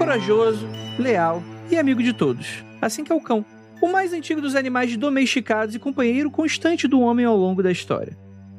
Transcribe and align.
corajoso, 0.00 0.66
leal 0.98 1.42
e 1.70 1.76
amigo 1.76 2.02
de 2.02 2.14
todos, 2.14 2.64
assim 2.80 3.04
que 3.04 3.12
é 3.12 3.14
o 3.14 3.20
cão, 3.20 3.44
o 3.82 3.86
mais 3.86 4.14
antigo 4.14 4.40
dos 4.40 4.54
animais 4.54 4.96
domesticados 4.96 5.74
e 5.74 5.78
companheiro 5.78 6.30
constante 6.30 6.88
do 6.88 7.02
homem 7.02 7.26
ao 7.26 7.36
longo 7.36 7.62
da 7.62 7.70
história. 7.70 8.16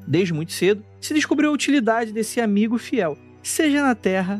Desde 0.07 0.35
muito 0.35 0.51
cedo, 0.51 0.85
se 0.99 1.15
descobriu 1.15 1.49
a 1.49 1.53
utilidade 1.53 2.13
desse 2.13 2.39
amigo 2.39 2.77
fiel, 2.77 3.17
seja 3.41 3.81
na 3.81 3.95
terra 3.95 4.39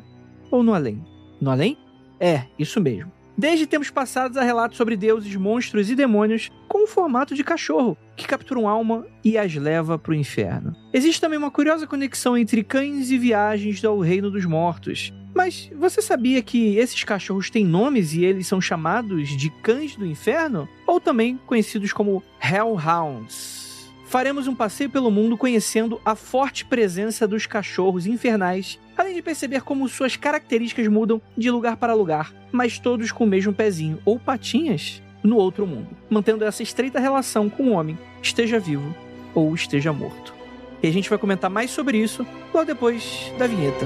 ou 0.52 0.62
no 0.62 0.76
além. 0.76 1.04
No 1.42 1.50
além? 1.50 1.76
É, 2.20 2.44
isso 2.60 2.80
mesmo. 2.80 3.12
Desde 3.42 3.66
tempos 3.66 3.90
passados 3.90 4.38
há 4.38 4.44
relatos 4.44 4.78
sobre 4.78 4.96
deuses, 4.96 5.36
monstros 5.36 5.90
e 5.90 5.96
demônios 5.96 6.52
com 6.68 6.84
o 6.84 6.88
formato 6.88 7.34
de 7.34 7.44
cachorro, 7.44 7.98
que 8.16 8.28
capturam 8.28 8.70
alma 8.70 9.04
e 9.24 9.36
as 9.36 9.56
leva 9.56 9.98
para 9.98 10.12
o 10.12 10.14
inferno. 10.14 10.76
Existe 10.94 11.20
também 11.20 11.40
uma 11.40 11.50
curiosa 11.50 11.88
conexão 11.88 12.38
entre 12.38 12.64
cães 12.64 13.10
e 13.10 13.18
viagens 13.18 13.84
ao 13.84 13.98
reino 13.98 14.30
dos 14.30 14.46
mortos. 14.46 15.12
Mas 15.34 15.72
você 15.76 16.04
sabia 16.04 16.44
que 16.44 16.78
esses 16.78 17.04
cachorros 17.04 17.50
têm 17.50 17.66
nomes 17.66 18.14
e 18.14 18.24
eles 18.24 18.46
são 18.46 18.62
chamados 18.62 19.30
de 19.30 19.50
cães 19.50 19.96
do 19.96 20.06
inferno? 20.06 20.70
Ou 20.86 21.00
também 21.00 21.40
conhecidos 21.48 21.92
como 21.92 22.22
Hellhounds? 22.40 23.72
faremos 24.12 24.46
um 24.46 24.54
passeio 24.54 24.90
pelo 24.90 25.10
mundo 25.10 25.38
conhecendo 25.38 26.02
a 26.04 26.16
forte 26.16 26.66
presença 26.66 27.26
dos 27.26 27.46
cachorros 27.46 28.06
infernais, 28.06 28.78
além 28.98 29.16
de 29.16 29.22
perceber 29.22 29.62
como 29.62 29.88
suas 29.88 30.16
características 30.16 30.88
mudam 30.88 31.22
de 31.38 31.50
lugar 31.50 31.78
para 31.78 31.94
lugar, 31.94 32.34
mas 32.52 32.80
todos 32.80 33.12
com 33.12 33.24
o 33.24 33.28
mesmo 33.28 33.54
pezinho 33.54 34.00
ou 34.06 34.20
patinhas 34.20 35.02
no 35.24 35.38
outro 35.38 35.68
mundo, 35.68 35.90
mantendo 36.10 36.46
essa 36.46 36.64
estreita 36.64 37.00
relação 37.00 37.50
com 37.50 37.64
o 37.64 37.72
homem, 37.72 37.98
esteja 38.22 38.60
vivo 38.60 38.96
ou 39.34 39.54
esteja 39.54 39.94
morto. 39.94 40.34
E 40.82 40.88
a 40.88 40.92
gente 40.92 41.10
vai 41.10 41.20
comentar 41.20 41.50
mais 41.50 41.72
sobre 41.72 41.98
isso 41.98 42.26
logo 42.54 42.66
depois 42.66 43.32
da 43.38 43.48
vinheta. 43.48 43.86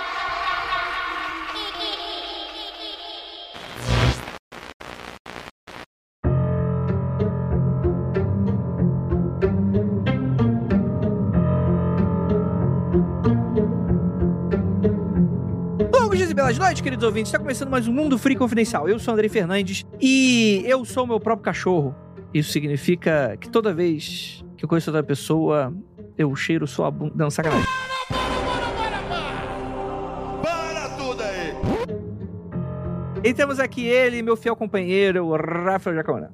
Noites, 16.81 16.83
queridos 16.83 17.05
ouvintes. 17.05 17.29
Está 17.29 17.39
começando 17.39 17.69
mais 17.69 17.87
um 17.87 17.93
Mundo 17.93 18.17
Free 18.17 18.35
Confidencial. 18.35 18.89
Eu 18.89 18.99
sou 18.99 19.13
Andrei 19.13 19.29
Fernandes 19.29 19.85
e 19.99 20.63
eu 20.65 20.83
sou 20.83 21.03
o 21.03 21.07
meu 21.07 21.19
próprio 21.19 21.43
cachorro. 21.43 21.95
Isso 22.33 22.51
significa 22.51 23.37
que 23.39 23.49
toda 23.49 23.73
vez 23.73 24.43
que 24.57 24.65
eu 24.65 24.69
conheço 24.69 24.89
outra 24.89 25.03
pessoa, 25.03 25.73
eu 26.17 26.35
cheiro 26.35 26.67
sua 26.67 26.89
bunda. 26.91 27.13
Não, 27.15 27.29
sacanagem. 27.29 27.67
E 33.23 33.33
temos 33.35 33.59
aqui 33.59 33.85
ele, 33.85 34.23
meu 34.23 34.35
fiel 34.35 34.55
companheiro, 34.55 35.29
Rafael 35.35 35.95
Jacona. 35.95 36.31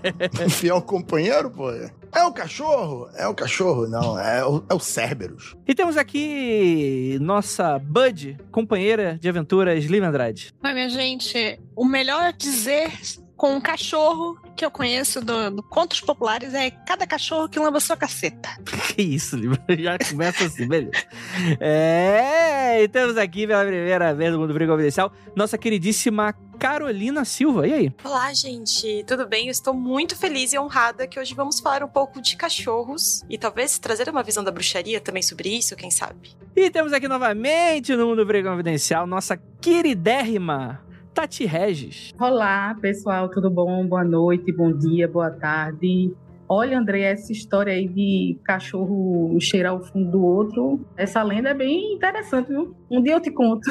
Fiel 0.50 0.80
companheiro, 0.82 1.50
pô. 1.50 1.70
É 1.70 2.24
o 2.24 2.32
cachorro? 2.32 3.08
É 3.16 3.26
o 3.26 3.34
cachorro? 3.34 3.88
Não, 3.88 4.18
é 4.18 4.44
o, 4.44 4.62
é 4.68 4.74
o 4.74 4.78
Cerberus. 4.78 5.56
E 5.66 5.74
temos 5.74 5.96
aqui 5.96 7.16
nossa 7.20 7.78
Bud, 7.78 8.36
companheira 8.50 9.18
de 9.18 9.28
aventuras, 9.28 9.84
Liv 9.84 10.04
Andrade. 10.04 10.52
Oi, 10.62 10.74
minha 10.74 10.90
gente. 10.90 11.58
O 11.74 11.84
melhor 11.84 12.32
dizer 12.34 12.90
com 13.42 13.56
um 13.56 13.60
cachorro 13.60 14.38
que 14.54 14.64
eu 14.64 14.70
conheço 14.70 15.20
do, 15.20 15.50
do 15.50 15.64
Contos 15.64 16.00
Populares 16.00 16.54
é 16.54 16.70
cada 16.70 17.04
cachorro 17.08 17.48
que 17.48 17.58
lamba 17.58 17.80
sua 17.80 17.96
caceta. 17.96 18.48
Que 18.94 19.02
isso? 19.02 19.36
Já 19.80 19.98
começa 19.98 20.44
assim, 20.44 20.68
beleza. 20.68 20.92
É, 21.58 22.84
e 22.84 22.88
temos 22.88 23.16
aqui 23.16 23.46
pela 23.46 23.64
primeira 23.64 24.14
vez 24.14 24.32
no 24.32 24.38
Mundo 24.38 24.54
Frio 24.54 24.68
Confidencial 24.68 25.10
nossa 25.34 25.58
queridíssima 25.58 26.32
Carolina 26.56 27.24
Silva. 27.24 27.66
E 27.66 27.72
aí? 27.72 27.92
Olá, 28.04 28.32
gente. 28.32 29.02
Tudo 29.08 29.26
bem? 29.26 29.46
Eu 29.46 29.50
estou 29.50 29.74
muito 29.74 30.14
feliz 30.14 30.52
e 30.52 30.58
honrada 30.58 31.08
que 31.08 31.18
hoje 31.18 31.34
vamos 31.34 31.58
falar 31.58 31.82
um 31.82 31.88
pouco 31.88 32.20
de 32.20 32.36
cachorros 32.36 33.24
e 33.28 33.36
talvez 33.36 33.76
trazer 33.76 34.08
uma 34.08 34.22
visão 34.22 34.44
da 34.44 34.52
bruxaria 34.52 35.00
também 35.00 35.22
sobre 35.22 35.48
isso, 35.48 35.74
quem 35.74 35.90
sabe. 35.90 36.36
E 36.54 36.70
temos 36.70 36.92
aqui 36.92 37.08
novamente 37.08 37.96
no 37.96 38.06
Mundo 38.06 38.24
Frio 38.24 38.44
Confidencial 38.44 39.04
nossa 39.04 39.36
queridérrima 39.60 40.91
Tati 41.14 41.44
Regis. 41.44 42.14
Olá, 42.18 42.74
pessoal, 42.80 43.28
tudo 43.28 43.50
bom? 43.50 43.86
Boa 43.86 44.02
noite, 44.02 44.50
bom 44.50 44.72
dia, 44.72 45.06
boa 45.06 45.30
tarde. 45.30 46.10
Olha, 46.48 46.78
André, 46.78 47.02
essa 47.02 47.30
história 47.32 47.72
aí 47.74 47.86
de 47.86 48.38
cachorro 48.44 49.36
cheirar 49.38 49.74
o 49.74 49.80
fundo 49.84 50.10
do 50.10 50.24
outro, 50.24 50.80
essa 50.96 51.22
lenda 51.22 51.50
é 51.50 51.54
bem 51.54 51.94
interessante, 51.94 52.48
viu? 52.48 52.74
Um 52.90 53.02
dia 53.02 53.12
eu 53.12 53.20
te 53.20 53.30
conto. 53.30 53.70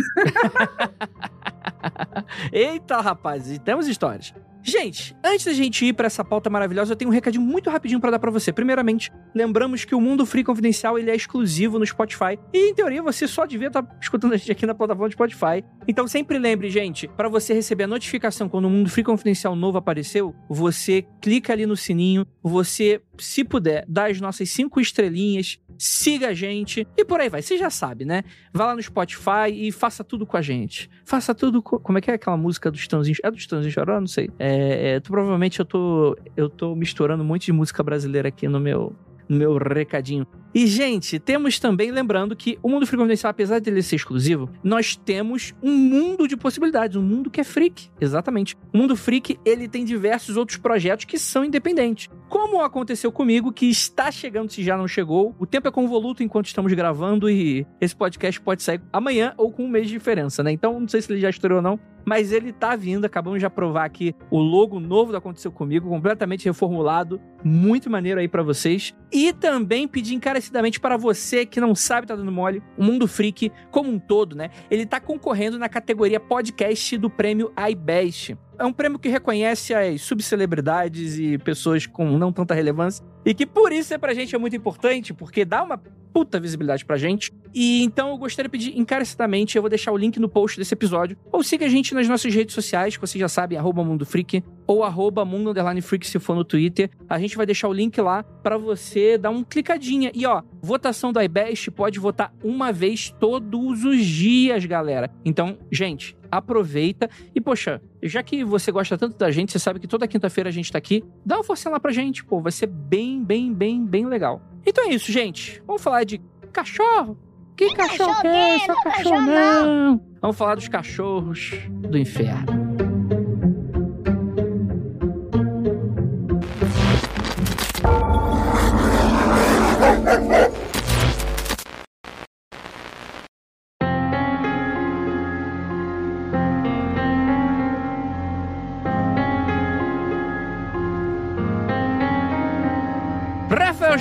Eita, 2.54 3.02
rapaz, 3.02 3.58
temos 3.60 3.88
histórias. 3.88 4.34
Gente, 4.64 5.16
antes 5.24 5.46
da 5.46 5.54
gente 5.54 5.86
ir 5.86 5.94
para 5.94 6.06
essa 6.06 6.24
pauta 6.24 6.50
maravilhosa, 6.50 6.94
eu 6.94 6.96
tenho 6.96 7.10
um 7.10 7.14
recadinho 7.14 7.44
muito 7.44 7.70
rapidinho 7.70 8.00
para 8.00 8.12
dar 8.12 8.20
para 8.20 8.30
você. 8.30 8.54
Primeiramente, 8.54 9.12
lembramos 9.34 9.84
que 9.84 9.96
o 9.96 10.02
Mundo 10.02 10.26
Free 10.26 10.44
Confidencial 10.44 11.00
ele 11.00 11.10
é 11.10 11.16
exclusivo 11.16 11.80
no 11.80 11.86
Spotify 11.86 12.38
e 12.54 12.70
em 12.70 12.74
teoria 12.74 13.02
você 13.02 13.28
só 13.28 13.46
devia 13.46 13.68
estar 13.68 13.82
tá 13.82 13.96
escutando 14.00 14.34
a 14.34 14.38
gente 14.38 14.52
aqui 14.52 14.66
na 14.66 14.76
plataforma 14.76 15.10
do 15.10 15.14
Spotify. 15.14 15.64
Então 15.88 16.08
sempre 16.08 16.38
lembre, 16.38 16.70
gente, 16.70 17.08
para 17.08 17.28
você 17.28 17.54
receber 17.54 17.86
a 17.86 17.88
notificação 17.88 18.48
quando 18.48 18.66
o 18.66 18.70
Mundo 18.70 18.90
Free 18.90 19.04
Confidencial 19.04 19.56
novo 19.56 19.78
apareceu, 19.78 20.36
você 20.48 21.06
clica 21.20 21.54
ali 21.54 21.66
no 21.66 21.76
sininho, 21.76 22.26
você, 22.44 23.02
se 23.22 23.44
puder, 23.44 23.86
dá 23.88 24.08
as 24.08 24.20
nossas 24.20 24.50
cinco 24.50 24.80
estrelinhas, 24.80 25.60
siga 25.78 26.30
a 26.30 26.34
gente 26.34 26.88
e 26.98 27.06
por 27.06 27.20
aí 27.20 27.30
vai. 27.30 27.42
Você 27.42 27.58
já 27.58 27.70
sabe, 27.70 28.06
né? 28.06 28.24
Vá 28.54 28.68
lá 28.68 28.76
no 28.76 28.82
Spotify 28.82 29.50
e 29.52 29.72
faça 29.72 30.04
tudo 30.04 30.26
com 30.26 30.38
a 30.38 30.42
gente. 30.42 30.90
Faça 31.06 31.34
tudo 31.34 31.62
com... 31.62 31.80
Como 31.80 31.98
é 31.98 32.02
que 32.02 32.12
é 32.12 32.16
aquela 32.16 32.38
música 32.38 32.70
dos 32.70 32.88
Tãozinhos? 32.88 33.20
É 33.24 33.32
dos 33.32 33.46
Tãozinhos 33.48 33.74
Choró? 33.74 34.00
Não 34.00 34.08
sei. 34.08 34.30
É, 34.38 34.96
é, 34.96 35.00
provavelmente 35.00 35.60
eu 35.60 35.66
tô, 35.66 36.18
eu 36.36 36.50
tô 36.50 36.76
misturando 36.76 37.24
um 37.24 37.26
monte 37.26 37.46
de 37.46 37.54
música 37.54 37.82
brasileira 37.84 38.30
aqui 38.30 38.48
no 38.48 38.60
meu, 38.60 38.96
no 39.28 39.38
meu 39.38 39.58
recadinho. 39.58 40.28
E, 40.54 40.68
gente, 40.68 41.18
temos 41.20 41.60
também, 41.60 41.92
lembrando 41.92 42.36
que 42.36 42.60
o 42.62 42.70
mundo 42.70 42.86
freak 42.86 43.02
confidencial, 43.02 43.32
apesar 43.32 43.60
de 43.60 43.70
ele 43.70 43.82
ser 43.82 43.96
exclusivo, 43.96 44.50
nós 44.64 44.96
temos 44.96 45.54
um 45.64 45.72
mundo 45.72 46.28
de 46.28 46.36
possibilidades, 46.36 46.98
um 46.98 47.02
mundo 47.02 47.30
que 47.30 47.40
é 47.40 47.44
freak. 47.44 47.90
Exatamente. 48.00 48.58
O 48.74 48.78
mundo 48.78 48.96
freak, 48.96 49.40
ele 49.46 49.68
tem 49.68 49.86
diversos 49.86 50.36
outros 50.38 50.58
projetos 50.58 51.06
que 51.06 51.18
são 51.18 51.46
independentes. 51.46 52.10
Como 52.30 52.62
aconteceu 52.62 53.12
comigo, 53.12 53.52
que 53.52 53.70
está 53.70 54.12
chegando 54.12 54.52
se 54.52 54.64
já 54.64 54.78
não 54.78 54.88
chegou. 54.88 55.36
O 55.40 55.46
tempo 55.46 55.68
é 55.68 55.72
convoluto 55.72 56.24
enquanto 56.24 56.48
estamos 56.48 56.72
gravando 56.74 57.30
e 57.30 57.66
esse 57.80 57.96
podcast 57.96 58.40
pode 58.42 58.64
sair 58.64 58.82
amanhã 58.92 59.34
ou 59.38 59.52
com 59.52 59.66
um 59.66 59.70
mês 59.70 59.88
de 59.88 59.94
diferença, 59.94 60.44
né? 60.44 60.52
Então, 60.52 60.80
não 60.80 60.88
sei 60.88 61.02
se 61.02 61.12
ele 61.12 61.20
já 61.20 61.30
estreou 61.30 61.58
ou 61.58 61.62
não, 61.62 61.80
mas 62.06 62.32
ele 62.32 62.52
tá 62.52 62.76
vindo. 62.76 63.06
Acabamos 63.06 63.40
de 63.40 63.46
aprovar 63.46 63.86
aqui 63.86 64.16
o 64.30 64.40
logo 64.40 64.80
novo 64.80 65.12
do 65.12 65.18
Aconteceu 65.18 65.52
Comigo, 65.52 65.90
completamente 65.90 66.46
reformulado. 66.46 67.20
Muito 67.44 67.90
maneiro 67.90 68.20
aí 68.20 68.28
para 68.28 68.44
vocês. 68.44 68.94
E 69.12 69.34
também 69.34 69.88
pedir 69.88 70.14
encarecidamente 70.42 70.80
para 70.80 70.98
você 70.98 71.46
que 71.46 71.62
não 71.62 71.76
sabe, 71.76 72.08
tá 72.08 72.16
dando 72.16 72.32
mole, 72.32 72.62
o 72.78 72.84
Mundo 72.84 73.08
Freak 73.08 73.52
como 73.70 73.90
um 73.90 74.00
todo, 74.00 74.36
né? 74.36 74.50
Ele 74.70 74.86
tá 74.86 75.00
concorrendo 75.00 75.60
na 75.60 75.70
categoria 75.70 76.20
podcast 76.20 76.98
do 76.98 77.10
prêmio 77.10 77.54
iBest 77.72 78.36
é 78.62 78.66
um 78.66 78.72
prêmio 78.72 79.00
que 79.00 79.10
reconhece 79.10 79.74
as 79.74 80.02
subcelebridades 80.02 81.18
e 81.18 81.36
pessoas 81.40 81.88
com 81.88 82.16
não 82.18 82.32
tanta 82.32 82.54
relevância. 82.54 83.04
E 83.26 83.34
que 83.34 83.44
por 83.44 83.72
isso 83.72 83.92
é 83.92 83.98
pra 83.98 84.14
gente 84.14 84.36
é 84.36 84.38
muito 84.38 84.56
importante, 84.56 85.16
porque 85.16 85.44
dá 85.44 85.64
uma 85.64 85.82
puta 86.14 86.40
visibilidade 86.40 86.86
pra 86.86 86.98
gente. 86.98 87.32
E 87.54 87.84
então 87.84 88.10
eu 88.10 88.18
gostaria 88.18 88.50
de 88.50 88.52
pedir 88.52 88.78
encarecidamente, 88.80 89.56
eu 89.56 89.62
vou 89.62 89.70
deixar 89.70 89.92
o 89.92 89.98
link 89.98 90.20
no 90.20 90.30
post 90.30 90.58
desse 90.58 90.74
episódio. 90.74 91.18
Ou 91.32 91.44
siga 91.44 91.66
a 91.66 91.70
gente 91.70 91.94
nas 91.94 92.08
nossas 92.08 92.34
redes 92.34 92.54
sociais, 92.54 92.96
que 92.96 93.02
vocês 93.02 93.20
já 93.20 93.28
sabem, 93.28 93.58
arroba 93.58 93.84
Mundo 93.84 94.06
Freak, 94.06 94.44
ou 94.66 94.84
arroba 94.84 95.26
Mundo 95.26 95.54
Freak 95.82 96.08
se 96.08 96.20
for 96.20 96.36
no 96.36 96.44
Twitter. 96.44 96.90
A 97.10 97.20
gente 97.20 97.36
vai 97.36 97.46
deixar 97.46 97.68
o 97.68 97.74
link 97.74 98.00
lá 98.00 98.24
para 98.24 98.58
você 98.58 99.18
dar 99.18 99.30
um 99.30 99.44
clicadinha. 99.44 100.12
E 100.14 100.26
ó, 100.26 100.42
votação 100.62 101.12
do 101.12 101.22
iBest 101.22 101.72
pode 101.72 102.00
votar 102.00 102.34
uma 102.44 102.72
vez 102.72 103.14
todos 103.20 103.84
os 103.84 104.06
dias, 104.06 104.66
galera. 104.66 105.10
Então, 105.26 105.58
gente, 105.72 106.16
aproveita. 106.32 107.10
E, 107.36 107.42
poxa, 107.42 107.82
já 108.02 108.24
que 108.24 108.44
você 108.44 108.72
gosta 108.72 108.98
tanto 108.98 109.18
da 109.18 109.30
gente, 109.30 109.52
você 109.52 109.60
sabe 109.60 109.80
que 109.80 109.88
toda 109.88 110.08
quinta-feira 110.08 110.50
a 110.50 110.54
gente 110.54 110.72
tá 110.72 110.78
aqui, 110.78 111.04
dá 111.26 111.36
uma 111.38 111.44
forcinha 111.44 111.72
lá 111.72 111.80
pra 111.80 111.92
gente, 111.92 112.24
pô, 112.24 112.40
vai 112.40 112.52
ser 112.52 112.68
bem, 112.68 113.24
bem, 113.24 113.54
bem, 113.54 113.86
bem 113.86 114.06
legal. 114.06 114.42
Então 114.66 114.86
é 114.88 114.94
isso, 114.94 115.12
gente. 115.12 115.62
Vamos 115.68 115.82
falar 115.82 116.04
de 116.04 116.22
cachorro. 116.54 117.18
Que 117.58 117.76
cachorro 117.76 118.22
que 118.22 118.28
é? 118.28 118.60
Só 118.60 118.84
cachorro 118.84 119.22
não. 119.22 120.02
Vamos 120.22 120.38
falar 120.38 120.56
dos 120.56 120.68
cachorros 120.68 121.52
do 121.70 121.98
inferno. 121.98 122.61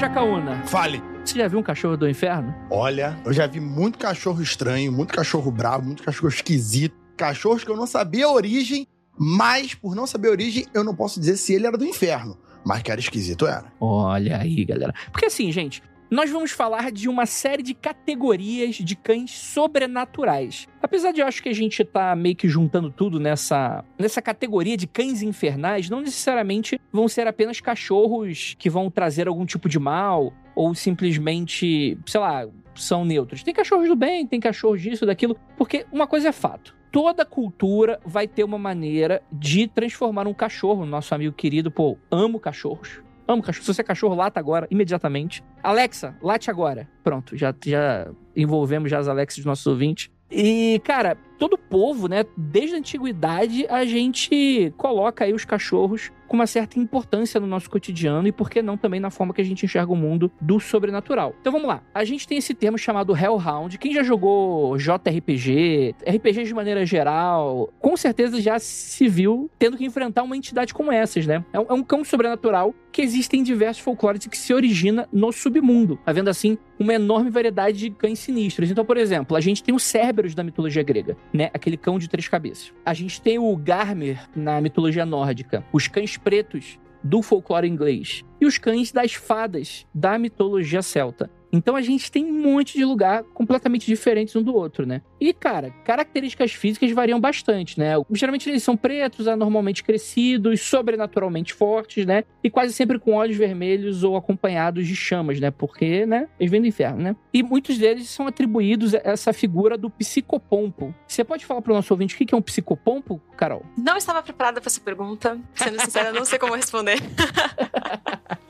Jacaúna, 0.01 0.63
Fale. 0.63 1.03
você 1.23 1.37
já 1.39 1.47
viu 1.47 1.59
um 1.59 1.63
cachorro 1.63 1.95
do 1.95 2.09
inferno? 2.09 2.55
Olha, 2.71 3.21
eu 3.23 3.35
já 3.35 3.47
vi 3.47 3.61
muito 3.61 3.99
cachorro 3.99 4.41
estranho, 4.41 4.91
muito 4.91 5.13
cachorro 5.13 5.51
bravo, 5.51 5.85
muito 5.85 6.03
cachorro 6.03 6.31
esquisito. 6.31 6.97
Cachorros 7.19 7.65
que 7.65 7.71
eu 7.71 7.77
não 7.77 7.87
sabia 7.87 8.25
a 8.25 8.33
origem, 8.33 8.87
mas 9.15 9.75
por 9.75 9.95
não 9.95 10.07
saber 10.07 10.29
a 10.29 10.31
origem, 10.31 10.65
eu 10.73 10.83
não 10.83 10.95
posso 10.95 11.21
dizer 11.21 11.37
se 11.37 11.53
ele 11.53 11.67
era 11.67 11.77
do 11.77 11.85
inferno. 11.85 12.39
Mas 12.65 12.81
que 12.83 12.91
era 12.91 12.99
esquisito, 12.99 13.47
era. 13.47 13.71
Olha 13.79 14.39
aí, 14.39 14.65
galera. 14.65 14.95
Porque 15.13 15.27
assim, 15.27 15.53
gente, 15.53 15.83
nós 16.11 16.29
vamos 16.29 16.51
falar 16.51 16.91
de 16.91 17.09
uma 17.09 17.25
série 17.25 17.63
de 17.63 17.73
categorias 17.73 18.75
de 18.77 18.97
cães 18.97 19.31
sobrenaturais. 19.31 20.67
Apesar 20.83 21.13
de 21.13 21.21
eu 21.21 21.27
acho 21.27 21.43
que 21.43 21.49
a 21.49 21.55
gente 21.55 21.85
tá 21.85 22.17
meio 22.17 22.35
que 22.35 22.49
juntando 22.49 22.91
tudo 22.91 23.21
nessa, 23.21 23.85
nessa 23.97 24.21
categoria 24.21 24.77
de 24.77 24.89
cães 24.89 25.23
infernais, 25.23 25.89
não 25.89 26.01
necessariamente 26.01 26.81
vão 26.93 27.07
ser 27.07 27.29
apenas 27.29 27.61
cachorros 27.61 28.57
que 28.59 28.69
vão 28.69 28.91
trazer 28.91 29.29
algum 29.29 29.47
tipo 29.47 29.69
de 29.69 29.79
mal 29.79 30.33
ou 30.55 30.75
simplesmente, 30.75 31.97
sei 32.05 32.21
lá, 32.21 32.49
são 32.75 33.05
neutros. 33.05 33.43
Tem 33.45 33.55
cachorros 33.55 33.89
do 33.89 33.95
bem, 33.95 34.27
tem 34.27 34.41
cachorros 34.41 34.83
disso, 34.83 35.07
daquilo, 35.07 35.37
porque 35.57 35.87
uma 35.93 36.07
coisa 36.07 36.31
é 36.31 36.33
fato. 36.33 36.75
Toda 36.91 37.25
cultura 37.25 38.01
vai 38.05 38.27
ter 38.27 38.43
uma 38.43 38.59
maneira 38.59 39.23
de 39.31 39.69
transformar 39.69 40.27
um 40.27 40.35
cachorro, 40.35 40.85
nosso 40.85 41.15
amigo 41.15 41.35
querido, 41.35 41.71
pô, 41.71 41.97
amo 42.11 42.41
cachorros. 42.41 43.01
Amo 43.31 43.43
cachorro. 43.43 43.65
Se 43.65 43.75
você 43.75 43.81
é 43.83 43.85
cachorro, 43.85 44.17
lata 44.17 44.41
agora, 44.41 44.67
imediatamente. 44.73 45.45
Alexa, 45.63 46.17
late 46.21 46.51
agora. 46.51 46.89
Pronto, 47.05 47.37
já, 47.37 47.55
já 47.65 48.11
envolvemos 48.35 48.91
já 48.91 48.99
as 48.99 49.07
Alexas 49.07 49.39
dos 49.39 49.47
nossos 49.47 49.67
ouvintes. 49.69 50.11
E, 50.29 50.81
cara, 50.85 51.17
todo 51.41 51.57
povo, 51.57 52.07
né, 52.07 52.27
desde 52.37 52.77
a 52.77 52.79
antiguidade, 52.79 53.67
a 53.71 53.87
gente 53.87 54.73
coloca 54.77 55.25
aí 55.25 55.33
os 55.33 55.47
cachorros 55.47 56.13
com 56.29 56.37
uma 56.37 56.47
certa 56.47 56.79
importância 56.79 57.41
no 57.41 57.47
nosso 57.47 57.69
cotidiano 57.69 58.29
e, 58.29 58.31
por 58.31 58.49
que 58.49 58.63
não, 58.63 58.77
também 58.77 59.01
na 59.01 59.11
forma 59.11 59.35
que 59.35 59.41
a 59.41 59.45
gente 59.45 59.65
enxerga 59.65 59.91
o 59.91 59.97
mundo 59.97 60.31
do 60.41 60.61
sobrenatural. 60.61 61.35
Então 61.41 61.53
vamos 61.53 61.67
lá. 61.67 61.83
A 61.93 62.05
gente 62.05 62.29
tem 62.29 62.39
esse 62.39 62.55
termo 62.55 62.79
chamado 62.79 63.17
Hellhound. 63.17 63.77
Quem 63.79 63.93
já 63.93 64.05
jogou 64.05 64.77
JRPG, 64.77 65.97
RPG 66.07 66.45
de 66.45 66.55
maneira 66.55 66.87
geral, 66.87 67.73
com 67.81 67.97
certeza 67.97 68.41
já 68.41 68.61
se 68.61 69.09
viu 69.09 69.51
tendo 69.59 69.77
que 69.77 69.85
enfrentar 69.85 70.23
uma 70.23 70.37
entidade 70.37 70.73
como 70.73 70.93
essas, 70.93 71.27
né? 71.27 71.45
É 71.53 71.59
um, 71.59 71.67
é 71.69 71.73
um 71.73 71.83
cão 71.83 72.05
sobrenatural 72.05 72.73
que 72.93 73.03
existe 73.03 73.37
em 73.37 73.43
diversos 73.43 73.83
folclores 73.83 74.25
e 74.25 74.29
que 74.29 74.39
se 74.39 74.53
origina 74.55 75.09
no 75.13 75.33
submundo, 75.33 75.99
havendo 76.05 76.31
assim 76.31 76.59
uma 76.79 76.95
enorme 76.95 77.31
variedade 77.31 77.79
de 77.79 77.91
cães 77.91 78.19
sinistros. 78.19 78.71
Então, 78.71 78.85
por 78.85 78.97
exemplo, 78.97 79.37
a 79.37 79.41
gente 79.41 79.63
tem 79.63 79.75
o 79.75 79.79
Cerberus 79.79 80.35
da 80.35 80.43
mitologia 80.43 80.83
grega, 80.83 81.17
né? 81.33 81.51
Aquele 81.55 81.77
cão 81.77 81.99
de 81.99 82.09
três 82.09 82.29
cabeças. 82.29 82.73
A 82.85 82.95
gente 82.95 83.21
tem 83.21 83.39
o 83.39 83.57
Garmer 83.57 84.29
na 84.35 84.61
mitologia 84.61 85.07
nórdica, 85.07 85.65
os 85.73 85.89
cães 85.89 86.17
pretos 86.17 86.79
do 87.03 87.23
folclore 87.23 87.69
inglês 87.69 88.25
e 88.41 88.47
os 88.47 88.59
cães 88.59 88.93
das 88.93 89.15
fadas 89.15 89.87
da 89.95 90.19
mitologia 90.19 90.83
celta. 90.83 91.31
Então 91.53 91.77
a 91.77 91.83
gente 91.83 92.11
tem 92.11 92.25
um 92.25 92.43
monte 92.43 92.79
de 92.79 92.85
lugar 92.85 93.25
completamente 93.35 93.87
diferentes 93.87 94.35
um 94.37 94.43
do 94.43 94.55
outro, 94.55 94.87
né? 94.87 95.03
E, 95.21 95.33
cara, 95.33 95.71
características 95.85 96.53
físicas 96.53 96.91
variam 96.93 97.21
bastante, 97.21 97.79
né? 97.79 97.93
Geralmente 98.13 98.49
eles 98.49 98.63
são 98.63 98.77
pretos, 98.77 99.29
anormalmente 99.29 99.83
crescidos, 99.83 100.61
sobrenaturalmente 100.63 101.53
fortes, 101.53 102.07
né? 102.07 102.25
E 102.43 102.51
quase 102.51 102.73
sempre 102.73 102.99
com 102.99 103.15
olhos 103.15 103.37
vermelhos 103.37 104.03
ou 104.05 104.17
acompanhados 104.17 104.87
de 104.87 104.97
chamas, 104.97 105.41
né? 105.41 105.51
Porque, 105.51 106.07
né? 106.07 106.29
Eles 106.39 106.51
vêm 106.51 106.61
do 106.61 106.67
inferno, 106.67 107.03
né? 107.03 107.17
E 107.33 107.43
muitos 107.43 107.79
deles 107.79 108.09
são 108.09 108.27
atribuídos 108.27 108.95
a 108.95 109.01
essa 109.05 109.33
figura 109.33 109.77
do 109.77 109.91
psicopompo. 109.91 110.95
Você 111.07 111.25
pode 111.25 111.45
falar 111.45 111.63
pro 111.63 111.75
nosso 111.75 111.93
ouvinte 111.93 112.15
o 112.15 112.19
que 112.19 112.35
é 112.35 112.37
um 112.37 112.43
psicopompo, 112.43 113.21
Carol? 113.37 113.65
Não 113.77 113.97
estava 113.97 114.23
preparada 114.23 114.61
para 114.61 114.69
essa 114.69 114.81
pergunta. 114.81 115.39
Sendo 115.55 115.81
sincera, 115.81 116.13
não 116.13 116.25
sei 116.25 116.39
como 116.39 116.55
responder. 116.55 116.99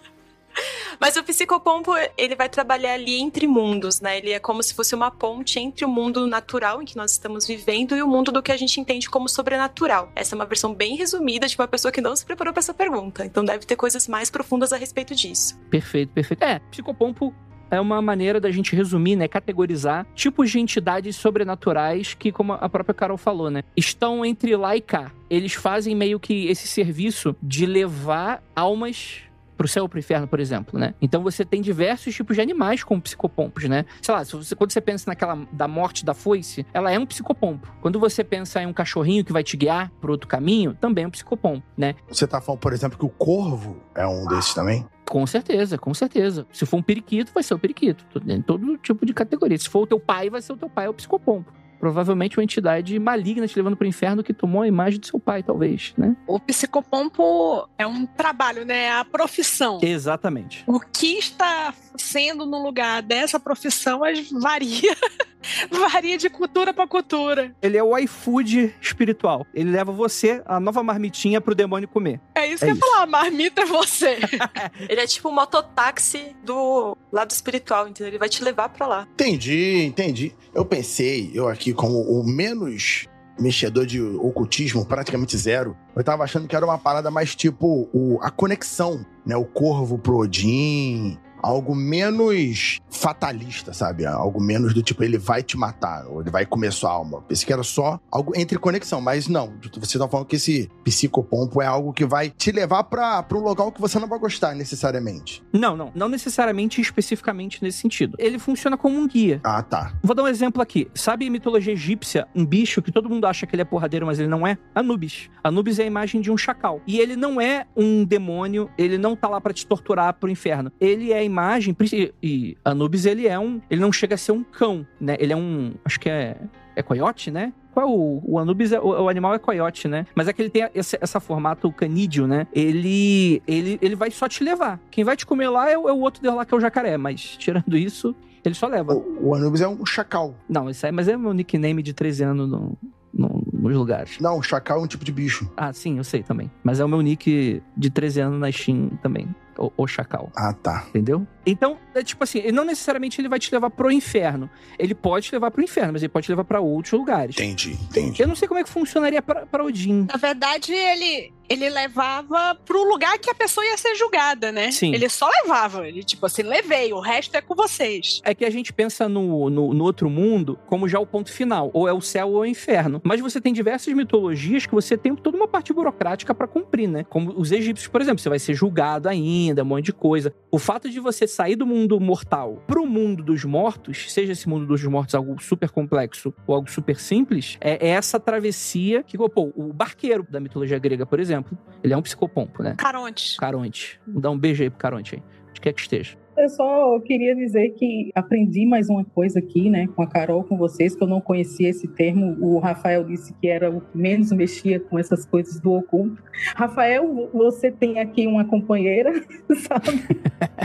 Mas 1.00 1.16
o 1.16 1.22
psicopompo, 1.22 1.92
ele 2.16 2.36
vai 2.36 2.48
trabalhar 2.48 2.94
ali 2.94 3.20
entre 3.20 3.46
mundos, 3.46 4.00
né? 4.00 4.18
Ele 4.18 4.32
é 4.32 4.38
como 4.38 4.62
se 4.62 4.74
fosse 4.74 4.94
uma 4.94 5.10
ponte 5.10 5.58
entre 5.58 5.84
o 5.84 5.88
mundo 5.88 6.26
natural 6.26 6.82
em 6.82 6.84
que 6.84 6.96
nós 6.96 7.12
estamos 7.12 7.46
vivendo 7.46 7.96
e 7.96 8.02
o 8.02 8.06
mundo 8.06 8.30
do 8.30 8.42
que 8.42 8.52
a 8.52 8.56
gente 8.56 8.80
entende 8.80 9.08
como 9.08 9.28
sobrenatural. 9.28 10.10
Essa 10.14 10.34
é 10.34 10.36
uma 10.36 10.46
versão 10.46 10.74
bem 10.74 10.96
resumida 10.96 11.46
de 11.46 11.56
uma 11.56 11.68
pessoa 11.68 11.90
que 11.90 12.00
não 12.00 12.14
se 12.14 12.24
preparou 12.24 12.52
para 12.52 12.60
essa 12.60 12.74
pergunta. 12.74 13.24
Então 13.24 13.44
deve 13.44 13.64
ter 13.64 13.76
coisas 13.76 14.06
mais 14.06 14.30
profundas 14.30 14.72
a 14.72 14.76
respeito 14.76 15.14
disso. 15.14 15.58
Perfeito, 15.70 16.12
perfeito. 16.12 16.42
É, 16.42 16.58
psicopompo 16.70 17.34
é 17.70 17.80
uma 17.80 18.02
maneira 18.02 18.40
da 18.40 18.50
gente 18.50 18.74
resumir, 18.74 19.16
né, 19.16 19.28
categorizar 19.28 20.06
tipos 20.14 20.50
de 20.50 20.58
entidades 20.58 21.16
sobrenaturais 21.16 22.14
que, 22.14 22.32
como 22.32 22.52
a 22.52 22.68
própria 22.68 22.94
Carol 22.94 23.16
falou, 23.16 23.50
né, 23.50 23.62
estão 23.76 24.24
entre 24.24 24.56
lá 24.56 24.76
e 24.76 24.80
cá. 24.80 25.12
Eles 25.30 25.54
fazem 25.54 25.94
meio 25.94 26.18
que 26.18 26.48
esse 26.48 26.66
serviço 26.66 27.36
de 27.40 27.64
levar 27.64 28.42
almas 28.56 29.22
pro 29.60 29.68
céu 29.68 29.82
ou 29.82 29.88
pro 29.90 29.98
inferno, 29.98 30.26
por 30.26 30.40
exemplo, 30.40 30.80
né? 30.80 30.94
Então 31.02 31.22
você 31.22 31.44
tem 31.44 31.60
diversos 31.60 32.14
tipos 32.14 32.34
de 32.34 32.40
animais 32.40 32.82
como 32.82 32.98
psicopompos, 32.98 33.64
né? 33.64 33.84
Sei 34.00 34.14
lá, 34.14 34.24
você, 34.24 34.56
quando 34.56 34.72
você 34.72 34.80
pensa 34.80 35.04
naquela 35.06 35.46
da 35.52 35.68
morte 35.68 36.02
da 36.02 36.14
foice, 36.14 36.64
ela 36.72 36.90
é 36.90 36.98
um 36.98 37.04
psicopompo. 37.04 37.70
Quando 37.82 38.00
você 38.00 38.24
pensa 38.24 38.62
em 38.62 38.66
um 38.66 38.72
cachorrinho 38.72 39.22
que 39.22 39.34
vai 39.34 39.42
te 39.42 39.58
guiar 39.58 39.92
por 40.00 40.10
outro 40.10 40.26
caminho, 40.26 40.72
também 40.80 41.04
é 41.04 41.06
um 41.06 41.10
psicopompo, 41.10 41.62
né? 41.76 41.94
Você 42.08 42.26
tá 42.26 42.40
falando, 42.40 42.60
por 42.60 42.72
exemplo, 42.72 42.98
que 42.98 43.04
o 43.04 43.10
corvo 43.10 43.76
é 43.94 44.06
um 44.06 44.26
desses 44.28 44.54
também? 44.54 44.86
Com 45.04 45.26
certeza, 45.26 45.76
com 45.76 45.92
certeza. 45.92 46.46
Se 46.50 46.64
for 46.64 46.78
um 46.78 46.82
periquito, 46.82 47.30
vai 47.34 47.42
ser 47.42 47.52
o 47.52 47.58
periquito. 47.58 48.02
Todo 48.46 48.78
tipo 48.78 49.04
de 49.04 49.12
categoria. 49.12 49.58
Se 49.58 49.68
for 49.68 49.82
o 49.82 49.86
teu 49.86 50.00
pai, 50.00 50.30
vai 50.30 50.40
ser 50.40 50.54
o 50.54 50.56
teu 50.56 50.70
pai, 50.70 50.86
é 50.86 50.88
o 50.88 50.94
psicopompo. 50.94 51.52
Provavelmente 51.80 52.38
uma 52.38 52.44
entidade 52.44 52.98
maligna 52.98 53.48
te 53.48 53.56
levando 53.56 53.76
pro 53.76 53.86
inferno 53.86 54.22
que 54.22 54.34
tomou 54.34 54.62
a 54.62 54.68
imagem 54.68 55.00
do 55.00 55.06
seu 55.06 55.18
pai, 55.18 55.42
talvez, 55.42 55.94
né? 55.96 56.14
O 56.26 56.38
psicopompo 56.38 57.66
é 57.78 57.86
um 57.86 58.04
trabalho, 58.04 58.66
né? 58.66 58.84
É 58.84 58.92
a 58.92 59.04
profissão. 59.04 59.78
Exatamente. 59.82 60.62
O 60.66 60.78
que 60.78 61.18
está 61.18 61.72
sendo 61.96 62.44
no 62.44 62.62
lugar 62.62 63.02
dessa 63.02 63.40
profissão 63.40 64.00
varia. 64.40 64.94
varia 65.70 66.16
de 66.16 66.28
cultura 66.28 66.72
para 66.72 66.86
cultura. 66.86 67.54
Ele 67.62 67.76
é 67.76 67.82
o 67.82 67.96
iFood 67.98 68.74
espiritual. 68.80 69.46
Ele 69.54 69.70
leva 69.70 69.92
você, 69.92 70.42
a 70.46 70.60
nova 70.60 70.82
marmitinha, 70.82 71.40
pro 71.40 71.54
demônio 71.54 71.88
comer. 71.88 72.20
É 72.34 72.46
isso 72.46 72.64
É 72.64 72.68
que 72.68 72.72
eu 72.72 72.76
ia 72.76 72.80
falar, 72.80 73.02
a 73.02 73.06
marmita 73.06 73.62
é 73.62 73.66
você. 73.66 74.18
Ele 74.88 75.00
é 75.00 75.06
tipo 75.06 75.28
o 75.28 75.32
mototáxi 75.32 76.34
do 76.44 76.96
lado 77.12 77.30
espiritual, 77.30 77.88
entendeu? 77.88 78.08
Ele 78.10 78.18
vai 78.18 78.28
te 78.28 78.42
levar 78.42 78.68
pra 78.68 78.86
lá. 78.86 79.08
Entendi, 79.14 79.84
entendi. 79.84 80.34
Eu 80.54 80.64
pensei, 80.64 81.30
eu 81.34 81.48
aqui, 81.48 81.72
como 81.72 82.00
o 82.00 82.24
menos 82.24 83.06
mexedor 83.38 83.86
de 83.86 84.00
ocultismo, 84.00 84.84
praticamente 84.84 85.36
zero, 85.36 85.76
eu 85.96 86.04
tava 86.04 86.24
achando 86.24 86.46
que 86.46 86.54
era 86.54 86.64
uma 86.64 86.78
parada 86.78 87.10
mais 87.10 87.34
tipo 87.34 87.88
o, 87.92 88.18
a 88.20 88.30
conexão, 88.30 89.04
né? 89.24 89.36
O 89.36 89.44
corvo 89.44 89.98
pro 89.98 90.18
Odin. 90.18 91.18
Algo 91.42 91.74
menos 91.74 92.78
fatalista, 92.90 93.72
sabe? 93.72 94.04
Algo 94.04 94.40
menos 94.40 94.74
do 94.74 94.82
tipo, 94.82 95.02
ele 95.02 95.18
vai 95.18 95.42
te 95.42 95.56
matar, 95.56 96.06
ou 96.06 96.20
ele 96.20 96.30
vai 96.30 96.44
comer 96.44 96.72
sua 96.72 96.90
alma. 96.90 97.22
Pensei 97.22 97.46
que 97.46 97.52
era 97.52 97.62
só 97.62 97.98
algo 98.10 98.32
entre 98.36 98.58
conexão, 98.58 99.00
mas 99.00 99.28
não. 99.28 99.52
Você 99.78 99.98
tá 99.98 100.08
falando 100.08 100.26
que 100.26 100.36
esse 100.36 100.70
psicopompo 100.84 101.62
é 101.62 101.66
algo 101.66 101.92
que 101.92 102.04
vai 102.04 102.30
te 102.30 102.52
levar 102.52 102.84
pra 102.84 103.24
um 103.32 103.38
local 103.38 103.72
que 103.72 103.80
você 103.80 103.98
não 103.98 104.08
vai 104.08 104.18
gostar 104.18 104.54
necessariamente. 104.54 105.42
Não, 105.52 105.76
não. 105.76 105.92
Não 105.94 106.08
necessariamente 106.08 106.80
especificamente 106.80 107.62
nesse 107.62 107.78
sentido. 107.78 108.16
Ele 108.18 108.38
funciona 108.38 108.76
como 108.76 108.98
um 108.98 109.06
guia. 109.06 109.40
Ah, 109.44 109.62
tá. 109.62 109.94
Vou 110.02 110.14
dar 110.14 110.22
um 110.22 110.28
exemplo 110.28 110.62
aqui. 110.62 110.88
Sabe 110.94 111.26
em 111.26 111.30
mitologia 111.30 111.72
egípcia, 111.72 112.26
um 112.34 112.44
bicho 112.44 112.82
que 112.82 112.92
todo 112.92 113.08
mundo 113.08 113.26
acha 113.26 113.46
que 113.46 113.54
ele 113.54 113.62
é 113.62 113.64
porradeiro, 113.64 114.06
mas 114.06 114.18
ele 114.18 114.28
não 114.28 114.46
é? 114.46 114.58
Anubis. 114.74 115.30
Anubis 115.42 115.78
é 115.78 115.84
a 115.84 115.86
imagem 115.86 116.20
de 116.20 116.30
um 116.30 116.36
chacal. 116.36 116.80
E 116.86 116.98
ele 116.98 117.16
não 117.16 117.40
é 117.40 117.66
um 117.76 118.04
demônio, 118.04 118.70
ele 118.76 118.98
não 118.98 119.16
tá 119.16 119.28
lá 119.28 119.40
pra 119.40 119.52
te 119.52 119.66
torturar 119.66 120.14
pro 120.14 120.28
inferno. 120.28 120.72
Ele 120.80 121.12
é 121.12 121.18
a 121.18 121.24
imagem. 121.30 121.76
E, 122.22 122.56
Anubis, 122.64 123.06
ele 123.06 123.26
é 123.26 123.38
um. 123.38 123.60
Ele 123.70 123.80
não 123.80 123.92
chega 123.92 124.14
a 124.14 124.18
ser 124.18 124.32
um 124.32 124.42
cão, 124.44 124.86
né? 125.00 125.16
Ele 125.18 125.32
é 125.32 125.36
um. 125.36 125.72
Acho 125.84 125.98
que 126.00 126.08
é. 126.10 126.36
É 126.76 126.82
coiote, 126.82 127.30
né? 127.30 127.52
Qual 127.74 127.86
é 127.86 127.90
o, 127.90 128.22
o 128.24 128.38
Anubis? 128.38 128.72
É, 128.72 128.80
o, 128.80 128.86
o 129.04 129.08
animal 129.08 129.34
é 129.34 129.38
coiote, 129.38 129.86
né? 129.88 130.06
Mas 130.14 130.28
é 130.28 130.32
que 130.32 130.40
ele 130.40 130.48
tem 130.50 130.68
esse, 130.74 130.96
essa 131.00 131.18
formato 131.20 131.70
canídeo, 131.72 132.26
né? 132.26 132.46
Ele, 132.52 133.42
ele, 133.46 133.78
ele 133.82 133.96
vai 133.96 134.10
só 134.10 134.28
te 134.28 134.42
levar. 134.44 134.78
Quem 134.90 135.04
vai 135.04 135.16
te 135.16 135.26
comer 135.26 135.48
lá 135.48 135.68
é, 135.70 135.76
o- 135.76 135.88
é 135.88 135.92
o 135.92 135.98
outro 135.98 136.22
deles 136.22 136.36
lá 136.36 136.44
que 136.44 136.54
é 136.54 136.56
o 136.56 136.60
jacaré. 136.60 136.96
Mas 136.96 137.20
tirando 137.36 137.76
isso, 137.76 138.14
ele 138.44 138.54
só 138.54 138.66
leva. 138.66 138.94
O, 138.94 139.28
o 139.28 139.34
Anubis 139.34 139.60
é 139.60 139.68
um 139.68 139.84
chacal. 139.84 140.34
Não, 140.48 140.70
isso 140.70 140.86
aí, 140.86 140.92
mas 140.92 141.08
é 141.08 141.16
meu 141.16 141.32
nickname 141.34 141.82
de 141.82 141.92
13 141.92 142.22
anos 142.24 142.48
no, 142.48 142.78
no, 143.12 143.42
nos 143.52 143.76
lugares. 143.76 144.18
Não, 144.20 144.40
chacal 144.40 144.78
é 144.80 144.82
um 144.84 144.86
tipo 144.86 145.04
de 145.04 145.12
bicho. 145.12 145.50
Ah, 145.56 145.72
sim, 145.72 145.98
eu 145.98 146.04
sei 146.04 146.22
também. 146.22 146.50
Mas 146.62 146.80
é 146.80 146.84
o 146.84 146.88
meu 146.88 147.00
nick 147.00 147.60
de 147.76 147.90
13 147.90 148.20
anos 148.20 148.40
na 148.40 148.50
Steam 148.50 148.90
também. 149.02 149.28
O, 149.60 149.70
o 149.76 149.86
Chacal. 149.86 150.32
Ah, 150.34 150.54
tá. 150.54 150.84
Entendeu? 150.88 151.26
Então, 151.44 151.78
é 151.94 152.02
tipo 152.02 152.22
assim, 152.22 152.38
ele 152.38 152.52
não 152.52 152.64
necessariamente 152.64 153.20
ele 153.20 153.28
vai 153.28 153.38
te 153.38 153.52
levar 153.52 153.70
pro 153.70 153.90
inferno. 153.90 154.50
Ele 154.78 154.94
pode 154.94 155.26
te 155.26 155.32
levar 155.32 155.50
pro 155.50 155.62
inferno, 155.62 155.92
mas 155.94 156.02
ele 156.02 156.10
pode 156.10 156.26
te 156.26 156.30
levar 156.30 156.44
pra 156.44 156.60
outros 156.60 156.92
lugares. 156.92 157.36
Entendi, 157.36 157.72
entendi. 157.72 158.22
Eu 158.22 158.28
não 158.28 158.36
sei 158.36 158.46
como 158.46 158.60
é 158.60 158.64
que 158.64 158.70
funcionaria 158.70 159.22
pra, 159.22 159.46
pra 159.46 159.64
Odin. 159.64 160.06
Na 160.10 160.16
verdade, 160.16 160.72
ele, 160.72 161.32
ele 161.48 161.68
levava 161.70 162.54
pro 162.64 162.84
lugar 162.84 163.18
que 163.18 163.30
a 163.30 163.34
pessoa 163.34 163.64
ia 163.64 163.76
ser 163.76 163.94
julgada, 163.94 164.52
né? 164.52 164.70
Sim. 164.70 164.94
Ele 164.94 165.08
só 165.08 165.28
levava. 165.42 165.88
Ele, 165.88 166.04
tipo 166.04 166.26
assim, 166.26 166.42
levei, 166.42 166.92
o 166.92 167.00
resto 167.00 167.34
é 167.36 167.40
com 167.40 167.54
vocês. 167.54 168.20
É 168.24 168.34
que 168.34 168.44
a 168.44 168.50
gente 168.50 168.72
pensa 168.72 169.08
no, 169.08 169.48
no, 169.48 169.72
no 169.72 169.84
outro 169.84 170.10
mundo 170.10 170.58
como 170.66 170.88
já 170.88 171.00
o 171.00 171.06
ponto 171.06 171.32
final. 171.32 171.70
Ou 171.72 171.88
é 171.88 171.92
o 171.92 172.00
céu 172.00 172.28
ou 172.28 172.44
é 172.44 172.48
o 172.48 172.50
inferno. 172.50 173.00
Mas 173.02 173.20
você 173.20 173.40
tem 173.40 173.52
diversas 173.52 173.92
mitologias 173.94 174.66
que 174.66 174.74
você 174.74 174.96
tem 174.96 175.14
toda 175.14 175.36
uma 175.36 175.48
parte 175.48 175.72
burocrática 175.72 176.34
pra 176.34 176.46
cumprir, 176.46 176.88
né? 176.88 177.04
Como 177.08 177.32
os 177.36 177.50
egípcios, 177.50 177.88
por 177.88 178.00
exemplo. 178.00 178.20
Você 178.20 178.28
vai 178.28 178.38
ser 178.38 178.54
julgado 178.54 179.08
ainda, 179.08 179.62
um 179.62 179.66
monte 179.66 179.86
de 179.86 179.92
coisa. 179.92 180.34
O 180.50 180.58
fato 180.58 180.88
de 180.90 181.00
você 181.00 181.26
sair 181.30 181.56
do 181.56 181.66
mundo 181.66 181.98
mortal 182.00 182.62
pro 182.66 182.86
mundo 182.86 183.22
dos 183.22 183.44
mortos, 183.44 184.12
seja 184.12 184.32
esse 184.32 184.48
mundo 184.48 184.66
dos 184.66 184.82
mortos 184.84 185.14
algo 185.14 185.40
super 185.42 185.70
complexo 185.70 186.34
ou 186.46 186.54
algo 186.54 186.70
super 186.70 186.98
simples, 186.98 187.56
é, 187.60 187.86
é 187.86 187.90
essa 187.90 188.18
travessia 188.18 189.02
que, 189.02 189.16
pô, 189.16 189.52
o 189.54 189.72
barqueiro 189.72 190.26
da 190.28 190.40
mitologia 190.40 190.78
grega, 190.78 191.06
por 191.06 191.20
exemplo, 191.20 191.56
ele 191.82 191.92
é 191.92 191.96
um 191.96 192.02
psicopompo, 192.02 192.62
né? 192.62 192.74
Caronte. 192.76 193.36
Caronte. 193.36 194.00
Vou 194.06 194.20
dar 194.20 194.30
um 194.30 194.38
beijo 194.38 194.62
aí 194.62 194.70
pro 194.70 194.78
Caronte 194.78 195.16
aí. 195.16 195.22
Onde 195.50 195.60
quer 195.60 195.72
que 195.72 195.80
esteja. 195.80 196.19
Eu 196.40 196.48
só 196.48 196.98
queria 197.00 197.36
dizer 197.36 197.74
que 197.74 198.10
aprendi 198.14 198.64
mais 198.64 198.88
uma 198.88 199.04
coisa 199.04 199.40
aqui, 199.40 199.68
né, 199.68 199.86
com 199.94 200.02
a 200.02 200.06
Carol, 200.06 200.42
com 200.42 200.56
vocês, 200.56 200.96
que 200.96 201.02
eu 201.02 201.06
não 201.06 201.20
conhecia 201.20 201.68
esse 201.68 201.86
termo. 201.86 202.34
O 202.40 202.58
Rafael 202.58 203.04
disse 203.04 203.34
que 203.34 203.46
era 203.46 203.70
o 203.70 203.82
que 203.82 203.98
menos 203.98 204.32
mexia 204.32 204.80
com 204.80 204.98
essas 204.98 205.26
coisas 205.26 205.60
do 205.60 205.74
oculto. 205.74 206.22
Rafael, 206.56 207.28
você 207.34 207.70
tem 207.70 208.00
aqui 208.00 208.26
uma 208.26 208.46
companheira, 208.46 209.12
sabe? 209.68 210.02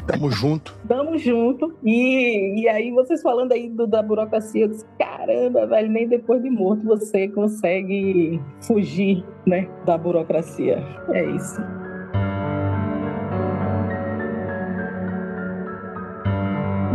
Tamo 0.07 0.31
junto. 0.31 0.79
Tamo 0.87 1.17
junto. 1.17 1.77
E, 1.83 2.61
e 2.61 2.69
aí, 2.69 2.91
vocês 2.91 3.21
falando 3.21 3.51
aí 3.51 3.69
do, 3.69 3.85
da 3.85 4.01
burocracia, 4.01 4.63
eu 4.63 4.69
disse: 4.69 4.85
caramba, 4.97 5.67
velho, 5.67 5.91
nem 5.91 6.07
depois 6.07 6.41
de 6.41 6.49
morto 6.49 6.85
você 6.85 7.27
consegue 7.27 8.39
fugir, 8.61 9.25
né, 9.45 9.67
da 9.85 9.97
burocracia. 9.97 10.81
É 11.09 11.25
isso. 11.31 11.84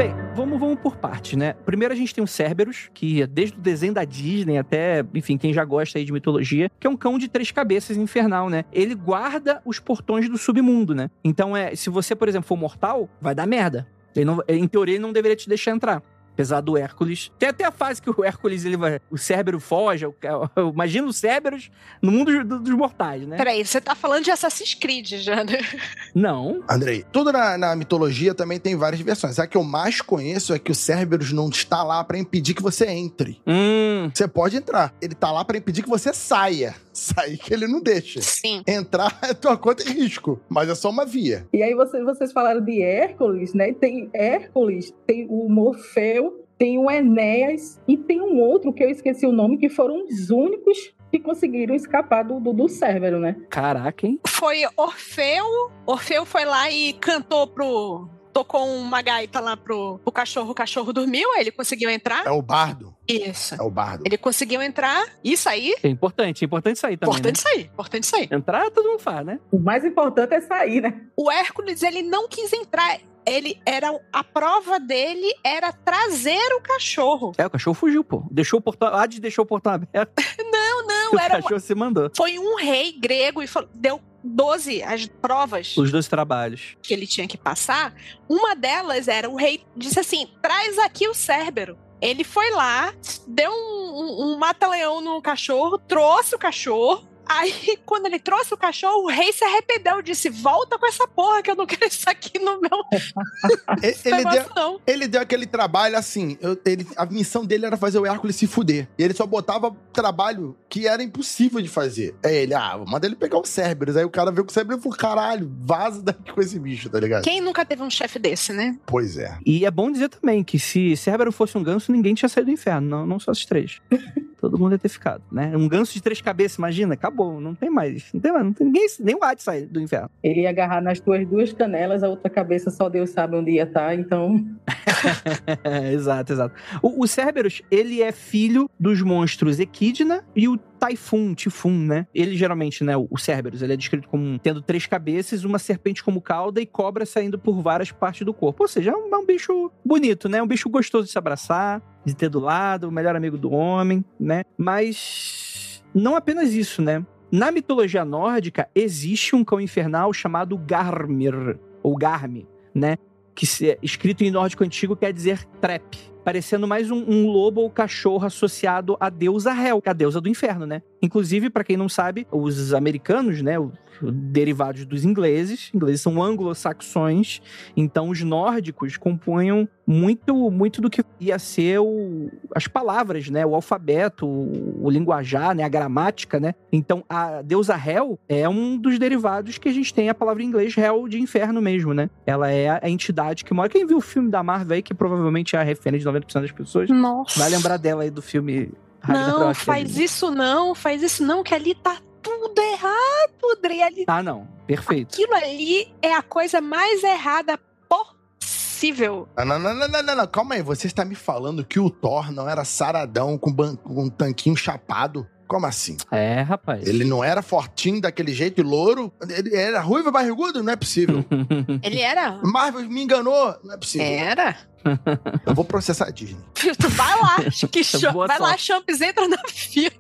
Bem, 0.01 0.15
vamos, 0.35 0.59
vamos 0.59 0.81
por 0.81 0.97
partes, 0.97 1.37
né? 1.37 1.53
Primeiro 1.53 1.93
a 1.93 1.97
gente 1.97 2.15
tem 2.15 2.25
o 2.25 2.27
Cerberus, 2.27 2.89
que 2.95 3.21
é 3.21 3.27
desde 3.27 3.59
o 3.59 3.61
desenho 3.61 3.93
da 3.93 4.03
Disney 4.03 4.57
até, 4.57 5.05
enfim, 5.13 5.37
quem 5.37 5.53
já 5.53 5.63
gosta 5.63 5.99
aí 5.99 6.07
de 6.07 6.11
mitologia, 6.11 6.71
que 6.81 6.87
é 6.87 6.91
um 6.91 6.97
cão 6.97 7.19
de 7.19 7.29
três 7.29 7.51
cabeças 7.51 7.99
infernal, 7.99 8.49
né? 8.49 8.65
Ele 8.73 8.95
guarda 8.95 9.61
os 9.63 9.79
portões 9.79 10.27
do 10.27 10.39
submundo, 10.39 10.95
né? 10.95 11.11
Então, 11.23 11.55
é, 11.55 11.75
se 11.75 11.91
você, 11.91 12.17
por 12.17 12.31
exemplo, 12.31 12.49
for 12.49 12.57
mortal, 12.57 13.11
vai 13.21 13.35
dar 13.35 13.47
merda. 13.47 13.87
Não, 14.17 14.43
em 14.49 14.67
teoria, 14.67 14.95
ele 14.95 15.03
não 15.03 15.13
deveria 15.13 15.37
te 15.37 15.47
deixar 15.47 15.73
entrar. 15.73 16.03
Apesar 16.41 16.61
do 16.63 16.77
Hércules. 16.77 17.31
Tem 17.39 17.51
até 17.51 17.65
a 17.65 17.71
fase 17.71 18.01
que 18.01 18.09
o 18.11 18.25
Hércules, 18.25 18.65
ele 18.65 18.77
vai. 18.77 18.99
O 19.11 19.19
Cérbero 19.19 19.61
foge. 19.61 20.07
o- 20.07 20.15
Imagina 20.73 21.07
o 21.07 21.13
Cerberus 21.13 21.71
no 22.01 22.11
mundo 22.11 22.45
dos, 22.45 22.61
dos 22.63 22.75
mortais, 22.75 23.27
né? 23.27 23.37
Peraí, 23.37 23.65
você 23.65 23.79
tá 23.81 23.95
falando 23.95 24.25
de 24.25 24.31
Assassin's 24.31 24.73
Creed 24.75 25.07
já, 25.21 25.45
né? 25.45 25.59
Não. 26.15 26.63
Andrei, 26.69 27.05
tudo 27.13 27.31
na, 27.33 27.59
na 27.59 27.77
mitologia 27.77 28.35
também 28.35 28.59
tem 28.59 28.75
várias 28.75 29.01
versões. 29.03 29.39
A 29.39 29.47
que 29.47 29.57
eu 29.57 29.63
mais 29.63 30.01
conheço 30.01 30.55
é 30.55 30.59
que 30.59 30.73
o 30.73 30.75
Cerberus 30.75 31.31
não 31.33 31.49
está 31.51 31.83
lá 31.83 32.03
pra 32.03 32.19
impedir 32.19 32.55
que 32.55 32.63
você 32.63 32.87
entre. 32.87 33.41
Hum. 33.47 34.11
Você 34.15 34.27
pode 34.27 34.57
entrar. 34.57 34.95
Ele 35.01 35.15
tá 35.15 35.31
lá 35.31 35.45
pra 35.45 35.59
impedir 35.59 35.83
que 35.83 35.89
você 35.91 36.13
saia. 36.15 36.75
Sair 36.93 37.39
que 37.39 37.55
ele 37.55 37.67
não 37.67 37.81
deixa. 37.81 38.21
Sim. 38.21 38.63
Entrar 38.67 39.17
é 39.23 39.33
tua 39.33 39.57
conta 39.57 39.83
e 39.89 39.93
risco, 39.93 40.39
mas 40.49 40.69
é 40.69 40.75
só 40.75 40.91
uma 40.91 41.07
via. 41.07 41.47
E 41.53 41.63
aí 41.63 41.75
vocês, 41.75 42.05
vocês 42.05 42.33
falaram 42.33 42.61
de 42.63 42.83
Hércules, 42.83 43.55
né? 43.55 43.73
Tem 43.73 44.11
Hércules, 44.13 44.93
tem 45.07 45.27
o 45.31 45.49
Morfeu, 45.49 46.30
tem 46.61 46.79
o 46.79 46.91
Enéas 46.91 47.81
e 47.89 47.97
tem 47.97 48.21
um 48.21 48.39
outro 48.39 48.71
que 48.71 48.85
eu 48.85 48.91
esqueci 48.91 49.25
o 49.25 49.33
nome, 49.33 49.57
que 49.57 49.71
foram 49.71 50.05
os 50.05 50.29
únicos 50.29 50.93
que 51.11 51.19
conseguiram 51.19 51.75
escapar 51.75 52.23
do, 52.23 52.39
do, 52.39 52.53
do 52.53 52.69
Cérbero, 52.69 53.19
né? 53.19 53.35
Caraca, 53.49 54.07
hein? 54.07 54.21
Foi 54.27 54.59
Orfeu. 54.77 55.73
Orfeu 55.87 56.27
foi 56.27 56.45
lá 56.45 56.71
e 56.71 56.93
cantou 56.93 57.47
pro. 57.47 58.11
Tocou 58.31 58.65
uma 58.65 59.03
gaita 59.03 59.41
lá 59.41 59.57
pro, 59.57 59.99
pro 59.99 60.13
cachorro, 60.13 60.53
o 60.53 60.55
cachorro 60.55 60.93
dormiu, 60.93 61.33
aí 61.33 61.41
ele 61.41 61.51
conseguiu 61.51 61.91
entrar. 61.91 62.25
É 62.25 62.31
o 62.31 62.41
bardo. 62.41 62.95
Isso. 63.09 63.57
É 63.57 63.63
o 63.63 63.71
bardo. 63.71 64.05
Ele 64.07 64.17
conseguiu 64.17 64.63
entrar 64.63 65.05
e 65.25 65.37
sair. 65.37 65.75
É 65.83 65.89
importante, 65.89 66.45
é 66.45 66.47
importante 66.47 66.79
sair 66.79 66.97
também. 66.97 67.13
Importante 67.13 67.41
sair, 67.41 67.63
importante 67.63 68.07
sair. 68.07 68.29
Né? 68.31 68.37
Entrar, 68.37 68.71
todo 68.71 68.89
mundo 68.89 69.01
faz, 69.01 69.27
né? 69.27 69.41
O 69.51 69.59
mais 69.59 69.85
importante 69.85 70.33
é 70.35 70.41
sair, 70.41 70.81
né? 70.81 71.01
O 71.17 71.29
Hércules, 71.29 71.83
ele 71.83 72.03
não 72.03 72.29
quis 72.29 72.53
entrar. 72.53 73.01
Ele 73.31 73.61
era. 73.65 73.99
A 74.13 74.25
prova 74.25 74.79
dele 74.81 75.33
era 75.45 75.73
trazer 75.73 76.53
o 76.57 76.61
cachorro. 76.61 77.33
É, 77.39 77.47
o 77.47 77.51
cachorro 77.51 77.75
fugiu, 77.75 78.03
pô. 78.05 78.23
Deixou 78.31 78.59
o 78.59 78.63
portão. 78.63 78.89
Hades 78.95 79.19
deixou 79.21 79.45
o 79.45 79.47
portão 79.49 79.73
aberto. 79.73 80.13
Não, 80.51 80.87
não, 80.87 81.13
o 81.13 81.19
era. 81.19 81.35
uma- 81.37 81.43
cachorro 81.43 81.61
se 81.61 81.75
mandou. 81.75 82.11
Foi 82.17 82.39
um 82.39 82.57
rei 82.57 82.93
grego 82.93 83.43
e 83.43 83.47
falou- 83.47 83.69
deu 83.75 84.01
12 84.23 84.83
as 84.83 85.07
provas 85.07 85.77
Os 85.77 85.91
dois 85.91 86.07
trabalhos. 86.09 86.77
que 86.83 86.93
ele 86.93 87.07
tinha 87.07 87.27
que 87.27 87.37
passar. 87.39 87.95
Uma 88.29 88.55
delas 88.55 89.09
era 89.09 89.29
o 89.29 89.37
rei 89.37 89.65
disse 89.77 89.99
assim: 90.01 90.27
traz 90.43 90.79
aqui 90.79 91.09
o 91.09 91.15
Cérbero. 91.15 91.79
Ele 92.01 92.25
foi 92.25 92.51
lá, 92.51 92.93
deu 93.27 93.51
um, 93.51 93.55
um- 93.55 94.33
um 94.35 94.39
mata-leão 94.39 95.01
no 95.01 95.21
cachorro, 95.21 95.79
trouxe 95.79 96.35
o 96.35 96.39
cachorro. 96.39 97.07
Aí, 97.31 97.79
quando 97.87 98.07
ele 98.07 98.19
trouxe 98.19 98.53
o 98.53 98.57
cachorro, 98.57 99.05
o 99.05 99.09
rei 99.09 99.33
se 99.33 99.45
arrependeu, 99.45 100.03
disse: 100.03 100.29
Volta 100.29 100.77
com 100.79 100.87
essa 100.87 101.07
porra 101.07 101.43
que 101.43 101.51
eu 101.51 101.55
não 101.55 101.65
quero 101.67 101.87
isso 101.87 102.09
aqui 102.11 102.39
no 102.41 102.61
meu 102.61 102.71
Ele, 104.05 104.25
deu, 104.25 104.45
não. 104.57 104.81
ele 104.87 105.09
deu 105.09 105.21
aquele 105.21 105.47
trabalho 105.47 105.97
assim. 105.97 106.37
eu- 106.41 106.59
ele, 106.65 106.87
a 106.97 107.07
missão 107.07 107.45
dele 107.45 107.67
era 107.67 107.77
fazer 107.77 107.99
o 107.99 108.07
Hércules 108.07 108.37
se 108.37 108.47
fuder. 108.47 108.89
E 108.99 109.03
ele 109.03 109.15
só 109.15 109.27
botava 109.27 109.75
trabalho 109.93 110.57
que 110.69 110.87
era 110.87 111.03
impossível 111.03 111.61
de 111.61 111.69
fazer. 111.69 112.15
É 112.23 112.35
ele, 112.43 112.55
ah, 112.55 112.77
manda 112.87 113.07
ele 113.07 113.17
pegar 113.17 113.39
o 113.39 113.45
Cerberus. 113.45 113.97
Aí 113.97 114.05
o 114.05 114.11
cara 114.11 114.31
veio 114.31 114.45
com 114.45 114.51
o 114.51 114.55
Cerberus 114.55 114.81
e 114.81 114.83
falou: 114.83 114.99
caralho, 114.99 115.51
vaza 115.61 116.03
daqui 116.03 116.33
com 116.33 116.41
esse 116.41 116.59
bicho, 116.59 116.89
tá 116.91 116.99
ligado? 116.99 117.23
Quem 117.23 117.41
nunca 117.41 117.65
teve 117.65 117.83
um 117.83 117.91
chefe 117.91 118.19
desse, 118.19 118.53
né? 118.53 118.77
Pois 118.87 119.17
é. 119.17 119.39
E 119.47 119.65
é 119.65 119.71
bom 119.71 119.91
dizer 119.91 120.09
também 120.09 120.43
que 120.43 120.59
se 120.59 120.97
Cérbero 120.97 121.31
fosse 121.31 121.57
um 121.57 121.63
ganso, 121.63 121.93
ninguém 121.93 122.15
tinha 122.15 122.29
saído 122.29 122.51
do 122.51 122.55
inferno. 122.55 122.89
Não, 122.89 123.07
não 123.07 123.21
só 123.21 123.31
os 123.31 123.45
três. 123.45 123.81
Todo 124.41 124.59
mundo 124.59 124.73
ia 124.73 124.79
ter 124.79 124.89
ficado, 124.89 125.23
né? 125.31 125.55
Um 125.55 125.69
ganso 125.69 125.93
de 125.93 126.01
três 126.01 126.23
cabeças, 126.23 126.57
imagina, 126.57 126.95
acabou. 126.95 127.20
Não 127.41 127.55
tem 127.55 127.69
mais. 127.69 128.11
Não 128.13 128.21
tem 128.21 128.33
mais. 128.33 128.45
Não 128.45 128.53
tem 128.53 128.67
ninguém, 128.67 128.87
nem 129.01 129.15
o 129.15 129.23
Hades 129.23 129.45
sai 129.45 129.63
do 129.63 129.81
inferno. 129.81 130.11
Ele 130.23 130.43
ia 130.43 130.51
agarrar 130.51 130.81
nas 130.81 130.99
tuas 131.01 131.27
duas 131.27 131.53
canelas, 131.53 132.03
a 132.03 132.09
outra 132.09 132.31
cabeça 132.31 132.71
só 132.71 132.89
Deus 132.89 133.11
sabe 133.11 133.37
onde 133.37 133.53
ia 133.53 133.65
estar, 133.65 133.95
então. 133.95 134.43
exato, 135.93 136.33
exato. 136.33 136.55
O, 136.83 137.05
o 137.05 137.07
Cerberus, 137.07 137.61
ele 137.71 138.01
é 138.01 138.13
filho 138.13 138.71
dos 138.79 139.03
monstros 139.03 139.61
Equidna 139.61 140.25
e 140.35 140.49
o 140.49 140.57
Typhoon, 140.57 141.35
Tifun, 141.35 141.77
né? 141.77 142.07
Ele 142.15 142.35
geralmente, 142.35 142.83
né, 142.83 142.97
o 142.97 143.11
o 143.11 143.19
Cerberus, 143.19 143.61
ele 143.61 143.73
é 143.73 143.77
descrito 143.77 144.09
como 144.09 144.39
tendo 144.39 144.63
três 144.63 144.87
cabeças, 144.87 145.45
uma 145.45 145.59
serpente 145.59 146.03
como 146.03 146.21
cauda 146.21 146.61
e 146.61 146.67
cobra 146.67 147.05
saindo 147.05 147.39
por 147.39 147.61
várias 147.61 147.91
partes 147.91 148.25
do 148.25 148.33
corpo. 148.33 148.63
Ou 148.63 148.69
seja, 148.69 148.93
é 148.93 148.95
um, 148.95 149.13
é 149.13 149.19
um 149.19 149.27
bicho 149.27 149.71
bonito, 149.85 150.29
né? 150.29 150.41
Um 150.41 150.47
bicho 150.47 150.69
gostoso 150.71 151.07
de 151.07 151.11
se 151.11 151.19
abraçar, 151.19 151.83
de 152.05 152.15
ter 152.15 152.29
do 152.29 152.39
lado, 152.39 152.89
o 152.89 152.93
melhor 152.93 153.17
amigo 153.17 153.37
do 153.37 153.51
homem, 153.51 154.05
né? 154.19 154.45
Mas 154.57 155.50
não 155.95 156.17
apenas 156.17 156.53
isso, 156.55 156.83
né? 156.83 157.05
Na 157.31 157.51
mitologia 157.53 158.05
nórdica, 158.05 158.69
existe 158.75 159.37
um 159.37 159.45
cão 159.45 159.61
infernal 159.61 160.13
chamado 160.13 160.59
Garmir, 160.59 161.59
ou 161.83 161.97
Garmi, 161.97 162.47
né? 162.75 162.97
que 163.35 163.47
se- 163.47 163.79
escrito 163.83 164.23
em 164.23 164.31
nórdico 164.31 164.65
antigo 164.65 164.95
quer 164.97 165.13
dizer 165.13 165.47
trep, 165.61 165.97
parecendo 166.25 166.67
mais 166.67 166.91
um, 166.91 167.03
um 167.09 167.27
lobo 167.29 167.63
ou 167.63 167.71
cachorro 167.71 168.27
associado 168.27 168.97
à 169.01 169.09
deusa 169.09 169.53
Hel, 169.55 169.81
é 169.85 169.89
a 169.91 169.93
deusa 169.93 170.21
do 170.21 170.29
inferno, 170.29 170.67
né? 170.67 170.83
Inclusive, 171.03 171.49
pra 171.51 171.65
quem 171.65 171.77
não 171.77 171.89
sabe, 171.89 172.27
os 172.31 172.75
americanos, 172.75 173.41
né, 173.43 173.59
os 173.59 173.71
derivados 174.13 174.85
dos 174.87 175.05
ingleses, 175.05 175.71
ingleses 175.75 176.01
são 176.01 176.23
anglo-saxões, 176.23 177.41
então 177.77 178.09
os 178.09 178.23
nórdicos 178.23 178.97
compunham 178.97 179.69
muito 179.87 180.51
muito 180.51 180.81
do 180.81 180.89
que 180.89 181.03
ia 181.19 181.39
ser 181.39 181.81
o- 181.81 182.31
as 182.55 182.67
palavras, 182.69 183.29
né, 183.29 183.45
o 183.45 183.55
alfabeto, 183.55 184.27
o, 184.27 184.87
o 184.87 184.91
linguajar, 184.91 185.55
né, 185.55 185.65
a 185.65 185.69
gramática, 185.69 186.39
né? 186.41 186.55
Então 186.73 187.05
a 187.09 187.43
deusa 187.43 187.75
Hel 187.77 188.19
é 188.29 188.49
um 188.49 188.79
dos 188.79 188.99
derivados 188.99 189.59
que 189.59 189.69
a 189.69 189.73
gente 189.73 189.93
tem 189.93 190.09
a 190.09 190.15
palavra 190.15 190.43
em 190.43 190.47
inglês 190.47 190.77
Hel 190.79 191.09
de 191.09 191.21
inferno 191.21 191.61
mesmo, 191.61 191.93
né? 191.93 192.09
Ela 192.27 192.51
é 192.51 192.79
a 192.83 192.89
entidade 192.89 193.45
que 193.45 193.53
mora. 193.53 193.69
Quem 193.69 193.87
viu 193.87 193.99
o 193.99 194.01
filme 194.03 194.31
da 194.31 194.43
Marvel 194.43 194.77
aí, 194.77 194.83
que 194.83 194.95
provavelmente 194.95 195.57
é 195.57 195.59
a 195.59 195.63
referência 195.63 196.11
de 196.11 196.19
90% 196.19 196.41
das 196.43 196.53
pessoas, 196.53 196.89
Nossa. 196.89 197.39
vai 197.39 197.51
lembrar 197.51 197.77
dela 197.77 198.03
aí 198.05 198.11
do 198.11 198.23
filme 198.23 198.71
Não, 199.09 199.55
faz 199.55 199.95
ali. 199.97 200.05
isso 200.05 200.31
não, 200.31 200.75
faz 200.75 201.03
isso 201.03 201.23
não, 201.25 201.43
que 201.43 201.55
ali 201.55 201.75
tá 201.75 201.97
tudo 202.23 202.61
errado, 202.61 203.61
Dre. 203.63 203.83
Ali, 203.83 204.05
Ah, 204.07 204.23
não. 204.23 204.47
Perfeito. 204.67 205.15
aquilo 205.15 205.35
ali 205.35 205.93
é 206.03 206.15
a 206.15 206.23
coisa 206.23 206.61
mais 206.61 207.03
errada 207.03 207.59
possível. 207.89 209.29
Não, 209.37 209.45
não, 209.45 209.59
não, 209.59 209.89
não, 209.89 210.03
não, 210.03 210.17
não, 210.17 210.27
calma 210.27 210.55
aí. 210.55 210.63
Você 210.63 210.87
está 210.87 211.05
me 211.05 211.15
falando 211.15 211.65
que 211.65 211.81
o 211.81 211.91
Thor 211.91 212.31
não 212.33 212.49
era 212.49 212.65
saradão 212.65 213.37
com, 213.39 213.53
ban- 213.53 213.77
com 213.77 214.05
um 214.05 214.09
tanquinho 214.11 214.57
chapado? 214.57 215.27
Como 215.51 215.67
assim? 215.67 215.97
É, 216.13 216.43
rapaz. 216.43 216.87
Ele 216.87 217.03
não 217.05 217.25
era 217.25 217.43
fortinho 217.43 218.01
daquele 218.01 218.33
jeito 218.33 218.61
e 218.61 218.63
louro? 218.63 219.13
Ele 219.29 219.57
era 219.57 219.81
ruivo 219.81 220.09
e 220.09 220.13
barrigudo? 220.13 220.63
Não 220.63 220.73
é 220.73 220.77
possível. 220.77 221.25
Ele 221.83 221.99
era. 221.99 222.39
Marvel 222.41 222.89
me 222.89 223.03
enganou? 223.03 223.59
Não 223.65 223.75
é 223.75 223.77
possível. 223.77 224.07
Era. 224.07 224.57
Eu 225.45 225.53
vou 225.53 225.65
processar 225.65 226.07
a 226.07 226.11
Disney. 226.11 226.39
Tu 226.55 226.89
vai 226.91 227.19
lá, 227.21 227.37
que 227.69 227.83
show. 227.83 228.13
Boa 228.13 228.29
Vai 228.29 228.39
lá, 228.39 228.51
sorte. 228.51 228.63
Champs, 228.63 229.01
entra 229.01 229.27
na 229.27 229.43
fila. 229.49 229.91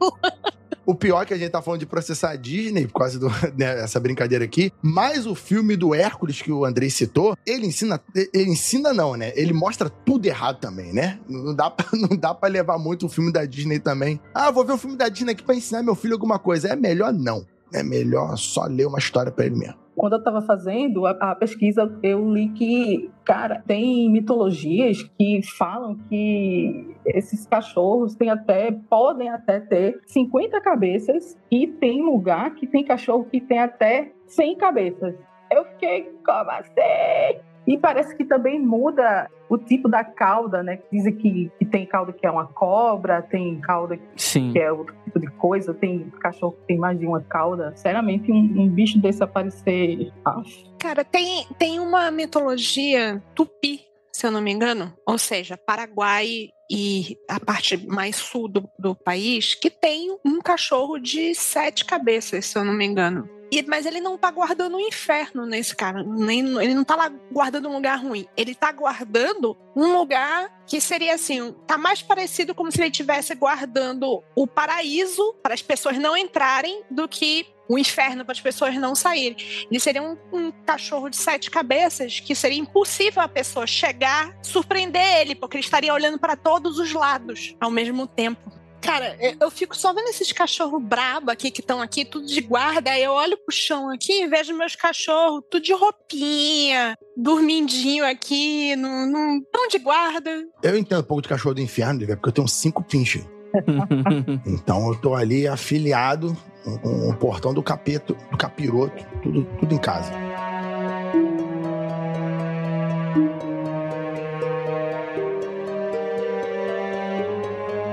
O 0.91 0.95
pior 0.97 1.23
é 1.23 1.25
que 1.25 1.33
a 1.33 1.39
gente 1.39 1.53
tá 1.53 1.63
falando 1.63 1.79
de 1.79 1.87
processar 1.87 2.31
a 2.31 2.35
Disney, 2.37 2.89
por 2.89 2.99
causa 2.99 3.21
dessa 3.55 4.01
brincadeira 4.01 4.45
aqui, 4.45 4.73
mas 4.83 5.25
o 5.25 5.37
filme 5.37 5.77
do 5.77 5.95
Hércules 5.95 6.43
que 6.43 6.51
o 6.51 6.65
Andrei 6.65 6.91
citou, 6.91 7.37
ele 7.47 7.65
ensina, 7.65 8.01
ele 8.35 8.51
ensina 8.51 8.93
não, 8.93 9.15
né? 9.15 9.33
Ele 9.37 9.53
mostra 9.53 9.89
tudo 9.89 10.27
errado 10.27 10.59
também, 10.59 10.93
né? 10.93 11.21
Não 11.29 11.55
dá 11.55 11.73
não 11.95 12.17
dá 12.17 12.35
pra 12.35 12.49
levar 12.49 12.77
muito 12.77 13.07
o 13.07 13.09
filme 13.09 13.33
da 13.33 13.45
Disney 13.45 13.79
também. 13.79 14.21
Ah, 14.35 14.51
vou 14.51 14.65
ver 14.65 14.73
o 14.73 14.79
filme 14.79 14.97
da 14.97 15.09
Disney 15.09 15.31
aqui 15.31 15.45
pra 15.45 15.55
ensinar 15.55 15.81
meu 15.85 15.95
filho 15.95 16.15
alguma 16.15 16.41
coisa. 16.41 16.67
É 16.67 16.75
melhor 16.75 17.13
não. 17.13 17.47
É 17.73 17.85
melhor 17.85 18.37
só 18.37 18.65
ler 18.65 18.89
uma 18.89 18.99
história 18.99 19.31
pra 19.31 19.47
ele 19.47 19.55
mesmo. 19.55 19.77
Quando 20.01 20.15
eu 20.15 20.19
estava 20.19 20.41
fazendo 20.41 21.05
a, 21.05 21.11
a 21.11 21.35
pesquisa, 21.35 21.95
eu 22.03 22.27
li 22.33 22.49
que, 22.49 23.11
cara, 23.23 23.63
tem 23.67 24.09
mitologias 24.11 25.03
que 25.03 25.43
falam 25.43 25.95
que 26.09 26.97
esses 27.05 27.47
cachorros 27.47 28.15
têm 28.15 28.31
até, 28.31 28.73
podem 28.73 29.29
até 29.29 29.61
ter 29.61 30.01
50 30.07 30.59
cabeças 30.63 31.39
e 31.51 31.67
tem 31.67 32.01
lugar 32.01 32.55
que 32.55 32.67
tem 32.67 32.83
cachorro 32.83 33.27
que 33.31 33.43
tem 33.43 33.59
até 33.59 34.11
100 34.27 34.57
cabeças. 34.57 35.15
Eu 35.53 35.67
fiquei, 35.67 36.11
como 36.25 36.51
assim? 36.51 37.50
E 37.71 37.79
parece 37.79 38.17
que 38.17 38.25
também 38.25 38.59
muda 38.59 39.31
o 39.49 39.57
tipo 39.57 39.89
da 39.89 40.03
cauda, 40.03 40.61
né? 40.61 40.81
Dizem 40.91 41.15
que, 41.15 41.53
que 41.57 41.65
tem 41.65 41.87
cauda 41.87 42.13
que 42.13 42.27
é 42.27 42.31
uma 42.31 42.49
cobra, 42.49 43.23
tem 43.23 43.61
cauda 43.61 43.97
Sim. 44.17 44.53
que 44.53 44.59
é 44.59 44.73
outro 44.73 44.93
tipo 45.05 45.21
de 45.21 45.29
coisa, 45.29 45.73
tem 45.73 46.11
cachorro 46.19 46.51
que 46.51 46.67
tem 46.67 46.77
mais 46.77 46.99
de 46.99 47.07
uma 47.07 47.21
cauda. 47.21 47.73
Seriamente, 47.77 48.33
um, 48.33 48.63
um 48.63 48.69
bicho 48.69 48.99
desse 48.99 49.23
aparecer. 49.23 50.13
Ah, 50.25 50.43
Cara, 50.81 51.05
tem, 51.05 51.47
tem 51.61 51.79
uma 51.79 52.11
mitologia 52.11 53.23
tupi, 53.37 53.87
se 54.13 54.27
eu 54.27 54.33
não 54.33 54.41
me 54.41 54.51
engano, 54.51 54.93
ou 55.07 55.17
seja, 55.17 55.57
Paraguai 55.57 56.49
e 56.69 57.17
a 57.29 57.39
parte 57.39 57.87
mais 57.87 58.17
sul 58.17 58.49
do, 58.49 58.69
do 58.77 58.97
país, 58.97 59.55
que 59.55 59.71
tem 59.71 60.19
um 60.25 60.41
cachorro 60.41 60.99
de 60.99 61.37
sete 61.37 61.85
cabeças, 61.85 62.47
se 62.47 62.59
eu 62.59 62.65
não 62.65 62.73
me 62.73 62.85
engano. 62.85 63.29
E- 63.51 63.65
mas 63.67 63.87
ele 63.87 64.01
não 64.01 64.17
tá 64.17 64.31
guardando 64.31 64.77
o 64.77 64.81
inferno 64.81 65.45
nesse 65.47 65.75
cara. 65.75 66.03
Nem, 66.03 66.41
ele 66.63 66.75
não 66.75 66.85
tá 66.85 66.97
lá 66.97 67.13
guardando 67.33 67.69
um 67.69 67.75
lugar 67.75 67.99
ruim. 67.99 68.27
Ele 68.37 68.55
tá 68.55 68.71
guardando 68.73 69.57
um 69.75 69.97
lugar 69.97 70.63
que 70.67 70.81
seria 70.81 71.15
assim: 71.15 71.55
tá 71.67 71.77
mais 71.77 72.03
parecido 72.03 72.55
como 72.55 72.71
se 72.71 72.81
ele 72.81 72.89
estivesse 72.91 73.35
guardando 73.35 74.23
o 74.35 74.47
paraíso 74.47 75.35
para 75.43 75.55
as 75.55 75.63
pessoas 75.63 75.99
não 75.99 76.17
entrarem 76.17 76.83
do 76.91 77.09
que 77.09 77.47
o 77.69 77.79
inferno 77.79 78.25
para 78.25 78.33
as 78.33 78.41
pessoas 78.41 78.75
não 78.75 78.97
saírem. 78.97 79.37
Ele 79.71 79.79
seria 79.79 80.03
um, 80.03 80.17
um 80.33 80.51
cachorro 80.51 81.09
de 81.09 81.17
sete 81.17 81.49
cabeças 81.49 82.19
que 82.19 82.35
seria 82.35 82.59
impossível 82.59 83.23
a 83.23 83.29
pessoa 83.29 83.65
chegar, 83.65 84.37
surpreender 84.43 85.21
ele, 85.21 85.37
porque 85.37 85.57
ele 85.57 85.65
estaria 85.65 85.95
olhando 85.95 86.19
para 86.19 86.35
todos 86.35 86.81
os 86.81 86.93
lados 86.93 87.55
ao 87.61 87.71
mesmo 87.71 88.09
tempo. 88.09 88.60
Cara, 88.91 89.17
eu- 89.21 89.37
eu 89.43 89.51
fico 89.53 89.77
só 89.77 89.93
vendo 89.93 90.09
esses 90.09 90.33
cachorros 90.33 90.83
brabo 90.83 91.31
aqui 91.31 91.49
que 91.49 91.61
estão 91.61 91.81
aqui, 91.81 92.05
tudo 92.05 92.27
de 92.27 92.41
guarda. 92.41 92.91
Aí 92.91 93.05
eu 93.05 93.13
olho 93.13 93.37
pro 93.37 93.55
chão 93.55 93.89
aqui 93.89 94.23
e 94.23 94.27
vejo 94.27 94.53
meus 94.57 94.75
cachorros, 94.75 95.45
tudo 95.49 95.63
de 95.63 95.73
roupinha, 95.73 96.97
dormindinho 97.17 98.05
aqui, 98.05 98.75
não, 98.75 99.07
não, 99.07 99.41
tão 99.53 99.69
de 99.69 99.79
guarda. 99.79 100.45
Eu 100.61 100.77
entendo 100.77 101.01
um 101.03 101.05
pouco 101.05 101.23
de 101.23 101.29
cachorro 101.29 101.55
do 101.55 101.61
inferno, 101.61 102.01
porque 102.05 102.29
eu 102.31 102.33
tenho 102.33 102.49
cinco 102.49 102.83
pinches. 102.83 103.25
Então 104.45 104.89
eu 104.89 105.01
tô 105.01 105.15
ali 105.15 105.47
afiliado 105.47 106.37
com 106.83 107.11
o 107.11 107.17
portão 107.17 107.55
do 107.55 107.63
capeto, 107.63 108.17
do 108.31 108.37
capiroto, 108.37 109.05
tudo, 109.23 109.45
tudo 109.61 109.73
em 109.73 109.79
casa. 109.79 110.13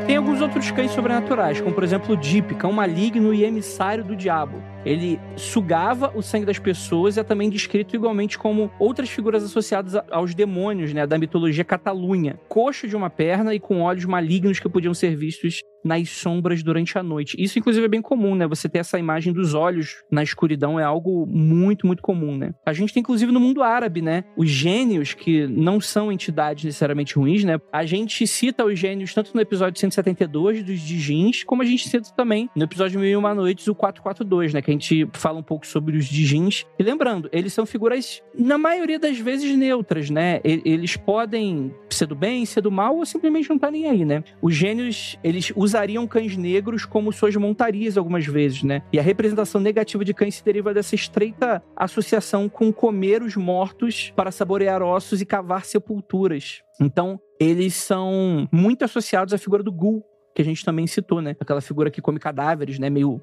Tem 0.08 0.15
alguns 0.15 0.39
outros 0.39 0.72
cães 0.72 0.91
sobrenaturais, 0.91 1.60
como 1.60 1.76
por 1.76 1.84
exemplo 1.84 2.13
o 2.13 2.17
Deep, 2.17 2.56
cão 2.56 2.72
maligno 2.72 3.34
e 3.34 3.43
emissário 3.43 4.06
do 4.06 4.15
diabo. 4.15 4.63
Ele 4.86 5.20
sugava 5.36 6.12
o 6.16 6.22
sangue 6.22 6.46
das 6.46 6.60
pessoas 6.60 7.18
e 7.18 7.20
é 7.20 7.24
também 7.24 7.50
descrito 7.50 7.96
igualmente 7.96 8.38
como 8.38 8.72
outras 8.80 9.10
figuras 9.10 9.44
associadas 9.44 9.96
aos 10.12 10.34
demônios, 10.34 10.94
né, 10.94 11.06
da 11.06 11.18
mitologia 11.18 11.63
catalunha. 11.63 12.40
Coxa 12.48 12.88
de 12.88 12.96
uma 12.96 13.10
perna 13.10 13.54
e 13.54 13.60
com 13.60 13.82
olhos 13.82 14.06
malignos 14.06 14.60
que 14.60 14.70
podiam 14.70 14.94
ser 14.94 15.16
vistos 15.16 15.62
nas 15.88 16.10
sombras 16.10 16.62
durante 16.62 16.98
a 16.98 17.04
noite. 17.04 17.36
Isso, 17.40 17.58
inclusive, 17.58 17.86
é 17.86 17.90
bem 17.90 18.02
comum, 18.02 18.36
né? 18.36 18.46
Você 18.48 18.68
ter 18.68 18.80
essa 18.80 19.00
imagem 19.00 19.32
dos 19.32 19.54
olhos 19.54 20.04
na 20.12 20.22
escuridão 20.22 20.80
é 20.80 20.84
algo 20.84 21.26
muito, 21.26 21.88
muito 21.88 22.02
comum, 22.02 22.38
né? 22.38 22.54
A 22.66 22.74
gente 22.74 22.94
tem, 22.94 23.02
inclusive, 23.02 23.32
no 23.32 23.40
mundo 23.40 23.63
árabe, 23.63 24.02
né? 24.02 24.26
Os 24.36 24.50
gênios, 24.50 25.13
que 25.13 25.48
não 25.48 25.80
são 25.80 26.12
entidades 26.12 26.66
necessariamente 26.66 27.16
ruins, 27.16 27.44
né? 27.44 27.60
A 27.72 27.86
gente 27.86 28.28
cita 28.28 28.66
os 28.66 28.78
gênios 28.78 29.13
tanto 29.13 29.32
no 29.34 29.42
episódio 29.42 29.80
172 29.80 30.63
dos 30.63 30.80
Dijins, 30.82 31.44
como 31.44 31.62
a 31.62 31.66
gente 31.66 31.88
cita 31.88 32.12
também 32.16 32.50
no 32.56 32.63
episódio 32.63 33.00
Mil 33.00 33.10
e 33.10 33.16
Uma 33.16 33.34
Noites, 33.34 33.68
o 33.68 33.76
442, 33.76 34.54
né? 34.54 34.62
Que 34.67 34.71
a 34.71 34.73
gente 34.73 35.08
fala 35.13 35.39
um 35.39 35.43
pouco 35.43 35.65
sobre 35.65 35.95
os 35.95 36.06
Dijins. 36.06 36.65
E 36.77 36.84
lembrando, 36.84 37.30
eles 37.32 37.53
são 37.53 37.65
figuras, 37.65 38.21
na 38.38 38.58
maioria 38.58 38.99
das 38.99 39.17
vezes, 39.17 39.58
neutras, 39.58 40.10
né? 40.10 40.41
Eles 40.43 40.97
podem 40.97 41.73
ser 41.89 42.06
do 42.06 42.15
bem, 42.15 42.45
ser 42.45 42.60
do 42.60 42.69
mal, 42.69 42.97
ou 42.97 43.06
simplesmente 43.06 43.49
não 43.49 43.58
tá 43.58 43.71
nem 43.71 43.88
aí, 43.88 44.03
né? 44.03 44.25
Os 44.41 44.53
gênios, 44.53 45.17
eles 45.23 45.53
usariam 45.56 46.06
cães 46.06 46.36
negros 46.36 46.84
como 46.84 47.13
suas 47.13 47.34
montarias 47.38 47.97
algumas 47.97 48.25
vezes, 48.25 48.62
né? 48.62 48.82
E 48.91 48.99
a 48.99 49.01
representação 49.01 49.62
negativa 49.62 50.03
de 50.03 50.13
cães 50.13 50.36
se 50.36 50.43
deriva 50.43 50.73
dessa 50.73 50.95
estreita 50.95 51.63
associação 51.73 52.49
com 52.49 52.73
comer 52.73 53.23
os 53.23 53.38
mortos 53.38 54.12
para 54.17 54.32
saborear 54.32 54.82
ossos 54.82 55.21
e 55.21 55.25
cavar 55.25 55.63
sepulturas. 55.63 56.62
Então, 56.77 57.17
eles 57.39 57.73
são 57.73 58.49
muito 58.51 58.84
associados 58.84 59.34
à 59.34 59.38
figura 59.38 59.63
do 59.63 59.71
Ghoul, 59.71 60.03
que 60.36 60.41
a 60.41 60.45
gente 60.45 60.65
também 60.65 60.86
citou, 60.88 61.21
né? 61.21 61.38
Aquela 61.39 61.62
figura 61.62 61.89
que 61.89 62.01
come 62.01 62.19
cadáveres, 62.19 62.77
né? 62.80 62.89
Meio 62.89 63.21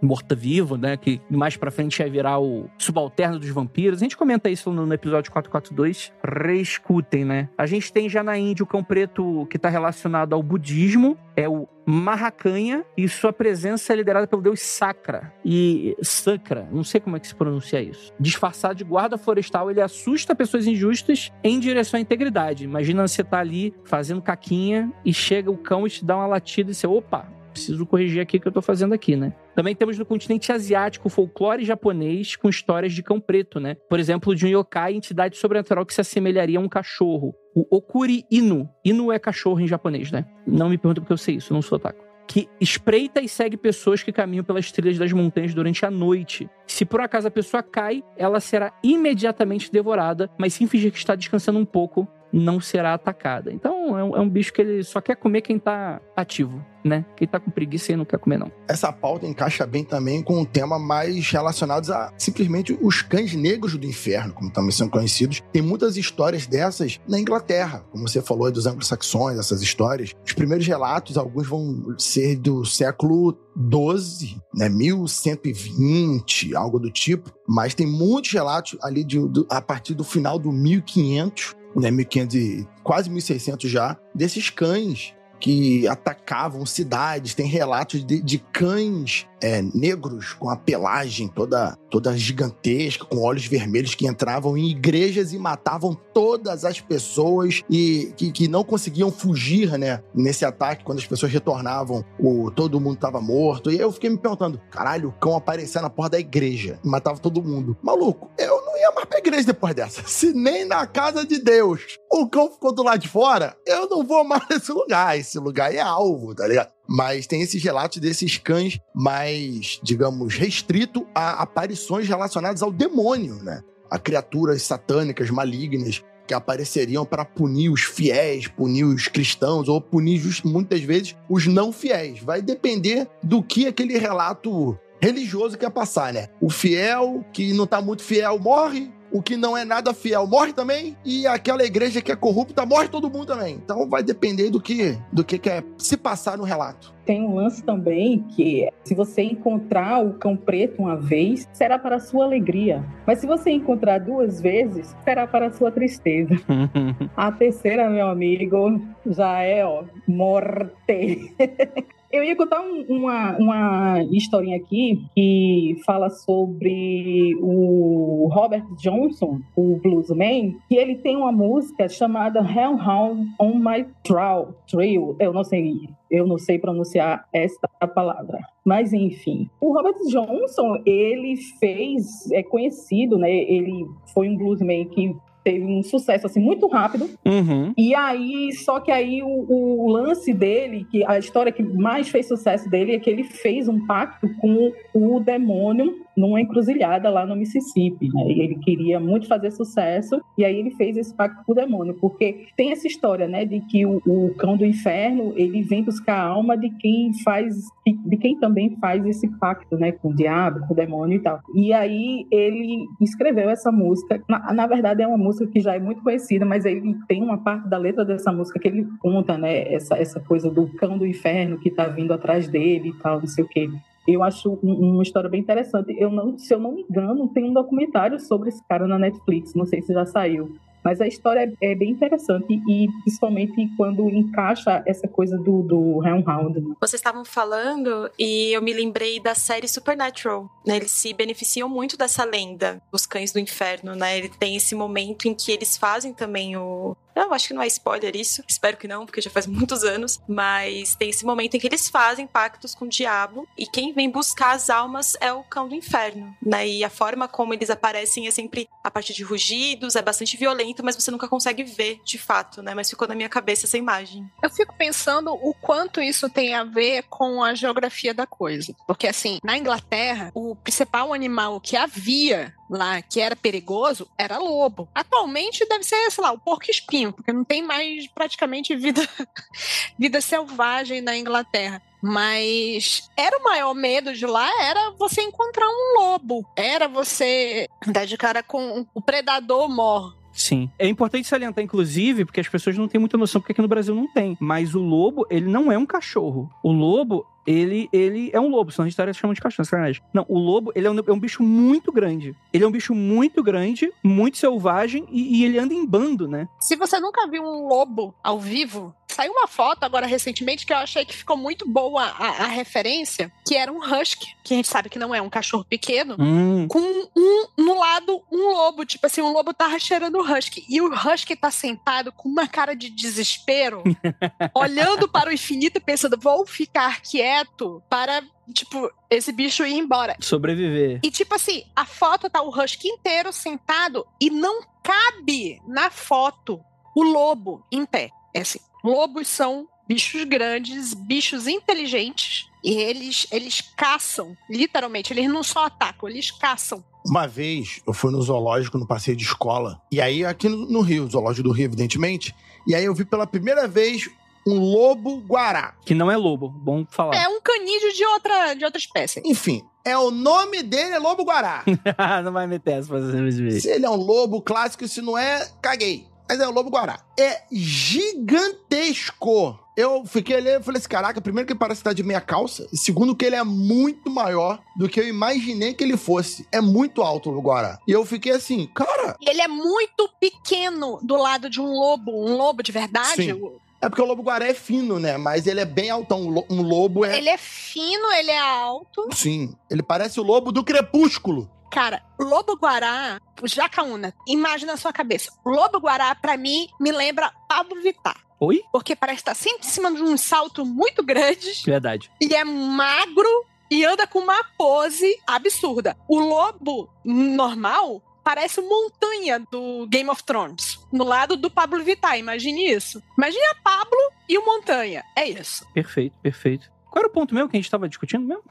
morta-vivo, 0.00 0.76
né? 0.76 0.96
Que 0.96 1.20
mais 1.30 1.56
pra 1.56 1.70
frente 1.70 2.00
ia 2.00 2.10
virar 2.10 2.38
o 2.38 2.68
subalterno 2.78 3.38
dos 3.38 3.48
vampiros. 3.48 4.00
A 4.00 4.04
gente 4.04 4.16
comenta 4.16 4.50
isso 4.50 4.70
no, 4.72 4.92
episódio 4.92 5.30
442. 5.32 6.12
Reescutem, 6.22 7.24
né? 7.24 7.48
A 7.56 7.66
gente 7.66 7.92
tem 7.92 8.08
já 8.08 8.22
na 8.22 8.36
Índia 8.38 8.62
o 8.62 8.66
cão 8.66 8.82
preto 8.82 9.46
que 9.50 9.58
tá 9.58 9.68
relacionado 9.68 10.34
ao 10.34 10.42
budismo. 10.42 11.16
É 11.36 11.48
o 11.48 11.68
Mahakanha. 11.86 12.84
E 12.96 13.08
sua 13.08 13.32
presença 13.32 13.92
é 13.92 13.96
liderada 13.96 14.26
pelo 14.26 14.42
deus 14.42 14.60
Sakra. 14.60 15.32
E 15.44 15.96
Sakra, 16.02 16.68
não 16.70 16.84
sei 16.84 17.00
como 17.00 17.16
é 17.16 17.20
que 17.20 17.26
se 17.26 17.34
pronuncia 17.34 17.82
isso. 17.82 18.12
Disfarçado 18.18 18.74
de 18.74 18.84
guarda 18.84 19.18
florestal, 19.18 19.70
ele 19.70 19.80
assusta 19.80 20.34
pessoas 20.34 20.66
injustas 20.66 21.32
em 21.42 21.58
direção 21.58 21.98
à 21.98 22.00
integridade. 22.00 22.64
Imagina 22.64 23.06
você 23.06 23.24
tá 23.24 23.38
ali 23.38 23.74
fazendo 23.84 24.22
caquinha 24.22 24.92
e 25.04 25.12
chega 25.12 25.50
o 25.50 25.56
cão 25.56 25.86
e 25.86 25.90
te 25.90 26.04
dá 26.04 26.16
uma 26.16 26.26
latida 26.26 26.70
e 26.70 26.74
você, 26.74 26.86
opa, 26.86 27.26
preciso 27.54 27.86
corrigir 27.86 28.20
aqui 28.20 28.36
o 28.36 28.40
que 28.40 28.48
eu 28.48 28.52
tô 28.52 28.60
fazendo 28.60 28.92
aqui, 28.92 29.16
né? 29.16 29.32
Também 29.54 29.74
temos 29.74 29.96
no 29.96 30.04
continente 30.04 30.52
asiático 30.52 31.08
folclore 31.08 31.64
japonês 31.64 32.36
com 32.36 32.48
histórias 32.48 32.92
de 32.92 33.02
cão 33.02 33.20
preto, 33.20 33.58
né? 33.58 33.76
Por 33.88 33.98
exemplo, 33.98 34.34
de 34.34 34.44
um 34.44 34.48
yokai, 34.48 34.94
entidade 34.94 35.36
sobrenatural 35.36 35.86
que 35.86 35.94
se 35.94 36.00
assemelharia 36.00 36.58
a 36.58 36.62
um 36.62 36.68
cachorro. 36.68 37.34
O 37.54 37.76
Okuri 37.76 38.24
Inu. 38.30 38.68
Inu 38.84 39.12
é 39.12 39.18
cachorro 39.18 39.60
em 39.60 39.66
japonês, 39.66 40.10
né? 40.10 40.26
Não 40.46 40.68
me 40.68 40.76
pergunta 40.76 41.00
porque 41.00 41.12
eu 41.12 41.18
sei 41.18 41.36
isso, 41.36 41.54
não 41.54 41.62
sou 41.62 41.76
otaku. 41.76 42.04
Que 42.26 42.48
espreita 42.60 43.20
e 43.20 43.28
segue 43.28 43.56
pessoas 43.56 44.02
que 44.02 44.10
caminham 44.10 44.44
pelas 44.44 44.72
trilhas 44.72 44.98
das 44.98 45.12
montanhas 45.12 45.54
durante 45.54 45.84
a 45.86 45.90
noite. 45.90 46.48
Se 46.66 46.84
por 46.84 47.00
acaso 47.00 47.28
a 47.28 47.30
pessoa 47.30 47.62
cai, 47.62 48.02
ela 48.16 48.40
será 48.40 48.72
imediatamente 48.82 49.70
devorada, 49.70 50.28
mas 50.38 50.54
se 50.54 50.66
fingir 50.66 50.90
que 50.90 50.98
está 50.98 51.14
descansando 51.14 51.58
um 51.58 51.66
pouco, 51.66 52.08
não 52.34 52.60
será 52.60 52.94
atacada. 52.94 53.52
Então 53.52 53.96
é 53.96 54.02
um, 54.02 54.16
é 54.16 54.20
um 54.20 54.28
bicho 54.28 54.52
que 54.52 54.60
ele 54.60 54.82
só 54.82 55.00
quer 55.00 55.14
comer 55.14 55.40
quem 55.42 55.56
tá 55.56 56.00
ativo, 56.16 56.64
né? 56.84 57.04
Quem 57.16 57.28
tá 57.28 57.38
com 57.38 57.50
preguiça 57.50 57.92
e 57.92 57.96
não 57.96 58.04
quer 58.04 58.18
comer, 58.18 58.38
não. 58.38 58.50
Essa 58.66 58.92
pauta 58.92 59.24
encaixa 59.24 59.64
bem 59.64 59.84
também 59.84 60.20
com 60.20 60.40
um 60.40 60.44
tema 60.44 60.76
mais 60.76 61.30
relacionados 61.30 61.90
a 61.90 62.12
simplesmente 62.18 62.76
os 62.82 63.02
cães 63.02 63.34
negros 63.34 63.76
do 63.76 63.86
inferno, 63.86 64.34
como 64.34 64.50
também 64.50 64.72
são 64.72 64.88
conhecidos. 64.88 65.42
Tem 65.52 65.62
muitas 65.62 65.96
histórias 65.96 66.46
dessas 66.46 66.98
na 67.08 67.20
Inglaterra, 67.20 67.84
como 67.92 68.08
você 68.08 68.20
falou 68.20 68.50
dos 68.50 68.66
anglo-saxões, 68.66 69.38
essas 69.38 69.62
histórias. 69.62 70.12
Os 70.26 70.32
primeiros 70.32 70.66
relatos, 70.66 71.16
alguns 71.16 71.46
vão 71.46 71.94
ser 71.96 72.36
do 72.36 72.64
século 72.64 73.38
12, 73.54 74.36
né, 74.52 74.68
1120, 74.68 76.56
algo 76.56 76.80
do 76.80 76.90
tipo, 76.90 77.32
mas 77.48 77.74
tem 77.74 77.86
muitos 77.86 78.32
relatos 78.32 78.76
ali 78.82 79.04
de, 79.04 79.18
a 79.48 79.60
partir 79.60 79.94
do 79.94 80.02
final 80.02 80.38
do 80.38 80.50
1500, 80.50 81.54
né, 81.74 81.90
1500 81.90 82.34
e 82.34 82.68
quase 82.82 83.10
1600 83.10 83.70
já, 83.70 83.96
desses 84.14 84.50
cães 84.50 85.14
que 85.40 85.86
atacavam 85.88 86.64
cidades. 86.64 87.34
Tem 87.34 87.46
relatos 87.46 88.04
de, 88.04 88.20
de 88.22 88.38
cães 88.38 89.26
é, 89.44 89.60
negros 89.74 90.32
com 90.32 90.48
a 90.48 90.56
pelagem 90.56 91.28
toda, 91.28 91.76
toda 91.90 92.16
gigantesca, 92.16 93.04
com 93.04 93.18
olhos 93.18 93.46
vermelhos, 93.46 93.94
que 93.94 94.06
entravam 94.06 94.56
em 94.56 94.70
igrejas 94.70 95.34
e 95.34 95.38
matavam 95.38 95.94
todas 96.14 96.64
as 96.64 96.80
pessoas 96.80 97.60
e 97.68 98.14
que, 98.16 98.32
que 98.32 98.48
não 98.48 98.64
conseguiam 98.64 99.12
fugir, 99.12 99.78
né? 99.78 100.02
Nesse 100.14 100.46
ataque, 100.46 100.82
quando 100.82 100.98
as 100.98 101.06
pessoas 101.06 101.30
retornavam, 101.30 102.02
o, 102.18 102.50
todo 102.50 102.80
mundo 102.80 102.94
estava 102.94 103.20
morto. 103.20 103.70
E 103.70 103.78
eu 103.78 103.92
fiquei 103.92 104.08
me 104.08 104.16
perguntando: 104.16 104.58
caralho, 104.70 105.10
o 105.10 105.12
cão 105.12 105.36
aparecia 105.36 105.82
na 105.82 105.90
porta 105.90 106.12
da 106.12 106.20
igreja 106.20 106.80
e 106.82 106.88
matava 106.88 107.18
todo 107.18 107.42
mundo. 107.42 107.76
Maluco, 107.82 108.30
eu 108.38 108.64
não 108.64 108.78
ia 108.78 108.92
mais 108.92 109.06
pra 109.06 109.18
igreja 109.18 109.44
depois 109.44 109.74
dessa. 109.74 110.02
Se 110.08 110.32
nem 110.32 110.64
na 110.64 110.86
casa 110.86 111.26
de 111.26 111.38
Deus 111.38 111.98
o 112.10 112.26
cão 112.28 112.50
ficou 112.50 112.72
do 112.72 112.82
lado 112.82 113.00
de 113.00 113.08
fora, 113.08 113.56
eu 113.66 113.88
não 113.88 114.06
vou 114.06 114.24
mais 114.24 114.44
nesse 114.48 114.72
lugar. 114.72 115.18
Esse 115.18 115.38
lugar 115.38 115.74
é 115.74 115.80
alvo, 115.80 116.34
tá 116.34 116.46
ligado? 116.46 116.73
Mas 116.86 117.26
tem 117.26 117.40
esses 117.40 117.62
relatos 117.62 117.98
desses 117.98 118.36
cães 118.36 118.78
mais, 118.94 119.80
digamos, 119.82 120.34
restrito 120.34 121.06
a 121.14 121.42
aparições 121.42 122.06
relacionadas 122.06 122.62
ao 122.62 122.70
demônio, 122.70 123.36
né? 123.36 123.62
A 123.90 123.98
criaturas 123.98 124.62
satânicas, 124.62 125.30
malignas, 125.30 126.02
que 126.26 126.34
apareceriam 126.34 127.04
para 127.04 127.24
punir 127.24 127.68
os 127.68 127.82
fiéis, 127.82 128.48
punir 128.48 128.84
os 128.84 129.08
cristãos, 129.08 129.68
ou 129.68 129.80
punir 129.80 130.22
muitas 130.44 130.80
vezes 130.80 131.16
os 131.28 131.46
não 131.46 131.72
fiéis. 131.72 132.20
Vai 132.20 132.40
depender 132.40 133.06
do 133.22 133.42
que 133.42 133.66
aquele 133.66 133.98
relato 133.98 134.78
religioso 135.00 135.58
quer 135.58 135.70
passar, 135.70 136.12
né? 136.12 136.28
O 136.40 136.48
fiel, 136.48 137.24
que 137.32 137.52
não 137.52 137.66
tá 137.66 137.80
muito 137.80 138.02
fiel, 138.02 138.38
morre 138.38 138.90
o 139.14 139.22
que 139.22 139.36
não 139.36 139.56
é 139.56 139.64
nada 139.64 139.94
fiel 139.94 140.26
morre 140.26 140.52
também, 140.52 140.96
e 141.04 141.24
aquela 141.24 141.62
igreja 141.62 142.02
que 142.02 142.10
é 142.10 142.16
corrupta 142.16 142.66
morre 142.66 142.88
todo 142.88 143.08
mundo 143.08 143.26
também. 143.26 143.54
Então 143.54 143.88
vai 143.88 144.02
depender 144.02 144.50
do 144.50 144.60
que 144.60 144.98
do 145.12 145.22
que 145.22 145.38
quer 145.38 145.62
se 145.78 145.96
passar 145.96 146.36
no 146.36 146.42
relato. 146.42 146.92
Tem 147.06 147.22
um 147.22 147.36
lance 147.36 147.62
também 147.62 148.24
que 148.34 148.68
se 148.82 148.92
você 148.92 149.22
encontrar 149.22 150.04
o 150.04 150.14
cão 150.14 150.36
preto 150.36 150.82
uma 150.82 150.96
vez, 150.96 151.48
será 151.52 151.78
para 151.78 151.96
a 151.96 152.00
sua 152.00 152.24
alegria. 152.24 152.84
Mas 153.06 153.20
se 153.20 153.26
você 153.26 153.50
encontrar 153.50 153.98
duas 153.98 154.40
vezes, 154.40 154.96
será 155.04 155.26
para 155.26 155.46
a 155.46 155.52
sua 155.52 155.70
tristeza. 155.70 156.34
a 157.16 157.30
terceira, 157.30 157.88
meu 157.88 158.08
amigo, 158.08 158.80
já 159.06 159.42
é, 159.42 159.64
ó, 159.64 159.84
morte. 160.08 161.32
Eu 162.14 162.22
ia 162.22 162.36
contar 162.36 162.60
um, 162.60 162.84
uma, 162.88 163.36
uma 163.38 164.02
historinha 164.04 164.56
aqui 164.56 165.04
que 165.16 165.74
fala 165.84 166.08
sobre 166.08 167.34
o 167.40 168.28
Robert 168.32 168.64
Johnson, 168.76 169.40
o 169.56 169.80
bluesman, 169.82 170.54
que 170.68 170.76
ele 170.76 170.94
tem 170.94 171.16
uma 171.16 171.32
música 171.32 171.88
chamada 171.88 172.38
Hellhound 172.38 173.34
on 173.40 173.58
My 173.58 173.84
Trail. 174.04 174.54
Trail. 174.70 175.16
Eu 175.18 175.32
não 175.32 175.42
sei 175.42 175.88
eu 176.08 176.24
não 176.24 176.38
sei 176.38 176.56
pronunciar 176.56 177.26
esta 177.32 177.66
palavra. 177.92 178.38
Mas 178.64 178.92
enfim, 178.92 179.50
o 179.60 179.74
Robert 179.74 179.98
Johnson, 180.08 180.76
ele 180.86 181.34
fez, 181.58 182.30
é 182.30 182.44
conhecido, 182.44 183.18
né? 183.18 183.32
Ele 183.32 183.88
foi 184.12 184.28
um 184.28 184.36
bluesman 184.36 184.84
que 184.84 185.16
teve 185.44 185.64
um 185.64 185.82
sucesso 185.82 186.26
assim 186.26 186.40
muito 186.40 186.66
rápido. 186.66 187.08
Uhum. 187.24 187.72
E 187.76 187.94
aí, 187.94 188.50
só 188.52 188.80
que 188.80 188.90
aí 188.90 189.22
o, 189.22 189.26
o, 189.28 189.88
lance 189.92 190.32
dele, 190.32 190.86
que 190.90 191.04
a 191.04 191.18
história 191.18 191.52
que 191.52 191.62
mais 191.62 192.08
fez 192.08 192.26
sucesso 192.26 192.68
dele 192.70 192.94
é 192.94 192.98
que 192.98 193.10
ele 193.10 193.22
fez 193.22 193.68
um 193.68 193.86
pacto 193.86 194.28
com 194.40 194.72
o 194.94 195.20
demônio 195.20 196.02
numa 196.16 196.40
encruzilhada 196.40 197.10
lá 197.10 197.26
no 197.26 197.36
Mississippi, 197.36 198.08
né? 198.12 198.24
E 198.28 198.40
ele 198.40 198.54
queria 198.56 199.00
muito 199.00 199.26
fazer 199.26 199.50
sucesso 199.50 200.20
e 200.38 200.44
aí 200.44 200.56
ele 200.56 200.70
fez 200.70 200.96
esse 200.96 201.12
pacto 201.12 201.44
com 201.44 201.52
o 201.52 201.54
demônio, 201.54 201.94
porque 202.00 202.46
tem 202.56 202.70
essa 202.70 202.86
história, 202.86 203.26
né, 203.26 203.44
de 203.44 203.60
que 203.60 203.84
o, 203.84 204.00
o 204.06 204.32
cão 204.36 204.56
do 204.56 204.64
inferno 204.64 205.32
ele 205.36 205.62
vem 205.62 205.82
buscar 205.82 206.14
a 206.14 206.26
alma 206.28 206.56
de 206.56 206.70
quem 206.70 207.12
faz, 207.24 207.56
de 207.84 208.16
quem 208.16 208.38
também 208.38 208.76
faz 208.80 209.04
esse 209.04 209.28
pacto, 209.38 209.76
né, 209.76 209.90
com 209.90 210.10
o 210.10 210.14
diabo, 210.14 210.60
com 210.66 210.72
o 210.72 210.76
demônio 210.76 211.16
e 211.16 211.20
tal. 211.20 211.40
E 211.52 211.72
aí 211.72 212.26
ele 212.30 212.86
escreveu 213.00 213.50
essa 213.50 213.72
música. 213.72 214.22
Na, 214.28 214.52
na 214.52 214.66
verdade 214.68 215.02
é 215.02 215.06
uma 215.06 215.18
música 215.18 215.33
que 215.46 215.60
já 215.60 215.74
é 215.74 215.78
muito 215.78 216.02
conhecida, 216.02 216.44
mas 216.44 216.64
ele 216.64 216.96
tem 217.08 217.22
uma 217.22 217.38
parte 217.38 217.68
da 217.68 217.78
letra 217.78 218.04
dessa 218.04 218.32
música 218.32 218.58
que 218.58 218.68
ele 218.68 218.86
conta, 219.00 219.36
né, 219.36 219.72
essa 219.72 219.96
essa 219.96 220.20
coisa 220.20 220.50
do 220.50 220.66
cão 220.74 220.96
do 220.98 221.06
inferno 221.06 221.58
que 221.58 221.70
tá 221.70 221.86
vindo 221.86 222.12
atrás 222.12 222.48
dele 222.48 222.90
e 222.90 222.94
tal, 222.94 223.20
não 223.20 223.26
sei 223.26 223.44
o 223.44 223.48
quê. 223.48 223.68
Eu 224.06 224.22
acho 224.22 224.58
uma 224.62 225.02
história 225.02 225.30
bem 225.30 225.40
interessante. 225.40 225.96
Eu 225.98 226.10
não, 226.10 226.36
se 226.36 226.52
eu 226.52 226.60
não 226.60 226.72
me 226.72 226.84
engano, 226.88 227.26
tem 227.28 227.44
um 227.44 227.54
documentário 227.54 228.20
sobre 228.20 228.50
esse 228.50 228.62
cara 228.68 228.86
na 228.86 228.98
Netflix. 228.98 229.54
Não 229.54 229.64
sei 229.64 229.80
se 229.80 229.94
já 229.94 230.04
saiu. 230.04 230.54
Mas 230.84 231.00
a 231.00 231.06
história 231.06 231.50
é 231.62 231.74
bem 231.74 231.90
interessante 231.90 232.60
e 232.68 232.88
principalmente 233.02 233.68
quando 233.76 234.08
encaixa 234.10 234.82
essa 234.86 235.08
coisa 235.08 235.38
do, 235.38 235.62
do 235.62 236.06
Hellhound. 236.06 236.60
Né? 236.60 236.74
Vocês 236.80 237.00
estavam 237.00 237.24
falando 237.24 238.10
e 238.18 238.52
eu 238.52 238.60
me 238.60 238.72
lembrei 238.72 239.18
da 239.18 239.34
série 239.34 239.66
Supernatural. 239.66 240.48
Né? 240.66 240.76
Eles 240.76 240.90
se 240.90 241.14
beneficiam 241.14 241.68
muito 241.68 241.96
dessa 241.96 242.24
lenda, 242.24 242.82
os 242.92 243.06
cães 243.06 243.32
do 243.32 243.38
inferno, 243.38 243.94
né? 243.94 244.18
Ele 244.18 244.28
tem 244.28 244.56
esse 244.56 244.74
momento 244.74 245.26
em 245.26 245.34
que 245.34 245.50
eles 245.50 245.76
fazem 245.76 246.12
também 246.12 246.56
o, 246.56 246.96
eu 247.22 247.32
acho 247.32 247.48
que 247.48 247.54
não 247.54 247.62
é 247.62 247.66
spoiler 247.66 248.16
isso, 248.16 248.42
espero 248.48 248.76
que 248.76 248.88
não, 248.88 249.06
porque 249.06 249.20
já 249.20 249.30
faz 249.30 249.46
muitos 249.48 249.84
anos. 249.84 250.20
Mas 250.28 250.94
tem 250.94 251.10
esse 251.10 251.24
momento 251.24 251.56
em 251.56 251.60
que 251.60 251.66
eles 251.66 251.88
fazem 251.88 252.26
pactos 252.26 252.74
com 252.74 252.84
o 252.84 252.88
diabo 252.88 253.46
e 253.56 253.66
quem 253.66 253.92
vem 253.92 254.10
buscar 254.10 254.52
as 254.52 254.70
almas 254.70 255.16
é 255.20 255.32
o 255.32 255.42
cão 255.44 255.68
do 255.68 255.74
inferno, 255.74 256.34
né? 256.44 256.66
E 256.66 256.84
a 256.84 256.90
forma 256.90 257.28
como 257.28 257.54
eles 257.54 257.70
aparecem 257.70 258.26
é 258.26 258.30
sempre 258.30 258.68
a 258.82 258.90
partir 258.90 259.12
de 259.12 259.22
rugidos, 259.22 259.96
é 259.96 260.02
bastante 260.02 260.36
violento, 260.36 260.84
mas 260.84 260.96
você 260.96 261.10
nunca 261.10 261.28
consegue 261.28 261.62
ver 261.62 262.00
de 262.04 262.18
fato, 262.18 262.62
né? 262.62 262.74
Mas 262.74 262.90
ficou 262.90 263.08
na 263.08 263.14
minha 263.14 263.28
cabeça 263.28 263.66
essa 263.66 263.78
imagem. 263.78 264.28
Eu 264.42 264.50
fico 264.50 264.74
pensando 264.76 265.32
o 265.32 265.54
quanto 265.54 266.00
isso 266.00 266.28
tem 266.28 266.54
a 266.54 266.64
ver 266.64 267.04
com 267.04 267.42
a 267.42 267.54
geografia 267.54 268.12
da 268.12 268.26
coisa. 268.26 268.74
Porque, 268.86 269.06
assim, 269.06 269.38
na 269.42 269.56
Inglaterra, 269.56 270.30
o 270.34 270.54
principal 270.56 271.12
animal 271.12 271.60
que 271.60 271.76
havia 271.76 272.54
lá 272.76 273.00
que 273.00 273.20
era 273.20 273.36
perigoso 273.36 274.08
era 274.18 274.38
lobo. 274.38 274.88
Atualmente 274.94 275.66
deve 275.66 275.84
ser, 275.84 276.10
sei 276.10 276.22
lá, 276.22 276.32
o 276.32 276.38
porco-espinho, 276.38 277.12
porque 277.12 277.32
não 277.32 277.44
tem 277.44 277.62
mais 277.62 278.06
praticamente 278.08 278.74
vida, 278.76 279.08
vida 279.98 280.20
selvagem 280.20 281.00
na 281.00 281.16
Inglaterra. 281.16 281.80
Mas 282.02 283.08
era 283.16 283.38
o 283.38 283.42
maior 283.42 283.72
medo 283.72 284.12
de 284.12 284.26
lá 284.26 284.50
era 284.62 284.90
você 284.90 285.22
encontrar 285.22 285.66
um 285.66 286.00
lobo. 286.00 286.46
Era 286.54 286.86
você 286.86 287.66
dar 287.86 288.04
de 288.04 288.18
cara 288.18 288.42
com 288.42 288.86
o 288.92 289.00
predador 289.00 289.70
mor. 289.70 290.14
Sim. 290.34 290.68
É 290.78 290.86
importante 290.86 291.28
salientar, 291.28 291.64
inclusive, 291.64 292.24
porque 292.24 292.40
as 292.40 292.48
pessoas 292.48 292.76
não 292.76 292.88
têm 292.88 293.00
muita 293.00 293.16
noção, 293.16 293.40
porque 293.40 293.52
aqui 293.52 293.62
no 293.62 293.68
Brasil 293.68 293.94
não 293.94 294.06
tem. 294.06 294.36
Mas 294.40 294.74
o 294.74 294.80
lobo, 294.80 295.26
ele 295.30 295.48
não 295.48 295.70
é 295.70 295.78
um 295.78 295.86
cachorro. 295.86 296.50
O 296.62 296.72
lobo, 296.72 297.24
ele, 297.46 297.88
ele 297.92 298.30
é 298.32 298.40
um 298.40 298.48
lobo, 298.48 298.72
senão 298.72 298.84
a 298.84 298.86
gente 298.86 298.94
estaria 298.94 299.12
chamando 299.12 299.36
de 299.36 299.42
cachorro, 299.42 299.64
sacanagem. 299.64 300.02
Não, 300.12 300.24
o 300.28 300.38
lobo, 300.38 300.72
ele 300.74 300.86
é 300.86 300.90
um, 300.90 300.98
é 300.98 301.12
um, 301.12 301.18
bicho 301.18 301.42
muito 301.42 301.92
grande. 301.92 302.34
Ele 302.52 302.64
é 302.64 302.66
um 302.66 302.70
bicho 302.70 302.94
muito 302.94 303.42
grande, 303.42 303.92
muito 304.02 304.38
selvagem 304.38 305.06
e, 305.10 305.40
e, 305.40 305.44
ele 305.44 305.58
anda 305.58 305.74
em 305.74 305.86
bando, 305.86 306.26
né? 306.26 306.48
Se 306.58 306.76
você 306.76 306.98
nunca 306.98 307.28
viu 307.28 307.42
um 307.42 307.68
lobo 307.68 308.14
ao 308.22 308.40
vivo, 308.40 308.94
saiu 309.14 309.32
uma 309.32 309.46
foto 309.46 309.84
agora 309.84 310.06
recentemente 310.06 310.66
que 310.66 310.72
eu 310.72 310.76
achei 310.76 311.04
que 311.04 311.14
ficou 311.14 311.36
muito 311.36 311.68
boa 311.68 312.02
a, 312.02 312.44
a 312.44 312.46
referência, 312.46 313.32
que 313.46 313.56
era 313.56 313.72
um 313.72 313.78
husky, 313.78 314.26
que 314.42 314.54
a 314.54 314.56
gente 314.56 314.68
sabe 314.68 314.88
que 314.88 314.98
não 314.98 315.14
é 315.14 315.20
um 315.20 315.30
cachorro 315.30 315.64
pequeno, 315.64 316.16
hum. 316.18 316.66
com 316.68 316.80
um, 317.16 317.46
no 317.56 317.78
lado, 317.78 318.22
um 318.30 318.52
lobo, 318.52 318.84
tipo 318.84 319.06
assim, 319.06 319.22
um 319.22 319.32
lobo 319.32 319.54
tá 319.54 319.78
cheirando 319.78 320.18
o 320.18 320.22
husky. 320.22 320.64
E 320.68 320.80
o 320.80 320.92
husky 320.92 321.36
tá 321.36 321.50
sentado 321.50 322.12
com 322.12 322.28
uma 322.28 322.46
cara 322.46 322.74
de 322.74 322.90
desespero, 322.90 323.82
olhando 324.54 325.08
para 325.08 325.30
o 325.30 325.32
infinito 325.32 325.80
pensando, 325.80 326.18
vou 326.18 326.46
ficar 326.46 327.00
quieto 327.00 327.44
quieto 327.44 327.82
para, 327.88 328.22
tipo, 328.52 328.90
esse 329.10 329.32
bicho 329.32 329.64
ir 329.64 329.74
embora. 329.74 330.16
Sobreviver. 330.20 331.00
E, 331.02 331.10
tipo 331.10 331.34
assim, 331.34 331.64
a 331.74 331.84
foto 331.84 332.28
tá 332.28 332.42
o 332.42 332.50
Husky 332.50 332.88
inteiro 332.88 333.32
sentado 333.32 334.06
e 334.20 334.30
não 334.30 334.62
cabe 334.82 335.60
na 335.66 335.90
foto 335.90 336.60
o 336.94 337.02
lobo 337.02 337.64
em 337.72 337.84
pé. 337.84 338.10
É 338.34 338.40
assim, 338.40 338.58
lobos 338.84 339.28
são 339.28 339.66
bichos 339.88 340.24
grandes, 340.24 340.94
bichos 340.94 341.46
inteligentes, 341.46 342.46
e 342.62 342.74
eles, 342.74 343.26
eles 343.30 343.60
caçam, 343.60 344.36
literalmente, 344.48 345.12
eles 345.12 345.28
não 345.28 345.42
só 345.42 345.66
atacam, 345.66 346.08
eles 346.08 346.30
caçam. 346.30 346.84
Uma 347.06 347.26
vez 347.26 347.82
eu 347.86 347.92
fui 347.92 348.10
no 348.10 348.22
zoológico 348.22 348.78
no 348.78 348.86
passeio 348.86 349.16
de 349.16 349.24
escola, 349.24 349.80
e 349.90 350.00
aí 350.00 350.24
aqui 350.24 350.48
no, 350.48 350.66
no 350.66 350.80
Rio, 350.80 351.08
zoológico 351.10 351.48
do 351.48 351.52
Rio, 351.52 351.64
evidentemente, 351.64 352.34
e 352.66 352.74
aí 352.74 352.84
eu 352.84 352.94
vi 352.94 353.04
pela 353.04 353.26
primeira 353.26 353.66
vez 353.68 354.08
um 354.46 354.58
lobo 354.58 355.18
guará. 355.20 355.74
Que 355.84 355.94
não 355.94 356.10
é 356.10 356.16
lobo, 356.16 356.48
bom 356.48 356.86
falar. 356.88 357.16
É 357.16 357.28
um 357.28 357.40
canídeo 357.40 357.92
de 357.92 358.04
outra, 358.06 358.54
de 358.54 358.64
outra 358.64 358.78
espécie. 358.78 359.22
Enfim, 359.24 359.62
é 359.84 359.96
o 359.96 360.10
nome 360.10 360.62
dele 360.62 360.94
é 360.94 360.98
lobo 360.98 361.24
guará. 361.24 361.62
não 362.22 362.32
vai 362.32 362.46
meter 362.46 362.78
essa 362.78 362.88
fazendo 362.88 363.30
de 363.30 363.60
Se 363.60 363.68
ele 363.68 363.86
é 363.86 363.90
um 363.90 363.96
lobo 363.96 364.40
clássico, 364.40 364.86
se 364.86 365.00
não 365.00 365.16
é, 365.16 365.48
caguei. 365.62 366.06
Mas 366.34 366.42
é 366.42 366.48
o 366.48 366.50
lobo 366.50 366.68
guará. 366.68 366.98
É 367.16 367.42
gigantesco. 367.52 369.56
eu 369.76 370.04
fiquei 370.04 370.36
ali 370.36 370.48
e 370.48 370.60
falei 370.60 370.80
assim: 370.80 370.88
caraca, 370.88 371.20
primeiro 371.20 371.46
que 371.46 371.52
ele 371.52 371.60
parece 371.60 371.78
estar 371.78 371.92
de 371.92 372.02
meia 372.02 372.20
calça, 372.20 372.66
e 372.72 372.76
segundo 372.76 373.14
que 373.14 373.24
ele 373.24 373.36
é 373.36 373.44
muito 373.44 374.10
maior 374.10 374.58
do 374.76 374.88
que 374.88 374.98
eu 374.98 375.06
imaginei 375.06 375.74
que 375.74 375.84
ele 375.84 375.96
fosse. 375.96 376.44
É 376.50 376.60
muito 376.60 377.02
alto 377.02 377.30
o 377.30 377.40
Guará. 377.40 377.78
E 377.86 377.92
eu 377.92 378.04
fiquei 378.04 378.32
assim, 378.32 378.68
cara. 378.74 379.16
Ele 379.20 379.40
é 379.40 379.46
muito 379.46 380.10
pequeno 380.18 380.98
do 381.04 381.16
lado 381.16 381.48
de 381.48 381.60
um 381.60 381.66
lobo, 381.66 382.10
um 382.10 382.36
lobo 382.36 382.64
de 382.64 382.72
verdade. 382.72 383.26
Sim. 383.26 383.40
É 383.80 383.88
porque 383.88 384.02
o 384.02 384.06
lobo 384.06 384.22
guará 384.22 384.48
é 384.48 384.54
fino, 384.54 384.98
né? 384.98 385.18
Mas 385.18 385.46
ele 385.46 385.60
é 385.60 385.64
bem 385.64 385.90
altão. 385.90 386.46
Um 386.50 386.62
lobo 386.62 387.04
é. 387.04 387.18
Ele 387.18 387.28
é 387.28 387.36
fino, 387.36 388.10
ele 388.12 388.30
é 388.30 388.40
alto. 388.40 389.08
Sim. 389.12 389.54
Ele 389.70 389.82
parece 389.82 390.18
o 390.18 390.22
lobo 390.22 390.50
do 390.50 390.64
crepúsculo. 390.64 391.50
Cara, 391.74 392.00
lobo 392.20 392.54
guará, 392.56 393.20
Jacaúna, 393.42 394.14
imagina 394.28 394.74
na 394.74 394.78
sua 394.78 394.92
cabeça. 394.92 395.32
Lobo 395.44 395.80
guará, 395.80 396.14
pra 396.14 396.36
mim, 396.36 396.68
me 396.78 396.92
lembra 396.92 397.32
Pablo 397.48 397.82
Vittar. 397.82 398.16
Oi? 398.38 398.62
Porque 398.70 398.94
parece 398.94 399.22
estar 399.22 399.34
sempre 399.34 399.66
em 399.66 399.68
cima 399.68 399.92
de 399.92 400.00
um 400.00 400.16
salto 400.16 400.64
muito 400.64 401.02
grande. 401.02 401.50
Verdade. 401.66 402.12
E 402.20 402.32
é 402.32 402.44
magro 402.44 403.28
e 403.68 403.84
anda 403.84 404.06
com 404.06 404.20
uma 404.20 404.40
pose 404.56 405.20
absurda. 405.26 405.96
O 406.08 406.20
lobo 406.20 406.88
normal 407.04 408.00
parece 408.22 408.60
montanha 408.60 409.40
do 409.50 409.88
Game 409.88 410.08
of 410.08 410.22
Thrones. 410.22 410.78
No 410.92 411.02
lado 411.02 411.36
do 411.36 411.50
Pablo 411.50 411.82
Vittar, 411.82 412.16
imagine 412.16 412.70
isso. 412.70 413.02
Imagine 413.18 413.46
a 413.46 413.54
Pablo 413.56 413.98
e 414.28 414.38
o 414.38 414.46
Montanha. 414.46 415.02
É 415.16 415.28
isso. 415.28 415.66
Perfeito, 415.74 416.16
perfeito. 416.22 416.70
Qual 416.88 417.02
era 417.02 417.08
o 417.08 417.12
ponto 417.12 417.34
mesmo 417.34 417.48
que 417.48 417.56
a 417.56 417.58
gente 417.58 417.64
estava 417.64 417.88
discutindo 417.88 418.24
mesmo? 418.24 418.44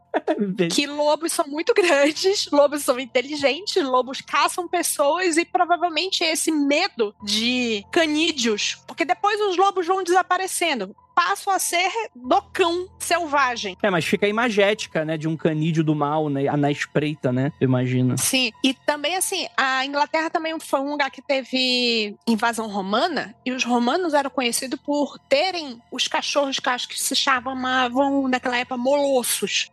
Que 0.71 0.85
lobos 0.85 1.31
são 1.31 1.45
muito 1.47 1.73
grandes, 1.73 2.49
lobos 2.51 2.83
são 2.83 2.99
inteligentes, 2.99 3.83
lobos 3.83 4.21
caçam 4.21 4.67
pessoas 4.67 5.37
e 5.37 5.45
provavelmente 5.45 6.23
esse 6.23 6.51
medo 6.51 7.15
de 7.23 7.83
canídeos, 7.91 8.77
porque 8.87 9.05
depois 9.05 9.39
os 9.41 9.57
lobos 9.57 9.85
vão 9.87 10.03
desaparecendo 10.03 10.95
passam 11.15 11.53
a 11.53 11.59
ser 11.59 11.89
do 12.15 12.41
cão 12.41 12.87
selvagem. 12.99 13.77
É, 13.81 13.89
mas 13.89 14.05
fica 14.05 14.25
a 14.25 14.29
imagética, 14.29 15.05
né, 15.05 15.17
de 15.17 15.27
um 15.27 15.37
canídeo 15.37 15.83
do 15.83 15.95
mal, 15.95 16.29
né, 16.29 16.43
na 16.57 16.71
espreita, 16.71 17.31
né, 17.31 17.51
imagina. 17.61 18.17
Sim, 18.17 18.51
e 18.63 18.73
também 18.73 19.15
assim, 19.15 19.47
a 19.55 19.85
Inglaterra 19.85 20.29
também 20.29 20.59
foi 20.59 20.79
um 20.79 20.91
lugar 20.91 21.11
que 21.11 21.21
teve 21.21 22.15
invasão 22.27 22.67
romana, 22.67 23.35
e 23.45 23.51
os 23.51 23.63
romanos 23.63 24.13
eram 24.13 24.29
conhecidos 24.29 24.79
por 24.79 25.19
terem 25.29 25.81
os 25.91 26.07
cachorros 26.07 26.59
que 26.59 26.69
acho 26.69 26.87
que 26.87 26.99
se 26.99 27.15
chamavam 27.15 28.27
naquela 28.27 28.57
época 28.57 28.77
molossos, 28.77 29.69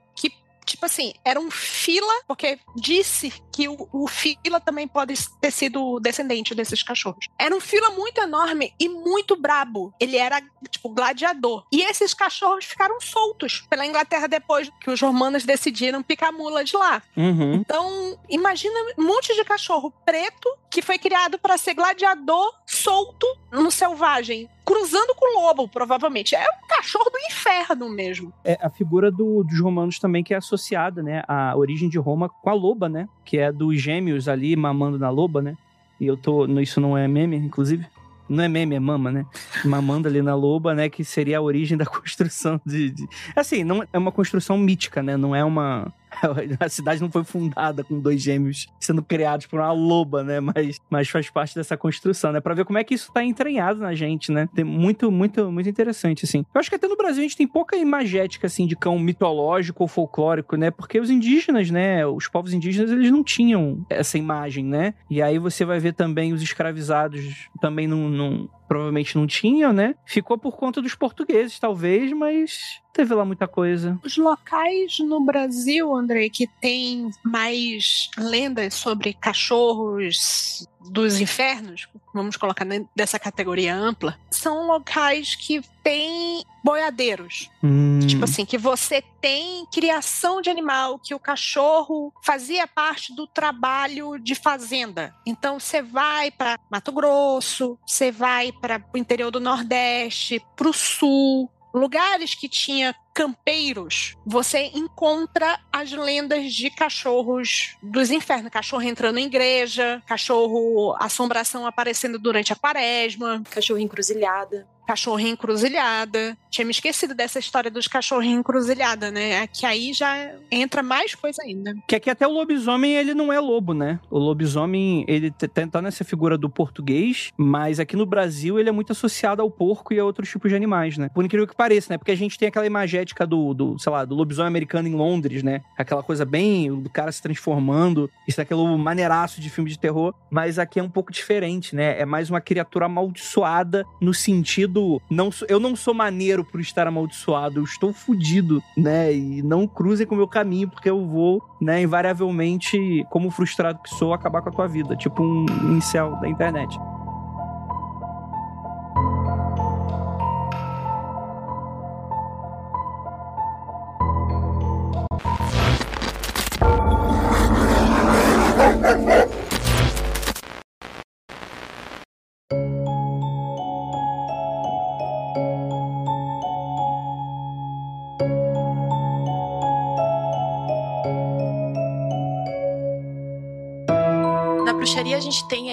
tipo 0.64 0.86
assim, 0.86 1.12
era 1.24 1.40
um 1.40 1.50
fila, 1.50 2.12
porque 2.26 2.58
disse 2.76 3.32
que 3.52 3.68
o, 3.68 3.88
o, 3.92 4.06
fila 4.06 4.60
também 4.60 4.86
pode 4.86 5.14
ter 5.40 5.50
sido 5.50 5.98
descendente 6.00 6.54
desses 6.54 6.82
cachorros. 6.82 7.26
Era 7.38 7.54
um 7.54 7.60
fila 7.60 7.90
muito 7.90 8.20
enorme 8.20 8.72
e 8.78 8.88
muito 8.88 9.36
brabo. 9.36 9.92
Ele 9.98 10.16
era, 10.16 10.40
tipo, 10.70 10.88
gladiador. 10.90 11.64
E 11.72 11.82
esses 11.82 12.14
cachorros 12.14 12.64
ficaram 12.64 13.00
soltos 13.00 13.64
pela 13.68 13.86
Inglaterra 13.86 14.26
depois 14.26 14.70
que 14.80 14.90
os 14.90 15.00
romanos 15.00 15.44
decidiram 15.44 16.02
picar 16.02 16.32
mula 16.32 16.64
de 16.64 16.76
lá. 16.76 17.02
Uhum. 17.16 17.54
Então, 17.54 18.18
imagina 18.28 18.74
um 18.98 19.04
monte 19.04 19.34
de 19.34 19.44
cachorro 19.44 19.92
preto 20.04 20.48
que 20.70 20.82
foi 20.82 20.98
criado 20.98 21.38
para 21.38 21.58
ser 21.58 21.74
gladiador 21.74 22.54
solto 22.66 23.26
no 23.50 23.70
selvagem 23.70 24.48
cruzando 24.64 25.14
com 25.14 25.38
o 25.38 25.42
lobo, 25.42 25.68
provavelmente. 25.68 26.34
É 26.34 26.42
um 26.42 26.66
cachorro 26.68 27.10
do 27.10 27.18
inferno 27.30 27.88
mesmo. 27.88 28.32
É 28.44 28.58
a 28.60 28.70
figura 28.70 29.10
do, 29.10 29.42
dos 29.42 29.60
romanos 29.60 29.98
também 29.98 30.22
que 30.22 30.34
é 30.34 30.36
associada, 30.36 31.02
né? 31.02 31.22
A 31.26 31.56
origem 31.56 31.88
de 31.88 31.98
Roma 31.98 32.28
com 32.28 32.50
a 32.50 32.54
loba, 32.54 32.88
né? 32.88 33.08
Que 33.24 33.38
é 33.38 33.52
dos 33.52 33.80
gêmeos 33.80 34.28
ali 34.28 34.54
mamando 34.56 34.98
na 34.98 35.10
loba, 35.10 35.42
né? 35.42 35.56
E 36.00 36.06
eu 36.06 36.16
tô. 36.16 36.46
Isso 36.60 36.80
não 36.80 36.96
é 36.96 37.06
meme, 37.06 37.36
inclusive? 37.36 37.86
Não 38.28 38.44
é 38.44 38.48
meme, 38.48 38.76
é 38.76 38.80
mama, 38.80 39.10
né? 39.10 39.26
Mamando 39.64 40.06
ali 40.06 40.22
na 40.22 40.34
loba, 40.34 40.72
né? 40.72 40.88
Que 40.88 41.04
seria 41.04 41.38
a 41.38 41.42
origem 41.42 41.76
da 41.76 41.84
construção 41.86 42.60
de, 42.64 42.90
de. 42.90 43.08
Assim, 43.34 43.64
não 43.64 43.84
é 43.92 43.98
uma 43.98 44.12
construção 44.12 44.56
mítica, 44.56 45.02
né? 45.02 45.16
Não 45.16 45.34
é 45.34 45.44
uma 45.44 45.92
a 46.58 46.68
cidade 46.68 47.00
não 47.00 47.10
foi 47.10 47.24
fundada 47.24 47.84
com 47.84 48.00
dois 48.00 48.20
gêmeos 48.20 48.66
sendo 48.78 49.02
criados 49.02 49.46
por 49.46 49.60
uma 49.60 49.72
loba, 49.72 50.22
né? 50.22 50.40
Mas, 50.40 50.80
mas 50.90 51.08
faz 51.08 51.30
parte 51.30 51.54
dessa 51.54 51.76
construção, 51.76 52.32
né? 52.32 52.40
Pra 52.40 52.54
ver 52.54 52.64
como 52.64 52.78
é 52.78 52.84
que 52.84 52.94
isso 52.94 53.12
tá 53.12 53.24
entranhado 53.24 53.80
na 53.80 53.94
gente, 53.94 54.32
né? 54.32 54.48
Tem 54.54 54.64
muito, 54.64 55.10
muito, 55.10 55.50
muito 55.50 55.68
interessante, 55.68 56.24
assim. 56.24 56.44
Eu 56.54 56.60
acho 56.60 56.68
que 56.68 56.76
até 56.76 56.88
no 56.88 56.96
Brasil 56.96 57.20
a 57.20 57.22
gente 57.22 57.36
tem 57.36 57.46
pouca 57.46 57.76
imagética, 57.76 58.46
assim, 58.46 58.66
de 58.66 58.76
cão 58.76 58.98
mitológico 58.98 59.84
ou 59.84 59.88
folclórico, 59.88 60.56
né? 60.56 60.70
Porque 60.70 61.00
os 61.00 61.10
indígenas, 61.10 61.70
né? 61.70 62.06
Os 62.06 62.28
povos 62.28 62.52
indígenas, 62.52 62.90
eles 62.90 63.10
não 63.10 63.22
tinham 63.22 63.84
essa 63.88 64.18
imagem, 64.18 64.64
né? 64.64 64.94
E 65.08 65.22
aí 65.22 65.38
você 65.38 65.64
vai 65.64 65.78
ver 65.78 65.94
também 65.94 66.32
os 66.32 66.42
escravizados 66.42 67.48
também 67.60 67.86
não, 67.86 68.08
não 68.08 68.48
provavelmente 68.70 69.16
não 69.16 69.26
tinham, 69.26 69.72
né? 69.72 69.96
Ficou 70.06 70.38
por 70.38 70.56
conta 70.56 70.80
dos 70.80 70.94
portugueses, 70.94 71.59
talvez, 71.59 72.12
mas 72.12 72.80
teve 72.92 73.12
lá 73.12 73.24
muita 73.24 73.48
coisa. 73.48 73.98
Os 74.04 74.16
locais 74.16 75.00
no 75.00 75.24
Brasil, 75.24 75.92
André, 75.92 76.28
que 76.28 76.46
tem 76.61 77.11
mais 77.24 78.09
lendas 78.16 78.74
sobre 78.74 79.12
cachorros 79.12 80.68
dos 80.80 81.20
infernos, 81.20 81.88
vamos 82.14 82.36
colocar 82.36 82.66
dessa 82.94 83.18
categoria 83.18 83.74
ampla, 83.74 84.18
são 84.30 84.66
locais 84.66 85.34
que 85.34 85.60
têm 85.82 86.44
boiadeiros. 86.64 87.50
Hum. 87.62 88.00
Tipo 88.06 88.24
assim, 88.24 88.44
que 88.44 88.58
você 88.58 89.02
tem 89.20 89.66
criação 89.72 90.40
de 90.40 90.50
animal, 90.50 90.98
que 90.98 91.14
o 91.14 91.18
cachorro 91.18 92.12
fazia 92.22 92.66
parte 92.66 93.14
do 93.14 93.26
trabalho 93.26 94.18
de 94.18 94.34
fazenda. 94.34 95.14
Então 95.26 95.58
você 95.58 95.82
vai 95.82 96.30
para 96.30 96.58
Mato 96.70 96.92
Grosso, 96.92 97.78
você 97.86 98.10
vai 98.10 98.52
para 98.52 98.82
o 98.92 98.98
interior 98.98 99.30
do 99.30 99.40
Nordeste, 99.40 100.42
para 100.56 100.68
o 100.68 100.72
Sul, 100.72 101.50
lugares 101.74 102.34
que 102.34 102.48
tinha 102.48 102.94
campeiros, 103.14 104.16
você 104.24 104.70
encontra 104.74 105.58
as 105.72 105.92
lendas 105.92 106.52
de 106.52 106.70
cachorros 106.70 107.76
dos 107.82 108.10
infernos. 108.10 108.50
Cachorro 108.50 108.82
entrando 108.82 109.18
em 109.18 109.26
igreja, 109.26 110.02
cachorro 110.06 110.94
assombração 110.98 111.66
aparecendo 111.66 112.18
durante 112.18 112.52
a 112.52 112.56
quaresma. 112.56 113.42
Cachorro 113.50 113.78
encruzilhada 113.78 114.66
cachorro 114.90 115.20
encruzilhada. 115.20 116.36
Tinha 116.50 116.64
me 116.64 116.72
esquecido 116.72 117.14
dessa 117.14 117.38
história 117.38 117.70
dos 117.70 117.86
cachorros 117.86 118.26
encruzilhada, 118.26 119.08
né? 119.08 119.42
É 119.42 119.46
que 119.46 119.64
aí 119.64 119.92
já 119.92 120.34
entra 120.50 120.82
mais 120.82 121.14
coisa 121.14 121.40
ainda. 121.44 121.76
Que 121.86 121.94
aqui 121.94 122.10
até 122.10 122.26
o 122.26 122.30
lobisomem, 122.30 122.96
ele 122.96 123.14
não 123.14 123.32
é 123.32 123.38
lobo, 123.38 123.72
né? 123.72 124.00
O 124.10 124.18
lobisomem, 124.18 125.04
ele 125.06 125.30
tá 125.30 125.80
nessa 125.80 126.02
figura 126.02 126.36
do 126.36 126.50
português, 126.50 127.30
mas 127.36 127.78
aqui 127.78 127.94
no 127.94 128.04
Brasil 128.04 128.58
ele 128.58 128.68
é 128.68 128.72
muito 128.72 128.90
associado 128.90 129.40
ao 129.40 129.48
porco 129.48 129.94
e 129.94 130.00
a 130.00 130.04
outros 130.04 130.28
tipos 130.28 130.50
de 130.50 130.56
animais, 130.56 130.98
né? 130.98 131.08
Por 131.14 131.24
incrível 131.24 131.46
que 131.46 131.54
pareça, 131.54 131.92
né? 131.92 131.98
Porque 131.98 132.10
a 132.10 132.16
gente 132.16 132.36
tem 132.36 132.48
aquela 132.48 132.66
imagética 133.00 133.26
do, 133.26 133.54
do 133.54 133.78
sei 133.78 133.90
lá, 133.90 134.04
do 134.04 134.14
lobisomem 134.14 134.48
americano 134.48 134.88
em 134.88 134.94
Londres, 134.94 135.42
né? 135.42 135.62
Aquela 135.76 136.02
coisa 136.02 136.24
bem, 136.24 136.72
do 136.80 136.90
cara 136.90 137.10
se 137.10 137.22
transformando, 137.22 138.10
isso 138.26 138.40
é 138.40 138.42
aquele 138.42 138.60
maneiraço 138.76 139.40
de 139.40 139.50
filme 139.50 139.70
de 139.70 139.78
terror, 139.78 140.14
mas 140.30 140.58
aqui 140.58 140.78
é 140.78 140.82
um 140.82 140.88
pouco 140.88 141.12
diferente, 141.12 141.74
né? 141.74 141.98
É 141.98 142.04
mais 142.04 142.30
uma 142.30 142.40
criatura 142.40 142.86
amaldiçoada 142.86 143.84
no 144.00 144.12
sentido 144.14 145.00
não 145.10 145.30
eu 145.48 145.58
não 145.58 145.74
sou 145.74 145.94
maneiro 145.94 146.44
por 146.44 146.60
estar 146.60 146.86
amaldiçoado, 146.86 147.60
eu 147.60 147.64
estou 147.64 147.92
fudido, 147.92 148.62
né? 148.76 149.12
E 149.12 149.42
não 149.42 149.66
cruzem 149.66 150.06
com 150.06 150.14
o 150.14 150.18
meu 150.18 150.28
caminho, 150.28 150.68
porque 150.68 150.90
eu 150.90 151.04
vou, 151.06 151.42
né, 151.60 151.82
invariavelmente, 151.82 153.04
como 153.10 153.30
frustrado 153.30 153.80
que 153.82 153.90
sou, 153.90 154.12
acabar 154.12 154.42
com 154.42 154.48
a 154.48 154.52
tua 154.52 154.66
vida. 154.66 154.96
Tipo 154.96 155.22
um 155.22 155.76
incel 155.76 156.16
da 156.20 156.28
internet. 156.28 156.78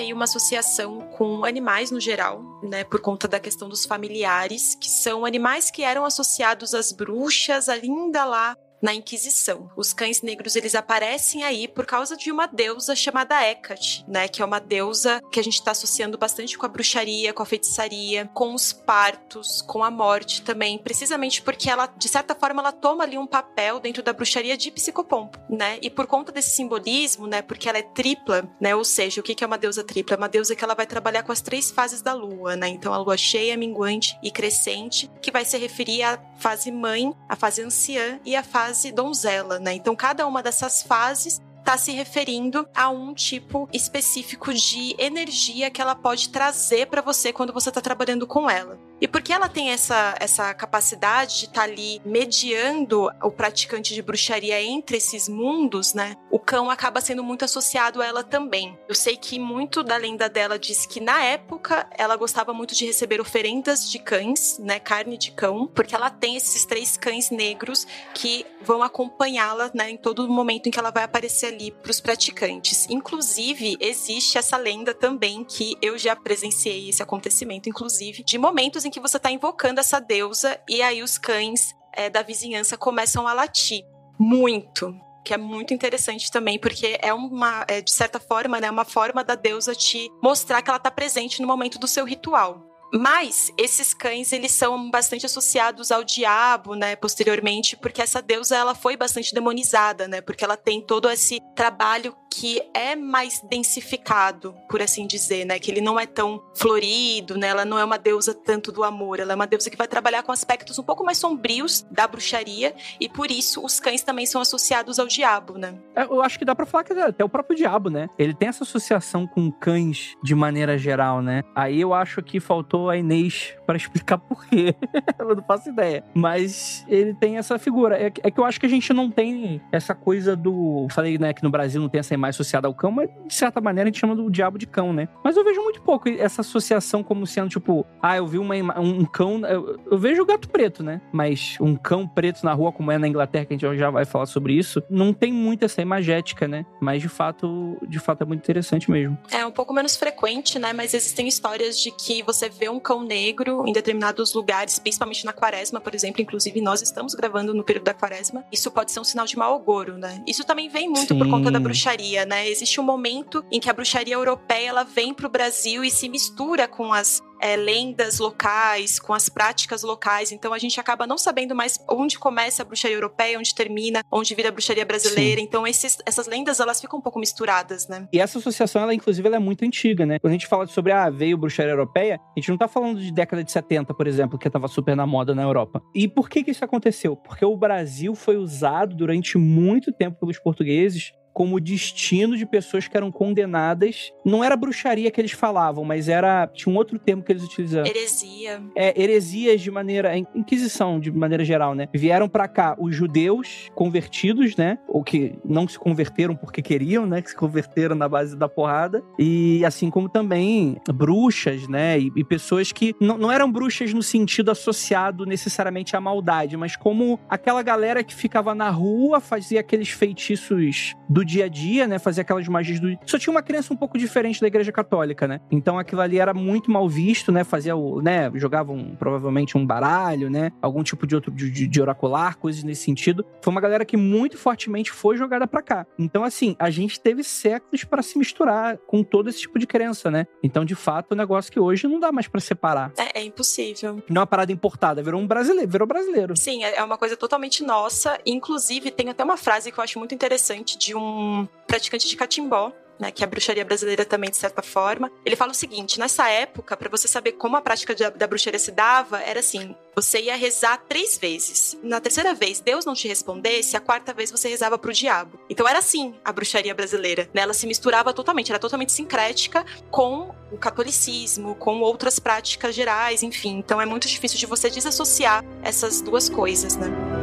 Aí 0.08 0.14
uma 0.14 0.24
associação 0.24 1.02
com 1.18 1.44
animais 1.46 1.92
no 1.92 2.00
geral, 2.00 2.42
né, 2.64 2.84
por 2.84 3.02
conta 3.02 3.28
da 3.28 3.40
questão 3.40 3.70
dos 3.70 3.86
familiares, 3.86 4.76
que 4.76 4.90
são 4.90 5.26
animais 5.26 5.70
que 5.70 5.84
eram 5.84 6.06
associados 6.06 6.74
às 6.74 6.92
bruxas 6.92 7.70
ainda 7.70 8.26
lá 8.26 8.56
na 8.82 8.94
Inquisição. 8.94 9.70
Os 9.76 9.94
cães 9.94 10.22
negros 10.22 10.56
eles 10.56 10.76
aparecem 10.76 11.44
aí 11.44 11.68
por 11.68 11.86
causa 11.86 12.16
de 12.16 12.32
uma 12.32 12.46
deusa 12.46 12.96
chamada 12.96 13.42
Hecate, 13.46 14.06
né, 14.08 14.28
que 14.28 14.42
é 14.42 14.46
uma 14.46 14.60
deusa 14.60 15.22
que 15.32 15.40
a 15.40 15.44
gente 15.44 15.56
está 15.56 15.72
associando 15.72 16.18
bastante 16.18 16.58
com 16.58 16.66
a 16.66 16.70
bruxaria, 16.70 17.34
com 17.34 17.44
a 17.44 17.46
feitiçaria, 17.46 18.30
com 18.34 18.54
os 18.54 18.72
partos, 18.72 19.62
com 19.62 19.84
a 19.84 19.92
morte 19.92 20.42
também, 20.42 20.78
precisamente 20.78 21.42
porque 21.42 21.70
ela, 21.70 21.88
de 21.88 22.08
certa 22.08 22.36
forma, 22.36 22.62
ela 22.62 22.72
toma 22.72 23.04
ali 23.04 23.18
um 23.18 23.28
papel 23.28 23.80
dentro 23.80 24.04
da 24.04 24.14
bruxaria 24.14 24.58
de 24.58 24.72
psicopompo, 24.72 25.40
né? 25.50 25.80
E 25.82 25.90
por 25.90 26.08
conta 26.08 26.32
desse 26.32 26.52
simbolismo, 26.52 27.28
né, 27.28 27.42
porque 27.42 27.68
ela 27.68 27.78
é 27.78 27.84
tripla, 27.84 28.50
né? 28.60 28.76
Ou 28.76 28.84
seja, 28.84 29.22
o 29.22 29.24
que 29.24 29.44
é 29.44 29.48
uma 29.48 29.58
deusa 29.58 29.84
tripla? 29.84 30.16
É 30.16 30.18
uma 30.18 30.30
deusa 30.30 30.56
que 30.56 30.64
ela 30.64 30.76
vai 30.76 30.86
trabalhar 30.86 31.24
com 31.24 31.32
as 31.32 31.42
três 31.42 31.72
fases 31.72 32.02
da 32.02 32.14
lua, 32.14 32.56
né? 32.56 32.68
Então 32.68 32.94
a 32.94 32.98
lua 32.98 33.18
cheia, 33.18 33.58
minguante 33.58 34.18
e 34.22 34.32
crescente, 34.32 35.10
que 35.22 35.32
vai 35.32 35.46
se 35.46 35.58
referir 35.58 36.04
à 36.04 36.20
fase 36.38 36.72
mãe, 36.72 37.14
à 37.28 37.36
fase 37.36 37.62
anciã 37.62 38.20
e 38.26 38.36
à 38.36 38.44
fase 38.44 38.67
donzela, 38.92 39.60
né? 39.60 39.74
Então 39.74 39.96
cada 39.96 40.26
uma 40.26 40.42
dessas 40.42 40.82
fases 40.82 41.42
está 41.68 41.78
se 41.78 41.92
referindo 41.92 42.66
a 42.74 42.90
um 42.90 43.14
tipo 43.14 43.68
específico 43.74 44.54
de 44.54 44.96
energia 44.98 45.70
que 45.70 45.82
ela 45.82 45.94
pode 45.96 46.30
trazer 46.30 46.88
para 46.88 47.02
você 47.02 47.34
quando 47.34 47.52
você 47.52 47.68
está 47.68 47.82
trabalhando 47.82 48.26
com 48.26 48.50
ela. 48.50 48.80
E 49.00 49.08
porque 49.08 49.32
ela 49.32 49.48
tem 49.48 49.70
essa, 49.72 50.16
essa 50.20 50.54
capacidade 50.54 51.40
de 51.40 51.46
estar 51.46 51.62
tá 51.62 51.64
ali 51.64 52.02
mediando 52.04 53.10
o 53.22 53.30
praticante 53.30 53.94
de 53.94 54.02
bruxaria 54.02 54.62
entre 54.62 54.98
esses 54.98 55.30
mundos, 55.30 55.94
né? 55.94 56.16
O 56.32 56.40
cão 56.40 56.70
acaba 56.70 57.00
sendo 57.00 57.24
muito 57.24 57.46
associado 57.46 58.02
a 58.02 58.06
ela 58.06 58.24
também. 58.24 58.78
Eu 58.88 58.96
sei 58.96 59.16
que 59.16 59.38
muito 59.38 59.84
da 59.84 59.98
lenda 59.98 60.28
dela 60.28 60.58
diz 60.58 60.86
que 60.86 61.00
na 61.00 61.24
época 61.24 61.88
ela 61.96 62.16
gostava 62.16 62.54
muito 62.54 62.74
de 62.74 62.86
receber 62.86 63.22
oferendas 63.22 63.90
de 63.90 64.00
cães, 64.00 64.58
né? 64.58 64.80
Carne 64.80 65.18
de 65.18 65.32
cão, 65.32 65.68
porque 65.68 65.94
ela 65.94 66.10
tem 66.10 66.36
esses 66.36 66.66
três 66.66 66.98
cães 66.98 67.30
negros 67.30 67.86
que 68.16 68.46
vão 68.64 68.82
acompanhá-la, 68.82 69.70
né? 69.76 69.92
Em 69.92 69.98
todo 69.98 70.28
momento 70.28 70.68
em 70.68 70.72
que 70.72 70.80
ela 70.80 70.92
vai 70.92 71.04
aparecer 71.04 71.48
ali 71.48 71.70
para 71.70 71.92
os 71.92 72.02
praticantes. 72.02 72.88
Inclusive, 72.90 73.78
existe 73.80 74.40
essa 74.40 74.58
lenda 74.58 74.94
também 74.94 75.44
que 75.44 75.78
eu 75.82 75.98
já 76.00 76.16
presenciei 76.16 76.90
esse 76.90 77.04
acontecimento, 77.04 77.70
inclusive, 77.70 78.24
de 78.24 78.38
momentos 78.38 78.87
em 78.88 78.92
que 78.92 79.00
você 79.00 79.18
está 79.18 79.30
invocando 79.30 79.80
essa 79.80 80.00
deusa 80.00 80.60
e 80.68 80.82
aí 80.82 81.04
os 81.04 81.18
cães 81.18 81.76
é, 81.94 82.10
da 82.10 82.22
vizinhança 82.22 82.78
começam 82.78 83.28
a 83.28 83.34
latir. 83.34 83.84
Muito. 84.20 84.96
Que 85.24 85.34
é 85.34 85.38
muito 85.38 85.74
interessante 85.74 86.32
também, 86.32 86.58
porque 86.58 86.98
é 87.02 87.14
uma, 87.14 87.66
é, 87.68 87.82
de 87.82 87.92
certa 87.92 88.20
forma, 88.20 88.60
né, 88.60 88.72
uma 88.72 88.86
forma 88.86 89.24
da 89.24 89.36
deusa 89.36 89.76
te 89.76 90.10
mostrar 90.24 90.62
que 90.62 90.70
ela 90.70 90.78
está 90.78 90.90
presente 90.90 91.42
no 91.42 91.48
momento 91.48 91.78
do 91.78 91.88
seu 91.88 92.06
ritual. 92.06 92.67
Mas 92.94 93.52
esses 93.58 93.94
cães, 93.94 94.32
eles 94.32 94.52
são 94.52 94.90
bastante 94.90 95.26
associados 95.26 95.92
ao 95.92 96.04
diabo, 96.04 96.76
né, 96.76 96.96
posteriormente, 96.96 97.76
porque 97.76 98.02
essa 98.02 98.22
deusa 98.22 98.56
ela 98.56 98.74
foi 98.74 98.96
bastante 98.96 99.34
demonizada, 99.34 100.08
né, 100.08 100.22
porque 100.22 100.44
ela 100.44 100.58
tem 100.58 100.82
todo 100.82 101.10
esse 101.10 101.42
trabalho 101.56 102.16
que 102.40 102.62
é 102.74 102.96
mais 102.96 103.42
densificado, 103.50 104.54
por 104.70 104.82
assim 104.82 105.08
dizer, 105.08 105.44
né? 105.46 105.58
Que 105.58 105.72
ele 105.72 105.82
não 105.82 106.00
é 106.00 106.06
tão 106.06 106.44
florido, 106.56 107.36
né? 107.36 107.48
Ela 107.48 107.66
não 107.66 107.80
é 107.80 107.84
uma 107.84 107.98
deusa 107.98 108.34
tanto 108.34 108.72
do 108.72 108.84
amor, 108.84 109.20
ela 109.20 109.34
é 109.34 109.36
uma 109.36 109.48
deusa 109.48 109.70
que 109.72 109.78
vai 109.78 109.88
trabalhar 109.88 110.22
com 110.22 110.32
aspectos 110.32 110.78
um 110.78 110.84
pouco 110.84 111.04
mais 111.04 111.18
sombrios 111.18 111.86
da 111.90 112.08
bruxaria 112.08 112.76
e 113.00 113.10
por 113.10 113.32
isso 113.32 113.66
os 113.66 113.80
cães 113.80 114.04
também 114.04 114.28
são 114.28 114.40
associados 114.40 115.00
ao 115.00 115.08
diabo, 115.08 115.58
né? 115.58 115.80
É, 115.96 116.04
eu 116.04 116.22
acho 116.22 116.38
que 116.38 116.46
dá 116.46 116.54
para 116.54 116.66
falar 116.66 116.84
que 116.84 116.94
até 116.94 117.24
o 117.24 117.30
próprio 117.30 117.56
diabo, 117.56 117.90
né? 117.90 118.08
Ele 118.20 118.36
tem 118.36 118.50
essa 118.50 118.64
associação 118.64 119.26
com 119.26 119.52
cães 119.52 120.16
de 120.24 120.36
maneira 120.36 120.78
geral, 120.78 121.24
né? 121.24 121.44
Aí 121.56 121.82
eu 121.82 121.92
acho 121.92 122.22
que 122.22 122.40
faltou 122.40 122.77
a 122.90 122.98
Inês 122.98 123.56
para 123.66 123.78
explicar 123.78 124.18
por 124.18 124.46
quê. 124.46 124.76
eu 125.20 125.36
não 125.36 125.44
faço 125.44 125.70
ideia. 125.70 126.04
Mas 126.14 126.86
ele 126.88 127.14
tem 127.14 127.38
essa 127.38 127.58
figura. 127.60 127.98
É, 127.98 128.06
é 128.06 128.32
que 128.32 128.40
eu 128.40 128.46
acho 128.46 128.60
que 128.60 128.66
a 128.66 128.70
gente 128.70 128.94
não 128.94 129.10
tem 129.10 129.62
essa 129.72 129.94
coisa 129.94 130.36
do. 130.36 130.88
Falei, 130.92 131.18
né, 131.18 131.34
que 131.34 131.44
no 131.44 131.50
Brasil 131.50 131.82
não 131.82 131.90
tem 131.90 132.00
essa 132.00 132.14
imagem 132.14 132.30
associada 132.30 132.68
ao 132.68 132.74
cão, 132.74 132.92
mas 132.92 133.10
de 133.26 133.34
certa 133.34 133.60
maneira 133.60 133.90
a 133.90 133.92
gente 133.92 134.00
chama 134.00 134.16
do 134.16 134.30
diabo 134.30 134.58
de 134.58 134.68
cão, 134.68 134.94
né? 134.94 135.08
Mas 135.24 135.36
eu 135.36 135.44
vejo 135.44 135.62
muito 135.62 135.82
pouco 135.82 136.10
essa 136.10 136.42
associação 136.42 137.04
como 137.04 137.26
sendo 137.26 137.50
tipo, 137.50 137.86
ah, 138.02 138.18
eu 138.18 138.28
vi 138.28 138.38
uma, 138.38 138.56
um 138.80 139.06
cão. 139.06 139.42
Eu, 139.46 139.80
eu 139.90 139.98
vejo 139.98 140.22
o 140.22 140.26
gato 140.26 140.50
preto, 140.50 140.84
né? 140.84 141.02
Mas 141.12 141.58
um 141.60 141.76
cão 141.76 142.08
preto 142.08 142.44
na 142.44 142.54
rua, 142.54 142.72
como 142.72 142.92
é 142.92 142.98
na 142.98 143.08
Inglaterra, 143.08 143.46
que 143.46 143.54
a 143.54 143.58
gente 143.58 143.78
já 143.78 143.90
vai 143.90 144.06
falar 144.06 144.26
sobre 144.26 144.54
isso, 144.54 144.82
não 144.90 145.14
tem 145.14 145.32
muito 145.32 145.66
essa 145.66 145.82
imagética, 145.82 146.48
né? 146.48 146.66
Mas 146.80 147.02
de 147.02 147.10
fato, 147.10 147.78
de 147.88 148.00
fato 148.00 148.24
é 148.24 148.26
muito 148.26 148.42
interessante 148.42 148.90
mesmo. 148.90 149.18
É 149.32 149.46
um 149.46 149.52
pouco 149.52 149.74
menos 149.74 149.96
frequente, 149.96 150.60
né? 150.60 150.74
Mas 150.74 150.94
existem 150.94 151.28
histórias 151.28 151.80
de 151.80 151.92
que 151.92 152.24
você 152.24 152.50
vê 152.50 152.67
um 152.70 152.80
cão 152.80 153.04
negro 153.04 153.64
em 153.68 153.74
determinados 153.74 154.34
lugares, 154.34 154.80
principalmente 154.80 155.26
na 155.26 155.34
quaresma, 155.34 155.80
por 155.80 155.94
exemplo. 155.96 156.22
Inclusive, 156.22 156.62
nós 156.62 156.82
estamos 156.82 157.14
gravando 157.16 157.54
no 157.54 157.64
período 157.64 157.86
da 157.86 157.94
quaresma. 157.94 158.46
Isso 158.52 158.70
pode 158.72 158.92
ser 158.92 159.00
um 159.00 159.04
sinal 159.04 159.26
de 159.26 159.38
mau 159.38 159.56
agouro, 159.56 159.98
né? 159.98 160.24
Isso 160.28 160.44
também 160.44 160.70
vem 160.70 160.88
muito 160.88 161.14
Sim. 161.14 161.20
por 161.20 161.30
conta 161.30 161.50
da 161.50 161.60
bruxaria 161.60 161.88
bruxaria, 161.88 162.26
né? 162.26 162.50
Existe 162.50 162.80
um 162.80 162.84
momento 162.84 163.44
em 163.52 163.60
que 163.60 163.70
a 163.70 163.74
bruxaria 163.74 164.16
europeia 164.16 164.70
ela 164.70 164.84
vem 164.84 165.14
para 165.14 165.28
o 165.28 165.30
Brasil 165.30 165.84
e 165.84 165.92
se 165.92 166.10
mistura 166.10 166.68
com 166.68 166.94
as 166.94 167.22
é, 167.42 167.56
lendas 167.56 168.20
locais, 168.20 169.00
com 169.00 169.14
as 169.14 169.30
práticas 169.30 169.84
locais. 169.84 170.32
Então 170.32 170.54
a 170.54 170.58
gente 170.58 170.80
acaba 170.80 171.06
não 171.06 171.18
sabendo 171.18 171.56
mais 171.56 171.80
onde 171.90 172.18
começa 172.18 172.62
a 172.62 172.66
bruxaria 172.66 172.98
europeia, 172.98 173.38
onde 173.38 173.54
termina, 173.54 174.02
onde 174.12 174.34
vira 174.36 174.50
a 174.50 174.52
bruxaria 174.52 174.86
brasileira. 174.86 175.40
Sim. 175.40 175.48
Então 175.48 175.68
esses, 175.68 175.98
essas 176.06 176.28
lendas 176.28 176.60
elas 176.60 176.82
ficam 176.82 177.00
um 177.00 177.02
pouco 177.02 177.20
misturadas, 177.20 177.88
né? 177.88 178.08
E 178.12 178.20
essa 178.20 178.40
associação, 178.40 178.82
ela 178.82 178.94
inclusive, 178.94 179.28
ela 179.28 179.38
é 179.38 179.40
muito 179.40 179.64
antiga, 179.64 180.06
né? 180.06 180.20
Quando 180.20 180.32
a 180.32 180.34
gente 180.34 180.48
fala 180.48 180.68
sobre 180.68 180.92
ah, 180.92 181.10
veio 181.10 181.38
bruxaria 181.38 181.72
europeia, 181.72 182.20
a 182.36 182.40
gente 182.40 182.50
não 182.50 182.58
tá 182.58 182.68
falando 182.68 183.00
de 183.00 183.12
década 183.12 183.44
de 183.44 183.52
70, 183.52 183.94
por 183.94 184.08
exemplo, 184.08 184.38
que 184.38 184.50
tava 184.50 184.68
super 184.68 184.96
na 184.96 185.06
moda 185.06 185.36
na 185.36 185.44
Europa. 185.44 185.82
E 185.94 186.08
por 186.08 186.30
que 186.30 186.44
que 186.44 186.52
isso 186.52 186.64
aconteceu? 186.64 187.16
Porque 187.16 187.46
o 187.46 187.56
Brasil 187.56 188.16
foi 188.16 188.38
usado 188.38 188.96
durante 188.96 189.38
muito 189.38 189.92
tempo 189.92 190.20
pelos 190.20 190.40
portugueses 190.40 191.12
como 191.38 191.60
destino 191.60 192.36
de 192.36 192.48
pessoas 192.48 192.88
que 192.88 192.98
eram 192.98 193.12
condenadas. 193.12 194.12
Não 194.26 194.44
era 194.44 194.58
bruxaria 194.58 195.12
que 195.12 195.22
eles 195.22 195.34
falavam, 195.34 195.84
mas 195.84 196.10
era. 196.10 196.48
Tinha 196.48 196.74
um 196.74 196.76
outro 196.76 196.98
termo 196.98 197.22
que 197.22 197.32
eles 197.32 197.44
utilizavam. 197.44 197.86
Heresia. 197.86 198.60
É, 198.76 199.00
heresias 199.00 199.62
de 199.62 199.70
maneira. 199.70 200.18
Inquisição, 200.18 201.00
de 201.00 201.12
maneira 201.12 201.46
geral, 201.46 201.76
né? 201.76 201.90
Vieram 201.94 202.28
para 202.28 202.48
cá 202.48 202.76
os 202.80 202.96
judeus 202.96 203.70
convertidos, 203.76 204.56
né? 204.56 204.80
Ou 204.88 205.04
que 205.04 205.38
não 205.46 205.68
se 205.68 205.78
converteram 205.78 206.36
porque 206.36 206.60
queriam, 206.60 207.06
né? 207.06 207.22
Que 207.22 207.30
se 207.30 207.36
converteram 207.36 207.96
na 207.96 208.10
base 208.10 208.36
da 208.36 208.50
porrada. 208.50 209.04
E 209.20 209.64
assim 209.64 209.92
como 209.92 210.10
também 210.10 210.78
bruxas, 210.92 211.68
né? 211.68 212.00
E, 212.00 212.12
e 212.16 212.24
pessoas 212.24 212.72
que 212.72 212.96
não, 213.00 213.16
não 213.16 213.32
eram 213.32 213.52
bruxas 213.52 213.94
no 213.94 214.02
sentido 214.02 214.50
associado 214.50 215.24
necessariamente 215.24 215.96
à 215.96 216.02
maldade, 216.02 216.58
mas 216.58 216.76
como 216.76 217.20
aquela 217.30 217.62
galera 217.62 218.04
que 218.04 218.16
ficava 218.16 218.56
na 218.56 218.72
rua, 218.72 219.20
fazia 219.20 219.60
aqueles 219.60 219.90
feitiços 219.90 220.96
do 221.08 221.27
dia 221.28 221.46
a 221.46 221.48
dia, 221.48 221.86
né? 221.86 222.00
Fazer 222.00 222.22
aquelas 222.22 222.48
magias 222.48 222.80
do. 222.80 222.98
Só 223.06 223.20
tinha 223.20 223.32
uma 223.32 223.44
crença 223.44 223.74
um 223.74 223.78
pouco 223.78 223.98
diferente 223.98 224.42
da 224.42 224.48
igreja 224.48 224.72
católica, 224.72 225.28
né? 225.28 225.42
Então 225.52 225.78
aquilo 225.78 226.02
ali 226.02 226.18
era 226.18 226.34
muito 226.34 226.72
mal 226.72 226.88
visto, 226.88 227.32
né? 227.32 227.44
Fazia 227.44 227.76
o. 227.76 228.02
né? 228.02 228.32
Jogavam 228.36 228.96
provavelmente 228.98 229.58
um 229.58 229.66
baralho, 229.66 230.30
né? 230.30 230.52
Algum 230.62 230.84
tipo 230.84 231.06
de 231.06 231.16
outro 231.16 231.32
de, 231.32 231.68
de 231.68 231.82
oracular, 231.82 232.38
coisas 232.38 232.64
nesse 232.64 232.84
sentido. 232.84 233.26
Foi 233.42 233.52
uma 233.52 233.62
galera 233.62 233.86
que 233.86 233.98
muito 233.98 234.38
fortemente 234.38 234.92
foi 234.92 235.18
jogada 235.18 235.46
para 235.46 235.62
cá. 235.62 235.86
Então, 236.00 236.24
assim, 236.24 236.56
a 236.58 236.70
gente 236.70 237.00
teve 237.00 237.24
séculos 237.24 237.84
para 237.84 238.02
se 238.02 238.18
misturar 238.18 238.78
com 238.88 239.04
todo 239.04 239.30
esse 239.30 239.42
tipo 239.42 239.60
de 239.60 239.68
crença, 239.68 240.10
né? 240.10 240.26
Então, 240.42 240.64
de 240.64 240.76
fato, 240.76 241.12
é 241.12 241.14
um 241.14 241.18
negócio 241.18 241.52
que 241.52 241.60
hoje 241.60 241.88
não 241.88 242.00
dá 242.00 242.12
mais 242.12 242.28
para 242.28 242.40
separar. 242.40 242.92
É, 242.98 243.20
é, 243.20 243.24
impossível. 243.24 244.02
Não 244.10 244.18
é 244.18 244.20
uma 244.22 244.28
parada 244.28 244.52
importada, 244.52 245.04
virou 245.04 245.20
um 245.20 245.28
brasileiro, 245.28 245.70
virou 245.70 245.88
brasileiro. 245.88 246.36
Sim, 246.38 246.64
é, 246.64 246.78
é 246.78 246.84
uma 246.84 246.98
coisa 246.98 247.18
totalmente 247.18 247.64
nossa. 247.64 248.18
Inclusive, 248.26 248.92
tem 248.92 249.10
até 249.10 249.24
uma 249.24 249.38
frase 249.38 249.72
que 249.72 249.80
eu 249.80 249.84
acho 249.84 250.00
muito 250.00 250.14
interessante 250.16 250.78
de 250.78 250.96
um 250.96 251.17
um 251.18 251.48
praticante 251.66 252.08
de 252.08 252.16
catimbó, 252.16 252.72
né, 253.00 253.12
que 253.12 253.24
é 253.24 253.26
a 253.26 253.30
bruxaria 253.30 253.64
brasileira 253.64 254.04
também, 254.06 254.30
de 254.30 254.38
certa 254.38 254.62
forma. 254.62 255.12
Ele 255.26 255.36
fala 255.36 255.52
o 255.52 255.56
seguinte: 255.56 256.00
nessa 256.00 256.30
época, 256.30 256.76
para 256.76 256.90
você 256.90 257.08
saber 257.08 257.34
como 257.34 257.56
a 257.56 257.62
prática 257.62 257.94
de, 257.94 258.10
da 258.12 258.28
bruxaria 258.28 258.60
se 258.60 258.72
dava, 258.72 259.20
era 259.22 259.40
assim: 259.40 259.76
você 259.96 260.22
ia 260.22 260.36
rezar 260.36 260.78
três 260.88 261.18
vezes. 261.18 261.78
Na 261.84 262.00
terceira 262.00 262.34
vez, 262.34 262.60
Deus 262.60 262.86
não 262.86 262.94
te 262.94 263.08
respondesse, 263.08 263.78
a 263.78 263.80
quarta 263.80 264.14
vez 264.14 264.32
você 264.32 264.50
rezava 264.50 264.78
pro 264.78 264.94
diabo. 264.94 265.40
Então 265.50 265.68
era 265.68 265.80
assim 265.80 266.16
a 266.24 266.32
bruxaria 266.32 266.74
brasileira. 266.74 267.30
Né? 267.34 267.42
Ela 267.42 267.54
se 267.54 267.68
misturava 267.68 268.14
totalmente, 268.14 268.52
era 268.52 268.60
totalmente 268.60 268.92
sincrética 268.92 269.66
com 269.92 270.34
o 270.52 270.58
catolicismo, 270.58 271.56
com 271.56 271.82
outras 271.82 272.20
práticas 272.20 272.74
gerais, 272.74 273.22
enfim. 273.22 273.58
Então 273.58 273.80
é 273.82 273.86
muito 273.86 274.08
difícil 274.08 274.38
de 274.38 274.46
você 274.46 274.70
desassociar 274.70 275.44
essas 275.62 276.02
duas 276.02 276.30
coisas, 276.30 276.76
né? 276.76 277.17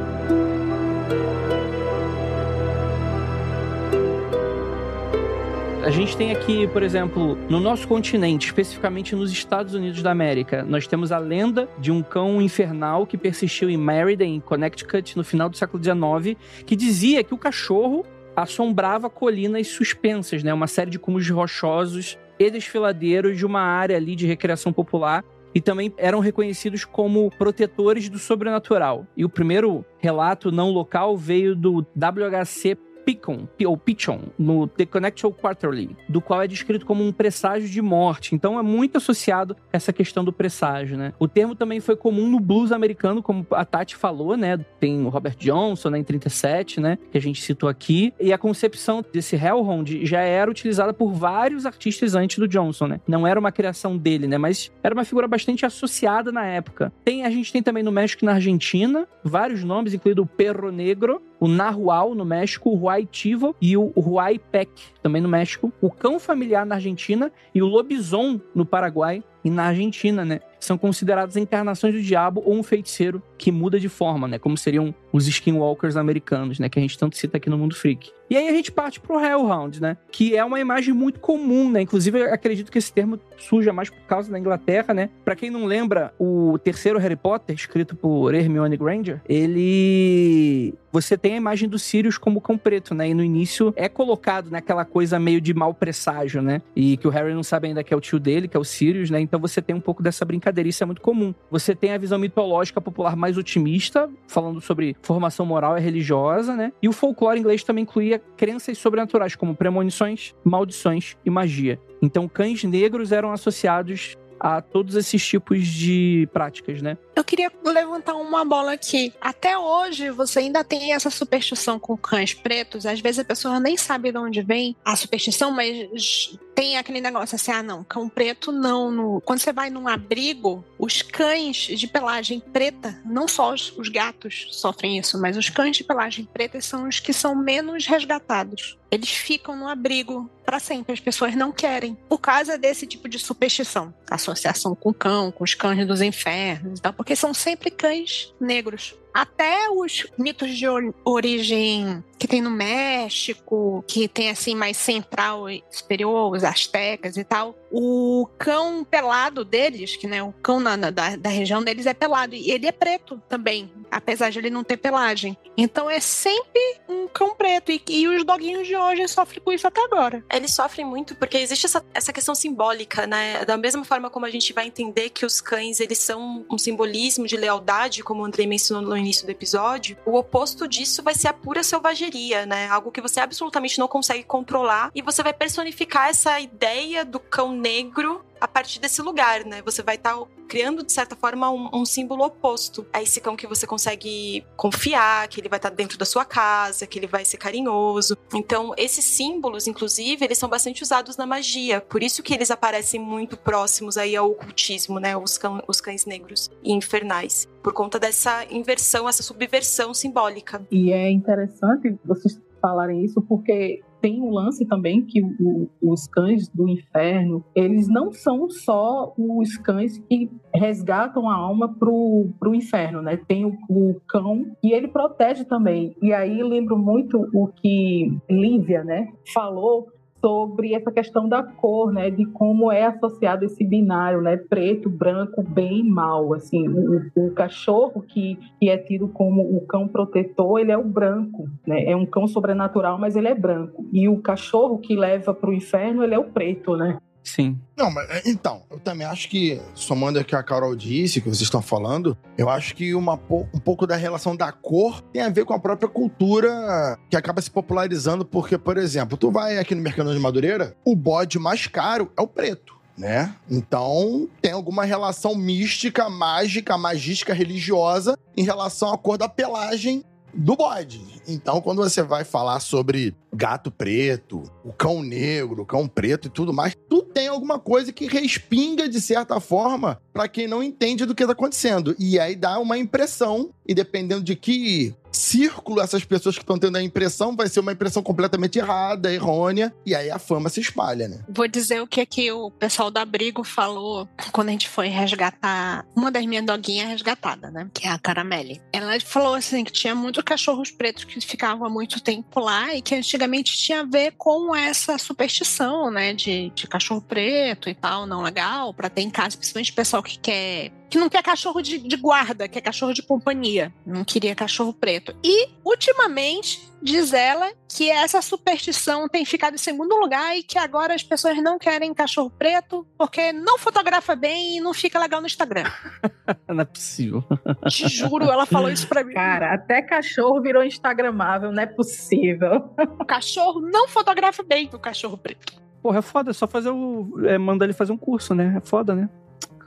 A 5.85 5.91
gente 5.91 6.17
tem 6.17 6.33
aqui, 6.33 6.67
por 6.69 6.83
exemplo, 6.83 7.37
no 7.51 7.61
nosso 7.61 7.87
continente, 7.87 8.47
especificamente 8.47 9.15
nos 9.15 9.31
Estados 9.31 9.75
Unidos 9.75 10.03
da 10.03 10.11
América, 10.11 10.63
nós 10.63 10.87
temos 10.87 11.13
a 11.13 11.19
lenda 11.19 11.69
de 11.79 11.93
um 11.93 12.03
cão 12.03 12.41
infernal 12.41 13.07
que 13.07 13.19
persistiu 13.19 13.69
em 13.69 13.77
Meriden, 13.77 14.41
Connecticut, 14.41 15.15
no 15.15 15.23
final 15.23 15.47
do 15.47 15.59
século 15.59 15.85
XIX, 15.85 16.39
que 16.65 16.75
dizia 16.75 17.23
que 17.23 17.35
o 17.35 17.37
cachorro 17.39 18.03
assombrava 18.35 19.11
colinas 19.11 19.69
suspensas, 19.69 20.43
né? 20.43 20.55
Uma 20.55 20.67
série 20.67 20.91
de 20.91 20.99
cúmulos 20.99 21.29
rochosos 21.29 22.19
e 22.39 22.51
desfiladeiros 22.51 23.37
de 23.37 23.45
uma 23.45 23.61
área 23.61 23.99
ali 23.99 24.17
de 24.17 24.27
recreação 24.27 24.73
popular 24.73 25.23
e 25.55 25.61
também 25.61 25.93
eram 25.99 26.19
reconhecidos 26.19 26.87
como 26.87 27.31
protetores 27.33 28.09
do 28.09 28.19
sobrenatural. 28.19 29.07
E 29.15 29.23
o 29.23 29.29
primeiro 29.29 29.85
relato 29.99 30.51
não 30.51 30.71
local 30.71 31.15
veio 31.15 31.55
do 31.55 31.87
WHC 31.95 32.75
Picon, 33.05 33.47
ou 33.67 33.77
Pichon, 33.77 34.21
no 34.39 34.67
The 34.67 34.87
Connecticut 34.87 35.41
Quarterly, 35.41 35.97
do 36.09 36.21
qual 36.21 36.43
é 36.43 36.47
descrito 36.47 36.87
como 36.87 37.05
um 37.05 37.13
presságio 37.13 37.69
de 37.69 37.83
morte. 37.83 38.35
Então 38.35 38.59
é 38.59 38.63
muito 38.63 38.97
associado 38.97 39.57
essa 39.73 39.93
questão 39.93 40.25
do 40.25 40.33
presságio, 40.33 40.97
né? 40.97 41.13
O 41.19 41.29
termo 41.29 41.55
também 41.55 41.81
foi 41.81 41.97
comum 41.97 42.29
no 42.29 42.41
blues 42.41 42.73
americano, 42.73 43.23
como 43.23 43.47
a 43.51 43.65
Tati 43.65 43.97
falou, 43.97 44.37
né? 44.37 44.59
Tem 44.81 45.05
o 45.05 45.09
Robert 45.09 45.37
Johnson, 45.37 45.91
né, 45.91 45.99
em 45.99 46.05
37, 46.05 46.81
né, 46.81 46.99
que 47.11 47.19
a 47.19 47.21
gente 47.21 47.43
citou 47.43 47.69
aqui, 47.69 48.13
e 48.21 48.33
a 48.33 48.39
concepção 48.39 49.05
desse 49.13 49.37
Hellhound 49.37 50.05
já 50.05 50.21
era 50.21 50.51
utilizada 50.51 50.93
por 50.93 51.13
vários 51.13 51.67
artistas 51.67 52.15
antes 52.15 52.39
do 52.39 52.49
Johnson, 52.49 52.87
né? 52.87 53.01
Não 53.07 53.27
era 53.27 53.39
uma 53.39 53.53
criação 53.53 53.97
dele, 53.97 54.27
né, 54.27 54.39
mas 54.39 54.73
era 54.83 54.95
uma 54.95 55.05
figura 55.05 55.29
bastante 55.29 55.67
associada 55.67 56.33
na 56.33 56.45
época. 56.45 56.93
Tem, 57.05 57.25
a 57.25 57.31
gente 57.31 57.53
tem 57.53 57.63
também 57.63 57.83
no 57.83 57.93
México 57.93 58.25
e 58.25 58.27
na 58.27 58.35
Argentina 58.35 59.07
vários 59.23 59.65
nomes, 59.65 59.95
incluindo 59.95 60.23
o 60.23 60.27
Perro 60.27 60.71
Negro, 60.71 61.21
o 61.45 61.49
Nahual 61.49 62.15
no 62.15 62.25
México, 62.25 62.71
o 62.71 62.85
Huay 62.85 63.05
Tivo 63.05 63.55
e 63.61 63.77
o 63.77 63.93
Huay 63.95 64.39
Pec 64.39 64.71
também 65.03 65.21
no 65.21 65.29
México, 65.29 65.71
o 65.79 65.91
cão 65.91 66.19
familiar 66.19 66.65
na 66.65 66.77
Argentina 66.77 67.31
e 67.55 67.61
o 67.61 67.67
lobison 67.67 68.41
no 68.55 68.65
Paraguai 68.65 69.23
e 69.45 69.51
na 69.51 69.65
Argentina, 69.65 70.25
né? 70.25 70.41
São 70.59 70.79
consideradas 70.79 71.37
encarnações 71.37 71.93
do 71.93 72.01
diabo 72.01 72.43
ou 72.47 72.55
um 72.55 72.63
feiticeiro 72.63 73.23
que 73.45 73.53
muda 73.53 73.79
de 73.79 73.91
forma, 73.91 74.27
né? 74.27 74.39
Como 74.39 74.57
seriam 74.57 74.95
os 75.13 75.29
skinwalkers 75.29 75.99
americanos, 75.99 76.59
né? 76.59 76.67
Que 76.71 76.79
a 76.79 76.83
gente 76.83 76.97
tanto 76.97 77.15
cita 77.15 77.37
aqui 77.37 77.51
no 77.51 77.59
mundo 77.59 77.75
freak. 77.75 78.11
E 78.31 78.37
aí 78.39 78.49
a 78.49 78.53
gente 78.53 78.73
parte 78.73 78.99
pro 78.99 79.21
Hellhound, 79.21 79.83
né? 79.83 79.99
Que 80.11 80.35
é 80.35 80.43
uma 80.43 80.59
imagem 80.59 80.95
muito 80.95 81.21
comum, 81.21 81.71
né? 81.71 81.83
Inclusive, 81.83 82.23
acredito 82.23 82.73
que 82.73 82.79
esse 82.79 82.91
termo 82.91 83.21
surja 83.37 83.71
mais 83.71 83.91
por 83.91 84.01
causa 84.07 84.33
da 84.33 84.39
Inglaterra, 84.39 84.95
né? 84.95 85.11
Para 85.23 85.37
quem 85.37 85.51
não 85.51 85.67
lembra, 85.67 86.15
o 86.19 86.59
terceiro 86.59 86.99
Harry 86.99 87.17
Potter, 87.17 87.55
escrito 87.55 87.95
por 87.95 88.35
Hermione 88.35 88.79
Granger, 88.79 89.21
ele 89.29 90.75
você 90.95 91.19
tem 91.19 91.35
a 91.35 91.37
imagem 91.37 91.69
do 91.69 91.77
Sirius 91.77 92.17
como 92.17 92.41
cão 92.41 92.57
preto, 92.57 92.95
né? 92.95 93.09
E 93.09 93.15
no 93.15 93.25
início 93.25 93.75
é 93.75 93.89
colocado 93.89 94.49
naquela 94.49 94.85
coisa 94.85 95.19
meio 95.19 95.41
de 95.41 95.53
mau 95.53 95.75
presságio, 95.75 96.41
né? 96.41 96.63
E 96.75 96.97
que 96.97 97.09
o 97.09 97.11
Harry 97.11 97.35
não 97.35 97.43
sabe 97.43 97.67
ainda 97.67 97.83
que 97.83 97.93
é 97.93 97.97
o 97.97 98.01
tio 98.01 98.21
dele, 98.21 98.47
que 98.47 98.57
é 98.57 98.61
o 98.61 98.65
Sirius, 98.65 99.11
né? 99.11 99.21
Então 99.21 99.41
você 99.41 99.61
tem 99.61 99.75
um 99.75 99.81
pouco 99.81 100.05
dessa 100.05 100.25
brincadeira, 100.25 100.69
isso 100.69 100.85
é 100.85 100.87
muito 100.87 101.03
comum. 101.03 101.35
Você 101.51 101.75
tem 101.75 101.93
a 101.93 101.99
visão 101.99 102.17
mitológica 102.17 102.81
popular 102.81 103.17
mais 103.17 103.34
otimista, 103.39 104.11
falando 104.27 104.61
sobre 104.61 104.97
formação 105.03 105.47
moral 105.47 105.77
e 105.77 105.81
religiosa, 105.81 106.55
né? 106.57 106.73
E 106.83 106.89
o 106.89 106.93
folclore 106.93 107.39
inglês 107.39 107.63
também 107.63 107.83
incluía 107.83 108.21
crenças 108.37 108.79
sobrenaturais, 108.79 109.35
como 109.35 109.55
premonições, 109.55 110.35
maldições 110.45 111.17
e 111.25 111.31
magia. 111.31 111.79
Então, 112.01 112.29
cães 112.29 112.65
negros 112.65 113.13
eram 113.13 113.33
associados 113.33 114.17
a 114.39 114.61
todos 114.61 114.95
esses 114.95 115.27
tipos 115.27 115.67
de 115.67 116.29
práticas, 116.33 116.83
né? 116.83 116.99
Eu 117.17 117.25
queria 117.25 117.51
levantar 117.65 118.15
uma 118.15 118.45
bola 118.45 118.73
aqui. 118.73 119.13
Até 119.21 119.57
hoje, 119.57 120.11
você 120.11 120.41
ainda 120.41 120.63
tem 120.63 120.93
essa 120.93 121.09
superstição 121.09 121.79
com 121.79 121.97
cães 121.97 122.35
pretos. 122.35 122.85
Às 122.85 123.01
vezes 123.01 123.21
a 123.21 123.25
pessoa 123.25 123.59
nem 123.59 123.77
sabe 123.77 124.13
de 124.13 124.19
onde 124.19 124.43
vem 124.43 124.77
a 124.85 124.97
superstição, 124.97 125.51
mas 125.51 126.39
tem 126.55 126.77
aquele 126.77 127.01
negócio 127.01 127.35
assim: 127.35 127.51
ah, 127.51 127.63
não, 127.63 127.85
cão 127.85 128.09
preto 128.09 128.53
não. 128.53 128.91
No... 128.91 129.21
Quando 129.21 129.41
você 129.41 129.53
vai 129.53 129.71
num 129.71 129.89
abrigo, 129.89 130.65
os 130.79 131.03
cães 131.03 131.57
de 131.57 131.87
pelagem 131.87 132.41
preta, 132.41 133.01
não 133.05 133.27
só 133.27 133.53
os, 133.53 133.77
os 133.77 133.89
gatos 133.89 134.49
sofrem 134.53 134.99
isso, 134.99 135.21
mas 135.21 135.37
os 135.37 135.51
cães 135.51 135.77
de 135.77 135.85
pelagem 135.85 136.25
preta 136.25 136.61
são 136.61 136.89
os 136.89 137.01
que 137.01 137.13
são 137.13 137.35
menos 137.35 137.87
resgatados. 137.87 138.79
Eles 138.91 139.11
ficam 139.11 139.57
no 139.57 139.67
abrigo 139.67 140.31
para 140.45 140.61
sempre. 140.61 140.93
As 140.93 141.01
pessoas 141.01 141.35
não 141.35 141.51
querem. 141.51 141.97
Por 142.09 142.19
causa 142.19 142.57
desse 142.57 142.87
tipo 142.87 143.09
de 143.09 143.19
superstição. 143.19 143.93
Associação 144.09 144.75
com 144.75 144.95
cão, 144.95 145.33
com 145.33 145.43
os 145.43 145.55
cães 145.55 145.85
dos 145.87 146.01
infernos 146.01 146.79
e 146.79 146.83
tal. 146.83 146.93
Porque 146.93 147.17
são 147.17 147.35
sempre 147.35 147.71
cães 147.73 148.33
negros 148.41 148.95
até 149.15 149.71
os 149.71 150.05
mitos 150.19 150.59
de 150.59 150.67
origem 151.05 152.03
que 152.19 152.27
tem 152.27 152.43
no 152.43 152.51
México, 152.51 153.85
que 153.87 154.09
tem 154.09 154.29
assim 154.29 154.57
mais 154.57 154.77
central 154.77 155.49
e 155.49 155.63
superior, 155.71 156.33
os 156.33 156.43
astecas 156.43 157.17
e 157.17 157.23
tal, 157.23 157.55
o 157.77 158.29
cão 158.39 158.85
pelado 158.85 159.45
deles, 159.45 159.97
que 159.97 160.07
né, 160.07 160.23
o 160.23 160.33
cão 160.33 160.61
na, 160.61 160.77
na, 160.77 160.91
da, 160.91 161.17
da 161.17 161.29
região 161.29 161.61
deles 161.61 161.87
é 161.87 161.93
pelado, 161.93 162.37
e 162.37 162.53
ele 162.53 162.69
é 162.69 162.73
preto 162.73 163.21
também, 163.29 163.69
apesar 163.91 164.31
de 164.31 164.39
ele 164.39 164.49
não 164.49 164.63
ter 164.63 164.77
pelagem. 164.77 165.37
Então 165.57 165.91
é 165.91 165.99
sempre 165.99 166.61
um 166.89 167.09
cão 167.09 167.35
preto, 167.35 167.73
e, 167.73 167.83
e 167.89 168.07
os 168.07 168.23
doguinhos 168.23 168.69
de 168.69 168.77
hoje 168.77 169.09
sofrem 169.09 169.43
com 169.43 169.51
isso 169.51 169.67
até 169.67 169.83
agora. 169.83 170.25
Eles 170.33 170.55
sofrem 170.55 170.87
muito 170.87 171.17
porque 171.17 171.37
existe 171.37 171.67
essa, 171.67 171.85
essa 171.93 172.13
questão 172.13 172.33
simbólica, 172.33 173.09
né? 173.09 173.45
Da 173.45 173.57
mesma 173.57 173.85
forma 173.85 174.09
como 174.09 174.25
a 174.25 174.31
gente 174.31 174.53
vai 174.53 174.69
entender 174.69 175.11
que 175.11 175.27
os 175.27 175.41
cães, 175.41 175.81
eles 175.81 175.99
são 175.99 176.47
um 176.49 176.57
simbolismo 176.57 177.27
de 177.27 177.37
lealdade, 177.37 178.05
como 178.05 178.23
o 178.23 178.25
Andrei 178.25 178.47
mencionou 178.47 178.91
no 178.91 178.97
início 178.97 179.27
do 179.27 179.31
episódio, 179.31 179.97
o 180.07 180.17
oposto 180.17 180.69
disso 180.69 181.03
vai 181.03 181.15
ser 181.15 181.27
a 181.27 181.33
pura 181.33 181.65
selvageria, 181.65 182.47
né? 182.47 182.69
Algo 182.69 182.93
que 182.93 183.01
você 183.01 183.19
absolutamente 183.19 183.81
não 183.81 183.89
consegue 183.89 184.23
controlar 184.23 184.93
e 184.95 185.03
você 185.03 185.25
vai 185.25 185.33
personificar 185.33 186.09
essa 186.09 186.39
ideia 186.39 187.05
do 187.05 187.19
cão 187.19 187.64
negro 187.65 188.23
a 188.39 188.47
partir 188.47 188.79
desse 188.79 189.01
lugar, 189.01 189.43
né? 189.47 189.63
Você 189.65 189.83
vai 189.83 189.95
estar 189.95 190.15
tá 190.15 190.27
criando, 190.47 190.85
de 190.85 190.93
certa 190.93 191.17
forma, 191.17 191.51
um, 191.51 191.71
um, 191.73 191.87
símbolo 191.87 192.25
oposto 192.25 192.87
a 192.93 193.03
esse 193.03 193.19
cão 193.19 193.35
que 193.35 193.47
você 193.47 193.67
consegue 193.67 194.45
confiar, 194.55 195.27
que 195.29 195.41
ele 195.41 195.49
vai 195.49 195.59
estar 195.59 195.71
tá 195.71 195.75
dentro 195.75 195.97
da 195.97 196.05
sua 196.05 196.27
casa, 196.27 196.87
que 196.87 196.99
ele 196.99 197.07
vai 197.07 197.25
ser 197.25 197.39
carinhoso. 197.39 198.19
Então, 198.35 198.75
esses 198.77 199.05
símbolos, 199.05 199.67
inclusive, 199.67 200.23
eles 200.23 200.37
são 200.37 200.49
bastante 200.49 200.83
usados 200.83 201.17
na 201.17 201.25
magia. 201.25 201.81
Por 201.81 202.03
isso 202.03 202.23
que 202.23 202.35
eles 202.35 202.51
aparecem 202.51 203.01
muito 203.01 203.35
próximos 203.35 203.97
aí 203.97 204.15
ao 204.15 204.31
ocultismo, 204.31 205.01
né? 205.01 205.17
Os, 205.17 205.39
cão, 205.39 205.63
os 205.67 205.81
cães 205.81 206.05
negros 206.05 206.51
e 206.63 206.71
infernais. 206.71 207.49
Por 207.63 207.73
conta 207.73 207.99
dessa 207.99 208.45
inversão, 208.51 209.09
essa 209.09 209.23
subversão 209.23 209.95
simbólica. 209.95 210.67
E 210.71 210.93
é 210.93 211.11
interessante 211.11 211.97
vocês 212.05 212.39
falarem 212.61 213.05
isso 213.05 213.23
porque 213.23 213.83
tem 214.05 214.21
um 214.21 214.29
lance 214.29 214.67
também 214.67 215.01
que 215.01 215.23
o, 215.23 215.67
os 215.81 216.07
cães 216.07 216.47
do 216.51 216.69
inferno, 216.69 217.43
eles 217.55 217.89
não 217.89 218.13
são 218.13 218.51
só 218.51 219.15
os 219.17 219.57
cães 219.57 219.97
que 219.97 220.31
resgatam 220.55 221.27
a 221.27 221.35
alma 221.35 221.75
pro, 221.75 222.29
pro 222.39 222.55
inferno, 222.55 223.01
né? 223.01 223.17
Tem 223.17 223.47
o, 223.47 223.57
o 223.67 223.99
cão 224.07 224.55
e 224.63 224.73
ele 224.73 224.89
protege 224.89 225.47
também. 225.47 225.97
E 226.03 226.13
aí 226.13 226.43
lembro 226.43 226.77
muito 226.77 227.27
o 227.33 227.47
que 227.47 228.15
Lívia, 228.29 228.85
né, 228.85 229.09
falou 229.33 229.89
sobre 230.25 230.73
essa 230.73 230.91
questão 230.91 231.29
da 231.29 231.43
cor, 231.43 231.93
né, 231.93 232.09
de 232.09 232.25
como 232.25 232.73
é 232.73 232.87
associado 232.87 233.45
esse 233.45 233.63
binário, 233.63 234.23
né, 234.23 234.39
preto, 234.39 234.89
branco, 234.89 235.43
bem 235.43 235.81
e 235.81 235.83
mal, 235.83 236.33
assim, 236.33 236.67
o, 236.67 237.11
o, 237.15 237.31
cachorro 237.33 238.01
que, 238.01 238.39
que 238.59 238.71
é 238.71 238.79
tido 238.79 239.07
como 239.07 239.43
o 239.43 239.67
cão 239.67 239.87
protetor, 239.87 240.61
ele 240.61 240.73
é 240.73 240.79
o 240.79 240.85
branco, 240.85 241.47
né, 241.67 241.85
é 241.85 241.95
um 241.95 242.07
cão 242.07 242.27
sobrenatural, 242.27 242.99
mas 242.99 243.17
ele 243.17 243.29
é 243.29 243.35
branco, 243.35 243.85
e 243.93 244.09
o 244.09 244.23
cachorro 244.23 244.79
que 244.79 244.97
leva 244.97 245.35
para 245.35 245.51
o 245.51 245.53
inferno, 245.53 246.03
ele 246.03 246.15
é 246.15 246.19
o 246.19 246.25
preto, 246.25 246.75
né. 246.75 246.97
Sim. 247.25 247.59
Não, 247.75 247.91
mas 247.91 248.09
é, 248.11 248.23
então, 248.27 248.63
eu 248.71 248.79
também 248.79 249.07
acho 249.07 249.29
que, 249.31 249.61
somando 249.75 250.21
o 250.21 250.25
que 250.25 250.37
a 250.37 250.43
Carol 250.43 250.77
disse, 250.77 251.21
que 251.23 251.29
vocês 251.29 251.41
estão 251.41 251.63
falando, 251.63 252.17
eu 252.37 252.51
acho 252.51 252.77
que 252.77 252.95
uma, 252.95 253.15
um 253.15 253.59
pouco 253.59 253.87
da 253.87 253.97
relação 253.97 254.37
da 254.37 254.53
cor 254.53 255.01
tem 255.13 255.23
a 255.23 255.31
ver 255.31 255.47
com 255.47 255.55
a 255.55 255.59
própria 255.59 255.89
cultura 255.89 256.99
que 257.09 257.17
acaba 257.17 257.41
se 257.41 257.51
popularizando, 257.51 258.25
porque, 258.25 258.59
por 258.59 258.77
exemplo, 258.77 259.17
tu 259.17 259.31
vai 259.31 259.59
aqui 259.59 259.75
no 259.75 259.81
Mercado 259.81 260.13
de 260.13 260.21
Madureira, 260.21 260.77
o 260.85 260.95
bode 260.95 261.39
mais 261.39 261.67
caro 261.67 262.13
é 262.17 262.21
o 262.21 262.29
preto. 262.29 262.75
Né? 262.97 263.35
Então, 263.51 264.29
tem 264.41 264.53
alguma 264.53 264.85
relação 264.85 265.35
mística, 265.35 266.09
mágica, 266.09 266.79
magística, 266.79 267.35
religiosa 267.35 268.17
em 268.37 268.45
relação 268.45 268.93
à 268.93 268.99
cor 268.99 269.19
da 269.19 269.29
pelagem 269.29 270.05
do 270.33 270.57
bode. 270.57 271.01
Então, 271.27 271.61
quando 271.61 271.83
você 271.83 272.03
vai 272.03 272.25
falar 272.25 272.61
sobre 272.61 273.15
gato 273.35 273.71
preto, 273.71 274.43
o 274.65 274.73
cão 274.73 275.03
negro, 275.03 275.63
o 275.63 275.67
cão 275.67 275.87
preto 275.89 276.29
e 276.29 276.31
tudo 276.31 276.53
mais, 276.53 276.77
tu 276.89 277.03
tem 277.03 277.29
alguma 277.29 277.59
coisa 277.59 277.93
que 277.93 278.07
respinga 278.07 278.89
de 278.89 279.01
certa 279.01 279.41
forma 279.41 280.01
para 280.13 280.29
quem 280.29 280.47
não 280.47 280.63
entende 280.63 281.05
do 281.05 281.15
que 281.15 281.27
tá 281.27 281.33
acontecendo. 281.33 281.95
E 281.99 282.19
aí 282.19 282.37
dá 282.37 282.59
uma 282.59 282.79
impressão, 282.79 283.51
e 283.67 283.75
dependendo 283.75 284.23
de 284.23 284.37
que 284.37 284.95
círculo 285.15 285.81
essas 285.81 286.05
pessoas 286.05 286.35
que 286.35 286.43
estão 286.43 286.59
tendo 286.59 286.77
a 286.77 286.83
impressão, 286.83 287.35
vai 287.35 287.49
ser 287.49 287.61
uma 287.61 287.73
impressão 287.73 288.03
completamente 288.03 288.59
errada, 288.59 289.13
errônea, 289.13 289.75
e 289.87 289.95
aí 289.95 290.11
a 290.11 290.19
fama 290.19 290.49
se 290.49 290.61
espalha, 290.61 291.09
né? 291.09 291.21
Vou 291.29 291.47
dizer 291.47 291.81
o 291.81 291.87
que 291.87 292.01
é 292.01 292.07
que 292.07 292.31
o 292.33 292.51
pessoal 292.51 292.91
do 292.91 292.99
abrigo 292.99 293.45
falou 293.45 294.09
quando 294.33 294.49
a 294.49 294.53
gente 294.53 294.69
foi 294.69 294.89
resgatar 294.89 295.87
uma 295.95 296.11
das 296.11 296.27
minhas 296.27 296.45
doguinhas 296.45 296.89
resgatada, 296.89 297.51
né? 297.51 297.69
Que 297.73 297.87
é 297.87 297.91
a 297.91 297.99
Caramelle. 297.99 298.61
Ela 298.73 298.99
falou 299.01 299.35
assim 299.35 299.65
que 299.65 299.73
tinha 299.73 299.95
muitos 299.95 300.23
cachorros 300.25 300.71
pretos 300.71 301.05
que 301.05 301.21
ficavam 301.21 301.67
há 301.67 301.71
muito 301.71 302.01
tempo 302.03 302.41
lá 302.41 302.75
e 302.75 302.83
que 302.83 302.95
antigamente 302.95 303.24
tinha 303.55 303.81
a 303.81 303.85
ver 303.85 304.13
com 304.17 304.55
essa 304.55 304.99
superstição, 304.99 305.91
né? 305.91 306.13
De, 306.13 306.51
de 306.51 306.67
cachorro 306.67 307.01
preto 307.01 307.69
e 307.69 307.75
tal, 307.75 308.07
não 308.07 308.23
legal, 308.23 308.73
para 308.75 308.89
ter 308.89 309.03
em 309.03 309.11
casa, 309.11 309.37
principalmente 309.37 309.73
o 309.73 309.75
pessoal 309.75 310.03
que 310.03 310.19
quer 310.19 310.71
que 310.95 310.99
não 310.99 311.09
quer 311.09 311.25
cachorro 311.25 311.61
de, 311.61 311.77
de 311.77 311.97
guarda, 311.97 312.47
quer 312.47 312.61
cachorro 312.61 312.95
de 312.95 313.03
companhia. 313.03 313.75
Não 313.85 314.05
queria 314.05 314.33
cachorro 314.33 314.73
preto. 314.73 315.13
E, 315.25 315.49
ultimamente, 315.65 316.71
diz 316.81 317.13
ela 317.13 317.51
que 317.69 317.91
essa 317.91 318.23
superstição 318.23 319.09
tem 319.09 319.25
ficado 319.25 319.55
em 319.55 319.59
segundo 319.59 319.97
lugar 319.97 320.39
e 320.39 320.45
que 320.45 320.57
agora 320.57 320.95
as 320.95 321.03
pessoas 321.03 321.37
não 321.43 321.59
querem 321.59 321.93
cachorro 321.93 322.31
preto 322.31 322.87
porque 322.97 323.33
não 323.33 323.59
fotografa 323.59 324.15
bem 324.15 324.57
e 324.57 324.61
não 324.61 324.73
fica 324.73 324.97
legal 325.01 325.21
no 325.21 325.27
Instagram. 325.27 325.65
não 326.47 326.61
é 326.61 326.65
possível. 326.65 327.25
Te 327.69 327.89
juro, 327.89 328.31
ela 328.31 328.47
falou 328.47 328.71
isso 328.71 328.87
pra 328.87 329.03
mim. 329.03 329.15
Cara, 329.15 329.53
até 329.53 329.83
cachorro 329.83 330.41
virou 330.41 330.63
instagramável, 330.63 331.51
não 331.51 331.61
é 331.61 331.67
possível. 331.67 332.73
O 333.01 333.05
cachorro 333.05 333.61
não 333.61 333.89
fotografa 333.89 334.45
bem 334.45 334.71
o 334.73 334.79
cachorro 334.79 335.19
preto. 335.19 335.61
Porra, 335.83 335.99
é 335.99 336.03
foda, 336.03 336.31
é 336.31 336.33
só 336.33 336.47
fazer 336.47 336.71
o. 336.71 337.27
É, 337.27 337.37
mandar 337.37 337.67
ele 337.67 337.75
fazer 337.75 337.93
um 337.93 337.99
curso, 337.99 338.33
né? 338.33 338.55
É 338.57 338.61
foda, 338.61 338.95
né? 338.95 339.09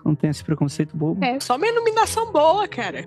Não 0.07 0.15
tem 0.15 0.29
esse 0.29 0.41
preconceito 0.41 0.95
bobo. 0.95 1.21
É, 1.21 1.37
só 1.37 1.57
uma 1.57 1.67
iluminação 1.67 2.31
boa, 2.31 2.65
cara. 2.65 3.05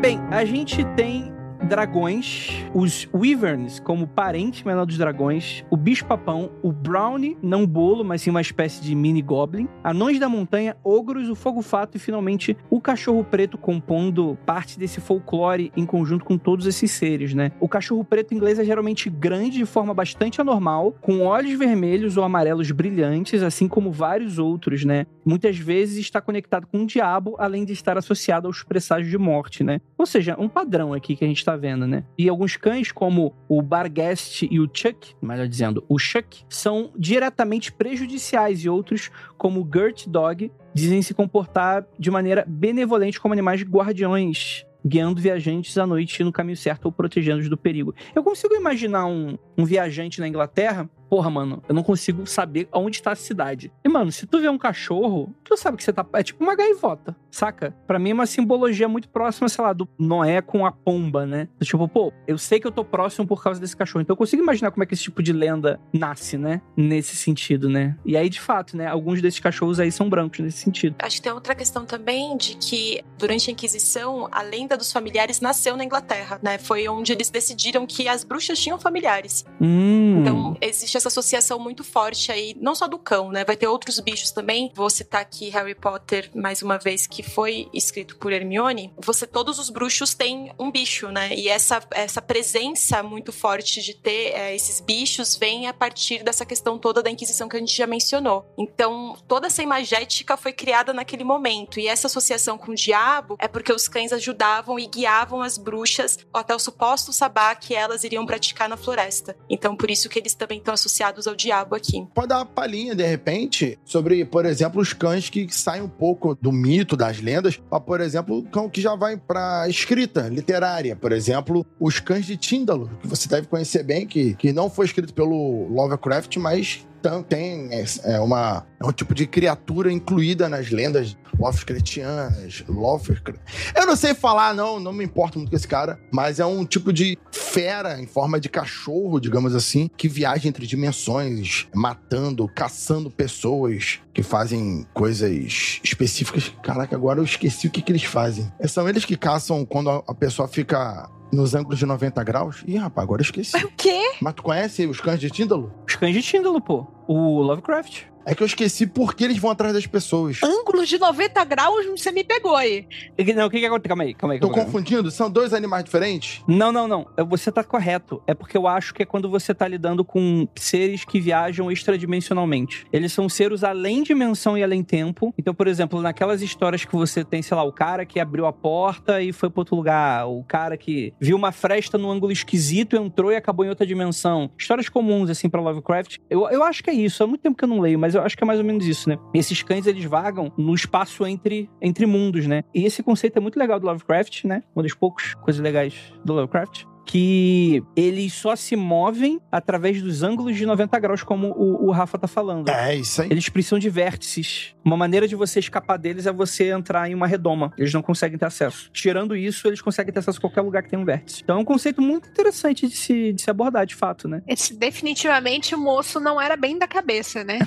Bem, 0.00 0.18
a 0.30 0.46
gente 0.46 0.82
tem 0.96 1.31
dragões, 1.68 2.64
os 2.74 3.08
Wyverns 3.14 3.80
como 3.80 4.06
parente 4.06 4.66
menor 4.66 4.84
dos 4.84 4.98
dragões, 4.98 5.64
o 5.70 5.76
bicho-papão, 5.76 6.50
o 6.62 6.72
Brownie, 6.72 7.36
não 7.42 7.66
bolo, 7.66 8.04
mas 8.04 8.22
sim 8.22 8.30
uma 8.30 8.40
espécie 8.40 8.82
de 8.82 8.94
mini 8.94 9.22
goblin, 9.22 9.68
anões 9.82 10.18
da 10.18 10.28
montanha, 10.28 10.76
ogros, 10.82 11.28
o 11.28 11.34
fogo-fato 11.34 11.96
e 11.96 12.00
finalmente 12.00 12.56
o 12.68 12.80
cachorro 12.80 13.24
preto 13.24 13.56
compondo 13.56 14.36
parte 14.44 14.78
desse 14.78 15.00
folclore 15.00 15.72
em 15.76 15.86
conjunto 15.86 16.24
com 16.24 16.36
todos 16.36 16.66
esses 16.66 16.90
seres, 16.90 17.32
né? 17.34 17.52
O 17.60 17.68
cachorro 17.68 18.04
preto 18.04 18.34
inglês 18.34 18.58
é 18.58 18.64
geralmente 18.64 19.08
grande 19.08 19.58
de 19.58 19.66
forma 19.66 19.94
bastante 19.94 20.40
anormal, 20.40 20.94
com 21.00 21.20
olhos 21.20 21.58
vermelhos 21.58 22.16
ou 22.16 22.24
amarelos 22.24 22.70
brilhantes, 22.70 23.42
assim 23.42 23.68
como 23.68 23.90
vários 23.90 24.38
outros, 24.38 24.84
né? 24.84 25.06
Muitas 25.24 25.56
vezes 25.56 25.98
está 25.98 26.20
conectado 26.20 26.66
com 26.66 26.82
o 26.82 26.86
diabo, 26.86 27.36
além 27.38 27.64
de 27.64 27.72
estar 27.72 27.96
associado 27.96 28.46
aos 28.46 28.62
presságios 28.62 29.10
de 29.10 29.18
morte, 29.18 29.62
né? 29.62 29.80
Ou 29.96 30.06
seja, 30.06 30.36
um 30.38 30.48
padrão 30.48 30.92
aqui 30.92 31.14
que 31.14 31.24
a 31.24 31.28
gente 31.28 31.38
está 31.38 31.51
vendo, 31.56 31.86
né? 31.86 32.04
E 32.16 32.28
alguns 32.28 32.56
cães, 32.56 32.92
como 32.92 33.34
o 33.48 33.60
Barghest 33.62 34.42
e 34.42 34.60
o 34.60 34.68
Chuck, 34.72 35.14
melhor 35.20 35.46
dizendo, 35.48 35.84
o 35.88 35.98
Chuck, 35.98 36.44
são 36.48 36.90
diretamente 36.96 37.72
prejudiciais 37.72 38.64
e 38.64 38.68
outros, 38.68 39.10
como 39.36 39.60
o 39.60 39.68
Gert 39.72 40.06
Dog, 40.06 40.50
dizem 40.74 41.02
se 41.02 41.14
comportar 41.14 41.86
de 41.98 42.10
maneira 42.10 42.44
benevolente 42.46 43.20
como 43.20 43.34
animais 43.34 43.62
guardiões 43.62 44.64
guiando 44.84 45.20
viajantes 45.20 45.78
à 45.78 45.86
noite 45.86 46.24
no 46.24 46.32
caminho 46.32 46.56
certo 46.56 46.86
ou 46.86 46.92
protegendo-os 46.92 47.48
do 47.48 47.56
perigo. 47.56 47.94
Eu 48.14 48.22
consigo 48.22 48.54
imaginar 48.54 49.06
um, 49.06 49.38
um 49.56 49.64
viajante 49.64 50.20
na 50.20 50.26
Inglaterra 50.26 50.90
porra, 51.12 51.28
mano, 51.28 51.62
eu 51.68 51.74
não 51.74 51.82
consigo 51.82 52.26
saber 52.26 52.66
onde 52.72 52.96
está 52.96 53.12
a 53.12 53.14
cidade. 53.14 53.70
E, 53.84 53.88
mano, 53.90 54.10
se 54.10 54.26
tu 54.26 54.40
vê 54.40 54.48
um 54.48 54.56
cachorro, 54.56 55.30
tu 55.44 55.54
sabe 55.58 55.76
que 55.76 55.84
você 55.84 55.92
tá. 55.92 56.06
É 56.14 56.22
tipo 56.22 56.42
uma 56.42 56.56
gaivota, 56.56 57.14
saca? 57.30 57.76
Pra 57.86 57.98
mim 57.98 58.12
é 58.12 58.14
uma 58.14 58.24
simbologia 58.24 58.88
muito 58.88 59.10
próxima, 59.10 59.46
sei 59.46 59.62
lá, 59.62 59.74
do 59.74 59.86
Noé 59.98 60.40
com 60.40 60.64
a 60.64 60.72
pomba, 60.72 61.26
né? 61.26 61.48
Tipo, 61.60 61.86
pô, 61.86 62.14
eu 62.26 62.38
sei 62.38 62.58
que 62.58 62.66
eu 62.66 62.72
tô 62.72 62.82
próximo 62.82 63.26
por 63.26 63.42
causa 63.42 63.60
desse 63.60 63.76
cachorro. 63.76 64.00
Então 64.00 64.14
eu 64.14 64.16
consigo 64.16 64.42
imaginar 64.42 64.70
como 64.70 64.84
é 64.84 64.86
que 64.86 64.94
esse 64.94 65.02
tipo 65.02 65.22
de 65.22 65.34
lenda 65.34 65.78
nasce, 65.92 66.38
né? 66.38 66.62
Nesse 66.74 67.14
sentido, 67.14 67.68
né? 67.68 67.94
E 68.06 68.16
aí, 68.16 68.30
de 68.30 68.40
fato, 68.40 68.74
né? 68.74 68.86
Alguns 68.86 69.20
desses 69.20 69.38
cachorros 69.38 69.78
aí 69.78 69.92
são 69.92 70.08
brancos 70.08 70.38
nesse 70.38 70.62
sentido. 70.62 70.96
Acho 70.98 71.16
que 71.16 71.22
tem 71.24 71.32
outra 71.32 71.54
questão 71.54 71.84
também 71.84 72.38
de 72.38 72.56
que, 72.56 73.04
durante 73.18 73.50
a 73.50 73.52
Inquisição, 73.52 74.28
a 74.32 74.40
lenda 74.40 74.78
dos 74.78 74.90
familiares 74.90 75.42
nasceu 75.42 75.76
na 75.76 75.84
Inglaterra, 75.84 76.40
né? 76.42 76.56
Foi 76.56 76.88
onde 76.88 77.12
eles 77.12 77.28
decidiram 77.28 77.86
que 77.86 78.08
as 78.08 78.24
bruxas 78.24 78.58
tinham 78.58 78.78
familiares. 78.78 79.44
Hum. 79.60 80.20
Então, 80.22 80.56
existe 80.58 81.01
essa 81.02 81.08
associação 81.08 81.58
muito 81.58 81.82
forte 81.82 82.30
aí, 82.30 82.56
não 82.60 82.74
só 82.74 82.86
do 82.86 82.98
cão, 82.98 83.30
né? 83.30 83.44
Vai 83.44 83.56
ter 83.56 83.66
outros 83.66 83.98
bichos 83.98 84.30
também. 84.30 84.70
Vou 84.74 84.88
citar 84.88 85.20
aqui 85.20 85.48
Harry 85.50 85.74
Potter 85.74 86.30
mais 86.34 86.62
uma 86.62 86.78
vez, 86.78 87.06
que 87.06 87.22
foi 87.22 87.68
escrito 87.72 88.16
por 88.16 88.32
Hermione. 88.32 88.92
Você, 88.98 89.26
todos 89.26 89.58
os 89.58 89.68
bruxos 89.68 90.14
têm 90.14 90.52
um 90.58 90.70
bicho, 90.70 91.08
né? 91.08 91.34
E 91.34 91.48
essa, 91.48 91.82
essa 91.90 92.22
presença 92.22 93.02
muito 93.02 93.32
forte 93.32 93.82
de 93.82 93.94
ter 93.94 94.32
é, 94.32 94.54
esses 94.54 94.80
bichos 94.80 95.36
vem 95.36 95.66
a 95.66 95.74
partir 95.74 96.22
dessa 96.22 96.46
questão 96.46 96.78
toda 96.78 97.02
da 97.02 97.10
Inquisição 97.10 97.48
que 97.48 97.56
a 97.56 97.60
gente 97.60 97.76
já 97.76 97.86
mencionou. 97.86 98.46
Então, 98.56 99.16
toda 99.26 99.48
essa 99.48 99.62
imagética 99.62 100.36
foi 100.36 100.52
criada 100.52 100.92
naquele 100.92 101.24
momento. 101.24 101.80
E 101.80 101.88
essa 101.88 102.06
associação 102.06 102.56
com 102.56 102.70
o 102.70 102.76
diabo 102.76 103.36
é 103.40 103.48
porque 103.48 103.72
os 103.72 103.88
cães 103.88 104.12
ajudavam 104.12 104.78
e 104.78 104.86
guiavam 104.86 105.42
as 105.42 105.58
bruxas 105.58 106.18
até 106.32 106.54
o 106.54 106.58
suposto 106.58 107.12
sabá 107.12 107.54
que 107.54 107.74
elas 107.74 108.04
iriam 108.04 108.24
praticar 108.24 108.68
na 108.68 108.76
floresta. 108.76 109.36
Então, 109.50 109.76
por 109.76 109.90
isso 109.90 110.08
que 110.08 110.18
eles 110.18 110.34
também 110.34 110.58
estão 110.58 110.74
associados 110.74 110.91
ao 111.26 111.34
diabo 111.34 111.74
aqui. 111.74 112.06
Pode 112.14 112.28
dar 112.28 112.38
uma 112.38 112.46
palhinha, 112.46 112.94
de 112.94 113.06
repente, 113.06 113.78
sobre, 113.84 114.24
por 114.24 114.44
exemplo, 114.44 114.80
os 114.80 114.92
cães 114.92 115.28
que 115.30 115.48
saem 115.50 115.82
um 115.82 115.88
pouco 115.88 116.34
do 116.34 116.52
mito, 116.52 116.96
das 116.96 117.20
lendas, 117.20 117.56
para, 117.56 117.80
por 117.80 118.00
exemplo, 118.00 118.42
cão 118.44 118.68
que 118.68 118.80
já 118.80 118.94
vai 118.94 119.16
para 119.16 119.68
escrita 119.68 120.28
literária. 120.28 120.94
Por 120.96 121.12
exemplo, 121.12 121.64
os 121.78 122.00
cães 122.00 122.26
de 122.26 122.36
Tíndalo, 122.36 122.90
que 123.00 123.08
você 123.08 123.28
deve 123.28 123.46
conhecer 123.46 123.82
bem, 123.82 124.06
que, 124.06 124.34
que 124.34 124.52
não 124.52 124.68
foi 124.68 124.86
escrito 124.86 125.14
pelo 125.14 125.68
Lovecraft, 125.68 126.36
mas 126.36 126.86
tem 127.22 127.68
é, 127.72 127.84
é, 128.04 128.20
uma, 128.20 128.66
é 128.80 128.86
um 128.86 128.92
tipo 128.92 129.14
de 129.14 129.26
criatura 129.26 129.90
incluída 129.90 130.48
nas 130.48 130.70
lendas 130.70 131.16
Lovecraftianas. 131.38 132.62
Lovecraft. 132.68 133.40
Eu 133.74 133.86
não 133.86 133.96
sei 133.96 134.14
falar, 134.14 134.54
não, 134.54 134.78
não 134.78 134.92
me 134.92 135.04
importo 135.04 135.38
muito 135.38 135.50
com 135.50 135.56
esse 135.56 135.66
cara, 135.66 135.98
mas 136.12 136.38
é 136.38 136.46
um 136.46 136.64
tipo 136.64 136.92
de 136.92 137.18
fera 137.30 138.00
em 138.00 138.06
forma 138.06 138.38
de 138.38 138.48
cachorro, 138.48 139.18
digamos 139.18 139.54
assim, 139.54 139.90
que 139.96 140.08
viaja 140.08 140.48
entre 140.48 140.66
dimensões, 140.66 141.66
matando, 141.74 142.48
caçando 142.48 143.10
pessoas 143.10 144.00
que 144.12 144.22
fazem 144.22 144.86
coisas 144.92 145.80
específicas. 145.82 146.52
Caraca, 146.62 146.94
agora 146.94 147.20
eu 147.20 147.24
esqueci 147.24 147.66
o 147.66 147.70
que, 147.70 147.82
que 147.82 147.92
eles 147.92 148.04
fazem. 148.04 148.52
São 148.68 148.88
eles 148.88 149.04
que 149.04 149.16
caçam 149.16 149.64
quando 149.64 149.90
a 149.90 150.14
pessoa 150.14 150.46
fica 150.46 151.10
nos 151.32 151.54
ângulos 151.54 151.78
de 151.78 151.86
90 151.86 152.22
graus? 152.22 152.62
Ih, 152.66 152.76
rapaz, 152.76 153.04
agora 153.04 153.20
eu 153.22 153.24
esqueci. 153.24 153.56
O 153.64 153.72
quê? 153.76 154.12
Mas 154.20 154.34
tu 154.34 154.42
conhece 154.42 154.86
os 154.86 155.00
cães 155.00 155.18
de 155.18 155.30
Tíndalo? 155.30 155.72
Os 155.88 155.96
cães 155.96 156.14
de 156.14 156.22
Tíndalo, 156.22 156.60
pô. 156.60 156.86
O 157.08 157.40
Lovecraft. 157.40 158.04
É 158.24 158.34
que 158.34 158.42
eu 158.42 158.46
esqueci 158.46 158.86
por 158.86 159.14
que 159.14 159.24
eles 159.24 159.38
vão 159.38 159.50
atrás 159.50 159.72
das 159.74 159.86
pessoas. 159.86 160.40
Ângulos 160.42 160.88
de 160.88 160.98
90 160.98 161.44
graus, 161.44 161.86
você 161.86 162.12
me 162.12 162.22
pegou 162.24 162.54
aí. 162.56 162.86
Não, 163.34 163.46
o 163.46 163.50
que 163.50 163.58
que 163.60 163.66
acontece? 163.66 163.88
Calma 163.88 164.02
aí, 164.04 164.14
calma 164.14 164.34
aí. 164.34 164.40
Tô 164.40 164.48
Calma 164.48 164.62
aí. 164.62 164.66
confundindo? 164.66 165.10
São 165.10 165.30
dois 165.30 165.52
animais 165.52 165.84
diferentes? 165.84 166.42
Não, 166.46 166.70
não, 166.72 166.86
não. 166.86 167.06
Você 167.28 167.50
tá 167.50 167.64
correto. 167.64 168.22
É 168.26 168.34
porque 168.34 168.56
eu 168.56 168.66
acho 168.66 168.94
que 168.94 169.02
é 169.02 169.06
quando 169.06 169.28
você 169.28 169.52
tá 169.54 169.66
lidando 169.66 170.04
com 170.04 170.46
seres 170.56 171.04
que 171.04 171.20
viajam 171.20 171.70
extradimensionalmente. 171.70 172.86
Eles 172.92 173.12
são 173.12 173.28
seres 173.28 173.64
além 173.64 174.02
dimensão 174.02 174.56
e 174.56 174.62
além 174.62 174.82
tempo. 174.82 175.32
Então, 175.38 175.54
por 175.54 175.66
exemplo, 175.66 176.00
naquelas 176.00 176.42
histórias 176.42 176.84
que 176.84 176.94
você 176.94 177.24
tem, 177.24 177.42
sei 177.42 177.56
lá, 177.56 177.62
o 177.62 177.72
cara 177.72 178.04
que 178.04 178.20
abriu 178.20 178.46
a 178.46 178.52
porta 178.52 179.22
e 179.22 179.32
foi 179.32 179.50
pra 179.50 179.60
outro 179.60 179.76
lugar. 179.76 180.26
O 180.28 180.44
cara 180.44 180.76
que 180.76 181.12
viu 181.20 181.36
uma 181.36 181.52
fresta 181.52 181.96
num 181.98 182.10
ângulo 182.10 182.32
esquisito, 182.32 182.96
entrou 182.96 183.32
e 183.32 183.36
acabou 183.36 183.64
em 183.64 183.68
outra 183.68 183.86
dimensão. 183.86 184.50
Histórias 184.58 184.88
comuns, 184.88 185.30
assim, 185.30 185.48
pra 185.48 185.60
Lovecraft. 185.60 186.18
Eu, 186.28 186.48
eu 186.50 186.62
acho 186.62 186.82
que 186.82 186.90
é 186.90 186.94
isso. 186.94 187.22
Há 187.22 187.26
muito 187.26 187.40
tempo 187.40 187.56
que 187.56 187.64
eu 187.64 187.68
não 187.68 187.80
leio, 187.80 187.98
mas 187.98 188.11
eu 188.14 188.22
acho 188.22 188.36
que 188.36 188.44
é 188.44 188.46
mais 188.46 188.58
ou 188.58 188.64
menos 188.64 188.86
isso, 188.86 189.08
né? 189.08 189.18
Esses 189.34 189.62
cães, 189.62 189.86
eles 189.86 190.04
vagam 190.04 190.52
no 190.56 190.74
espaço 190.74 191.26
entre, 191.26 191.68
entre 191.80 192.06
mundos, 192.06 192.46
né? 192.46 192.62
E 192.74 192.84
esse 192.84 193.02
conceito 193.02 193.36
é 193.36 193.40
muito 193.40 193.58
legal 193.58 193.78
do 193.78 193.86
Lovecraft, 193.86 194.44
né? 194.44 194.62
Uma 194.74 194.82
das 194.82 194.94
poucas 194.94 195.34
coisas 195.34 195.60
legais 195.60 195.94
do 196.24 196.32
Lovecraft 196.32 196.84
que 197.04 197.82
eles 197.96 198.32
só 198.32 198.56
se 198.56 198.76
movem 198.76 199.40
através 199.50 200.00
dos 200.00 200.22
ângulos 200.22 200.56
de 200.56 200.64
90 200.66 200.98
graus, 200.98 201.22
como 201.22 201.48
o, 201.48 201.88
o 201.88 201.90
Rafa 201.90 202.18
tá 202.18 202.28
falando. 202.28 202.68
É, 202.68 202.96
isso 202.96 203.22
aí. 203.22 203.28
Eles 203.30 203.48
precisam 203.48 203.78
de 203.78 203.90
vértices. 203.90 204.74
Uma 204.84 204.96
maneira 204.96 205.28
de 205.28 205.34
você 205.34 205.60
escapar 205.60 205.96
deles 205.96 206.26
é 206.26 206.32
você 206.32 206.70
entrar 206.70 207.10
em 207.10 207.14
uma 207.14 207.26
redoma. 207.26 207.72
Eles 207.76 207.92
não 207.92 208.02
conseguem 208.02 208.38
ter 208.38 208.46
acesso. 208.46 208.90
Tirando 208.92 209.36
isso, 209.36 209.66
eles 209.66 209.80
conseguem 209.80 210.12
ter 210.12 210.20
acesso 210.20 210.38
a 210.38 210.40
qualquer 210.40 210.62
lugar 210.62 210.82
que 210.82 210.90
tem 210.90 210.98
um 210.98 211.04
vértice. 211.04 211.42
Então 211.42 211.56
é 211.56 211.60
um 211.60 211.64
conceito 211.64 212.00
muito 212.00 212.28
interessante 212.28 212.88
de 212.88 212.96
se, 212.96 213.32
de 213.32 213.42
se 213.42 213.50
abordar, 213.50 213.86
de 213.86 213.94
fato, 213.94 214.28
né? 214.28 214.42
Esse, 214.46 214.74
definitivamente 214.74 215.74
o 215.74 215.78
moço 215.78 216.18
não 216.20 216.40
era 216.40 216.56
bem 216.56 216.78
da 216.78 216.86
cabeça, 216.86 217.44
né? 217.44 217.58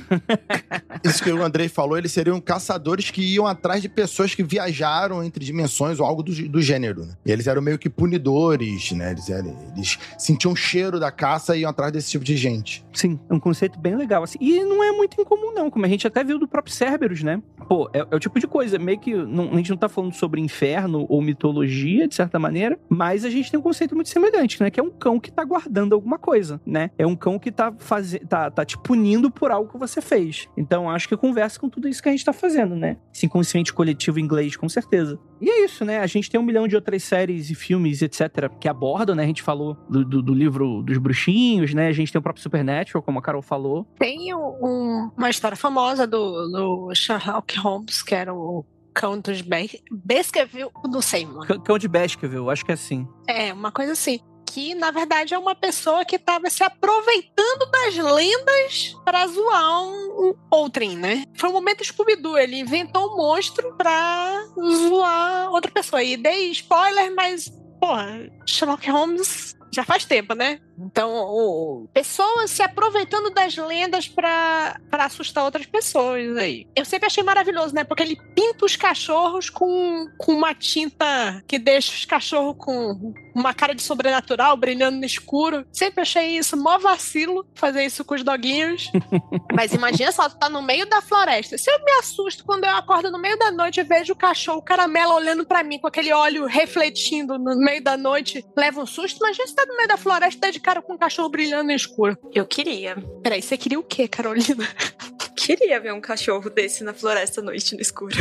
Isso 1.03 1.23
que 1.23 1.31
o 1.31 1.43
Andrei 1.43 1.67
falou, 1.67 1.97
eles 1.97 2.11
seriam 2.11 2.39
caçadores 2.41 3.11
que 3.11 3.21
iam 3.21 3.45
atrás 3.45 3.81
de 3.81 3.89
pessoas 3.89 4.33
que 4.33 4.43
viajaram 4.43 5.23
entre 5.23 5.43
dimensões 5.43 5.99
ou 5.99 6.05
algo 6.05 6.23
do, 6.23 6.49
do 6.49 6.61
gênero, 6.61 7.05
né? 7.05 7.13
E 7.25 7.31
eles 7.31 7.47
eram 7.47 7.61
meio 7.61 7.77
que 7.77 7.89
punidores, 7.89 8.91
né? 8.91 9.11
Eles, 9.11 9.24
eles 9.29 9.97
sentiam 10.17 10.53
o 10.53 10.55
cheiro 10.55 10.99
da 10.99 11.11
caça 11.11 11.55
e 11.55 11.61
iam 11.61 11.69
atrás 11.69 11.91
desse 11.91 12.11
tipo 12.11 12.23
de 12.23 12.35
gente. 12.35 12.85
Sim, 12.93 13.19
é 13.29 13.33
um 13.33 13.39
conceito 13.39 13.79
bem 13.79 13.95
legal, 13.95 14.23
assim. 14.23 14.37
E 14.39 14.63
não 14.63 14.83
é 14.83 14.91
muito 14.91 15.19
incomum, 15.19 15.53
não, 15.53 15.69
como 15.69 15.85
a 15.85 15.89
gente 15.89 16.07
até 16.07 16.23
viu 16.23 16.39
do 16.39 16.47
próprio 16.47 16.73
Cerberus, 16.73 17.23
né? 17.23 17.41
Pô, 17.67 17.89
é, 17.93 17.99
é 17.99 18.15
o 18.15 18.19
tipo 18.19 18.39
de 18.39 18.47
coisa, 18.47 18.77
meio 18.77 18.99
que. 18.99 19.13
Não, 19.13 19.51
a 19.51 19.57
gente 19.57 19.69
não 19.69 19.77
tá 19.77 19.89
falando 19.89 20.13
sobre 20.13 20.39
inferno 20.41 21.05
ou 21.09 21.21
mitologia, 21.21 22.07
de 22.07 22.15
certa 22.15 22.37
maneira, 22.37 22.77
mas 22.87 23.25
a 23.25 23.29
gente 23.29 23.49
tem 23.49 23.59
um 23.59 23.63
conceito 23.63 23.95
muito 23.95 24.09
semelhante, 24.09 24.61
né? 24.61 24.69
Que 24.69 24.79
é 24.79 24.83
um 24.83 24.91
cão 24.91 25.19
que 25.19 25.31
tá 25.31 25.43
guardando 25.43 25.93
alguma 25.93 26.17
coisa, 26.17 26.61
né? 26.65 26.91
É 26.97 27.05
um 27.05 27.15
cão 27.15 27.39
que 27.39 27.51
tá, 27.51 27.73
faze... 27.77 28.19
tá, 28.19 28.51
tá 28.51 28.65
te 28.65 28.77
punindo 28.77 29.31
por 29.31 29.51
algo 29.51 29.71
que 29.71 29.77
você 29.77 30.01
fez. 30.01 30.47
Então 30.55 30.89
acho 30.89 31.07
que 31.07 31.17
conversa 31.17 31.59
com 31.59 31.69
tudo 31.69 31.87
isso 31.87 32.01
que 32.01 32.09
a 32.09 32.11
gente 32.11 32.25
tá 32.25 32.33
fazendo, 32.33 32.75
né? 32.75 32.97
Esse 33.13 33.25
inconsciente 33.25 33.73
coletivo 33.73 34.19
inglês, 34.19 34.55
com 34.55 34.69
certeza. 34.69 35.19
E 35.41 35.49
é 35.49 35.65
isso, 35.65 35.83
né? 35.83 35.99
A 35.99 36.07
gente 36.07 36.29
tem 36.29 36.39
um 36.39 36.43
milhão 36.43 36.67
de 36.67 36.75
outras 36.75 37.03
séries 37.03 37.49
e 37.49 37.55
filmes, 37.55 38.01
etc., 38.01 38.49
que 38.59 38.67
abordam 38.67 39.14
né? 39.15 39.23
A 39.23 39.27
gente 39.27 39.41
falou 39.41 39.75
do, 39.89 40.03
do, 40.05 40.21
do 40.21 40.33
livro 40.33 40.81
dos 40.83 40.97
bruxinhos, 40.97 41.73
né? 41.73 41.87
A 41.87 41.91
gente 41.93 42.11
tem 42.11 42.19
o 42.19 42.21
próprio 42.23 42.43
Supernatural, 42.43 43.01
como 43.01 43.19
a 43.19 43.21
Carol 43.21 43.41
falou. 43.41 43.85
Tem 43.97 44.33
um- 44.35 45.11
uma 45.17 45.29
história 45.29 45.57
famosa 45.57 46.05
do, 46.05 46.47
do 46.49 46.95
Sherlock 46.95 47.57
Holmes, 47.59 48.01
que 48.03 48.13
era 48.15 48.33
o 48.33 48.65
Count 48.93 49.33
de 49.33 49.43
Be- 49.43 49.81
Baskerville, 49.91 50.69
não 50.89 51.01
sei, 51.01 51.25
mano. 51.25 51.45
C- 51.45 51.59
Cão 51.59 51.77
de 51.77 51.87
Baskerville, 51.87 52.49
acho 52.49 52.63
que 52.63 52.71
é 52.71 52.75
assim. 52.75 53.07
É, 53.27 53.51
uma 53.53 53.71
coisa 53.71 53.91
assim. 53.93 54.19
Que, 54.47 54.73
na 54.73 54.89
verdade, 54.89 55.33
é 55.33 55.37
uma 55.37 55.53
pessoa 55.53 56.05
que 56.05 56.17
tava 56.17 56.49
se 56.49 56.63
aproveitando 56.63 57.69
das 57.69 57.97
lendas 57.97 58.95
pra 59.03 59.27
zoar 59.27 59.83
um, 59.83 60.29
um 60.29 60.33
outrem, 60.49 60.95
né? 60.95 61.25
Foi 61.35 61.49
um 61.49 61.53
momento 61.53 61.83
Scooby-Doo. 61.83 62.37
Ele 62.37 62.59
inventou 62.59 63.11
um 63.13 63.17
monstro 63.17 63.75
pra 63.75 64.45
zoar 64.87 65.49
outra 65.51 65.69
pessoa. 65.71 66.01
E 66.01 66.15
dei 66.15 66.51
spoiler, 66.51 67.13
mas, 67.13 67.51
porra, 67.79 68.29
Sherlock 68.45 68.89
Holmes 68.89 69.55
já 69.73 69.83
faz 69.83 70.05
tempo, 70.05 70.33
né? 70.33 70.59
Então, 70.77 71.09
o- 71.13 71.87
pessoas 71.93 72.51
se 72.51 72.61
aproveitando 72.61 73.29
das 73.29 73.55
lendas 73.55 74.07
pra, 74.07 74.79
pra 74.89 75.05
assustar 75.05 75.43
outras 75.43 75.65
pessoas 75.65 76.35
aí. 76.37 76.67
Eu 76.75 76.83
sempre 76.85 77.07
achei 77.07 77.23
maravilhoso, 77.23 77.73
né? 77.73 77.83
Porque 77.83 78.03
ele 78.03 78.17
pinta 78.35 78.65
os 78.65 78.75
cachorros 78.75 79.49
com, 79.49 80.07
com 80.17 80.33
uma 80.33 80.53
tinta 80.53 81.41
que 81.47 81.57
deixa 81.57 81.91
os 81.93 82.05
cachorros 82.05 82.55
com 82.57 83.13
uma 83.33 83.53
cara 83.53 83.73
de 83.75 83.81
sobrenatural, 83.83 84.55
brilhando 84.57 84.97
no 84.97 85.05
escuro. 85.05 85.65
Sempre 85.71 86.01
achei 86.01 86.37
isso 86.37 86.55
mó 86.57 86.77
vacilo, 86.77 87.45
fazer 87.55 87.85
isso 87.85 88.03
com 88.05 88.15
os 88.15 88.23
doguinhos. 88.23 88.89
Mas 89.53 89.73
imagina 89.73 90.11
só, 90.11 90.27
tu 90.29 90.37
tá 90.37 90.49
no 90.49 90.61
meio 90.61 90.85
da 90.89 91.01
floresta. 91.01 91.57
Se 91.57 91.69
eu 91.71 91.79
me 91.83 91.91
assusto 91.93 92.43
quando 92.45 92.65
eu 92.65 92.71
acordo 92.71 93.11
no 93.11 93.19
meio 93.19 93.37
da 93.37 93.51
noite 93.51 93.79
e 93.79 93.83
vejo 93.83 94.13
o 94.13 94.15
cachorro, 94.17 94.59
o 94.59 94.63
caramelo 94.63 95.13
olhando 95.13 95.45
pra 95.45 95.63
mim 95.63 95.79
com 95.79 95.87
aquele 95.87 96.11
óleo 96.13 96.45
refletindo 96.45 97.37
no 97.37 97.55
meio 97.57 97.83
da 97.83 97.95
noite, 97.97 98.45
leva 98.57 98.81
um 98.81 98.85
susto. 98.85 99.17
Imagina 99.17 99.47
se 99.47 99.55
tá 99.55 99.65
no 99.65 99.75
meio 99.77 99.87
da 99.87 99.97
floresta, 99.97 100.41
tá 100.41 100.51
de 100.51 100.59
cara 100.65 100.81
com 100.81 100.93
um 100.93 100.97
cachorro 100.97 101.29
brilhando 101.29 101.65
no 101.65 101.71
escuro. 101.71 102.17
Eu 102.33 102.43
queria. 102.43 102.97
Peraí, 103.21 103.39
você 103.39 103.55
queria 103.55 103.79
o 103.79 103.83
quê, 103.83 104.07
Carolina? 104.07 104.67
Queria 105.37 105.79
ver 105.79 105.93
um 105.93 106.01
cachorro 106.01 106.49
desse 106.49 106.83
na 106.83 106.91
floresta 106.91 107.39
à 107.39 107.43
noite 107.43 107.75
no 107.75 107.81
escuro. 107.81 108.15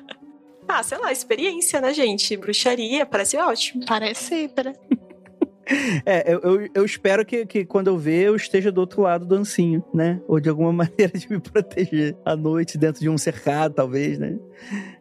ah, 0.68 0.82
sei 0.82 0.98
lá, 0.98 1.10
experiência, 1.10 1.80
né, 1.80 1.94
gente? 1.94 2.36
Bruxaria, 2.36 3.06
parece 3.06 3.38
ótimo. 3.38 3.86
Parece, 3.86 4.50
né? 4.62 4.74
É, 6.04 6.34
eu, 6.34 6.40
eu, 6.40 6.68
eu 6.74 6.84
espero 6.84 7.24
que, 7.24 7.46
que 7.46 7.64
quando 7.64 7.88
eu 7.88 7.96
ver 7.96 8.26
eu 8.26 8.36
esteja 8.36 8.70
do 8.70 8.80
outro 8.80 9.02
lado 9.02 9.24
do 9.24 9.34
ancinho, 9.34 9.82
né? 9.94 10.20
Ou 10.28 10.40
de 10.40 10.50
alguma 10.50 10.72
maneira 10.84 11.16
de 11.16 11.30
me 11.30 11.40
proteger 11.40 12.14
à 12.22 12.36
noite 12.36 12.76
dentro 12.76 13.00
de 13.00 13.08
um 13.08 13.16
cercado, 13.16 13.74
talvez, 13.74 14.18
né? 14.18 14.38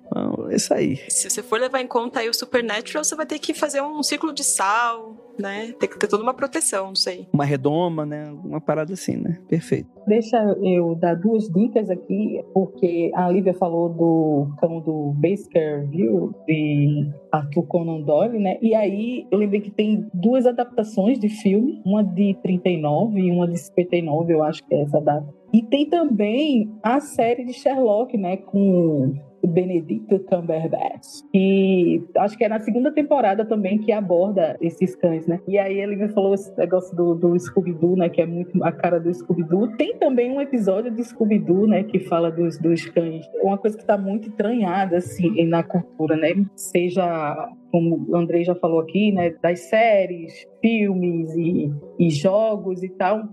Então, 0.07 0.49
é 0.49 0.55
isso 0.55 0.73
aí. 0.73 0.97
Se 1.09 1.29
você 1.29 1.43
for 1.43 1.59
levar 1.59 1.81
em 1.81 1.87
conta 1.87 2.19
aí 2.19 2.29
o 2.29 2.33
Supernatural, 2.33 3.03
você 3.03 3.15
vai 3.15 3.25
ter 3.25 3.39
que 3.39 3.53
fazer 3.53 3.81
um 3.81 4.01
círculo 4.01 4.33
de 4.33 4.43
sal, 4.43 5.15
né? 5.39 5.73
Tem 5.79 5.87
que 5.89 5.99
ter 5.99 6.07
toda 6.07 6.23
uma 6.23 6.33
proteção, 6.33 6.87
não 6.87 6.95
sei. 6.95 7.27
Uma 7.31 7.45
redoma, 7.45 8.05
né? 8.05 8.31
Uma 8.43 8.59
parada 8.59 8.93
assim, 8.93 9.17
né? 9.17 9.39
Perfeito. 9.47 9.89
Deixa 10.07 10.37
eu 10.63 10.95
dar 10.95 11.15
duas 11.15 11.49
dicas 11.49 11.89
aqui, 11.89 12.43
porque 12.53 13.11
a 13.13 13.29
Lívia 13.29 13.53
falou 13.53 13.89
do 13.89 14.47
cão 14.59 14.79
do 14.79 15.13
Baskerville, 15.15 16.31
de 16.47 17.09
Arthur 17.31 17.63
Conan 17.63 18.01
Doyle, 18.01 18.39
né? 18.39 18.57
E 18.61 18.73
aí 18.73 19.27
eu 19.29 19.37
lembrei 19.37 19.61
que 19.61 19.71
tem 19.71 20.07
duas 20.13 20.45
adaptações 20.45 21.19
de 21.19 21.29
filme, 21.29 21.81
uma 21.85 22.03
de 22.03 22.35
39 22.41 23.19
e 23.19 23.31
uma 23.31 23.47
de 23.47 23.57
59, 23.57 24.33
eu 24.33 24.43
acho 24.43 24.65
que 24.65 24.73
é 24.73 24.81
essa 24.81 24.99
data. 24.99 25.27
E 25.53 25.61
tem 25.61 25.89
também 25.89 26.71
a 26.83 26.99
série 26.99 27.45
de 27.45 27.53
Sherlock, 27.53 28.17
né? 28.17 28.37
Com 28.37 29.13
Benedicto 29.47 30.19
Cumberbatch. 30.19 31.21
E 31.33 32.01
acho 32.17 32.37
que 32.37 32.43
é 32.43 32.49
na 32.49 32.59
segunda 32.59 32.91
temporada 32.91 33.45
também 33.45 33.79
que 33.79 33.91
aborda 33.91 34.57
esses 34.61 34.95
cães, 34.95 35.27
né? 35.27 35.39
E 35.47 35.57
aí 35.57 35.79
ele 35.79 35.95
me 35.95 36.09
falou 36.09 36.33
esse 36.33 36.55
negócio 36.57 36.95
do, 36.95 37.15
do 37.15 37.39
Scooby-Doo, 37.39 37.95
né? 37.95 38.09
Que 38.09 38.21
é 38.21 38.25
muito 38.25 38.63
a 38.63 38.71
cara 38.71 38.99
do 38.99 39.13
Scooby-Doo. 39.13 39.75
Tem 39.77 39.97
também 39.97 40.31
um 40.31 40.41
episódio 40.41 40.91
de 40.91 41.03
Scooby-Doo, 41.03 41.67
né? 41.67 41.83
Que 41.83 41.99
fala 41.99 42.31
dos, 42.31 42.57
dos 42.57 42.85
cães. 42.89 43.25
Uma 43.41 43.57
coisa 43.57 43.77
que 43.77 43.83
está 43.83 43.97
muito 43.97 44.29
entranhada, 44.29 44.97
assim, 44.97 45.45
na 45.45 45.63
cultura, 45.63 46.15
né? 46.15 46.33
Seja 46.55 47.49
como 47.71 48.05
o 48.07 48.15
Andrei 48.15 48.43
já 48.43 48.55
falou 48.55 48.79
aqui, 48.79 49.11
né, 49.11 49.35
das 49.41 49.59
séries, 49.61 50.47
filmes 50.61 51.33
e, 51.35 51.71
e 51.99 52.09
jogos 52.09 52.81
e 52.83 52.89
tal. 52.89 53.23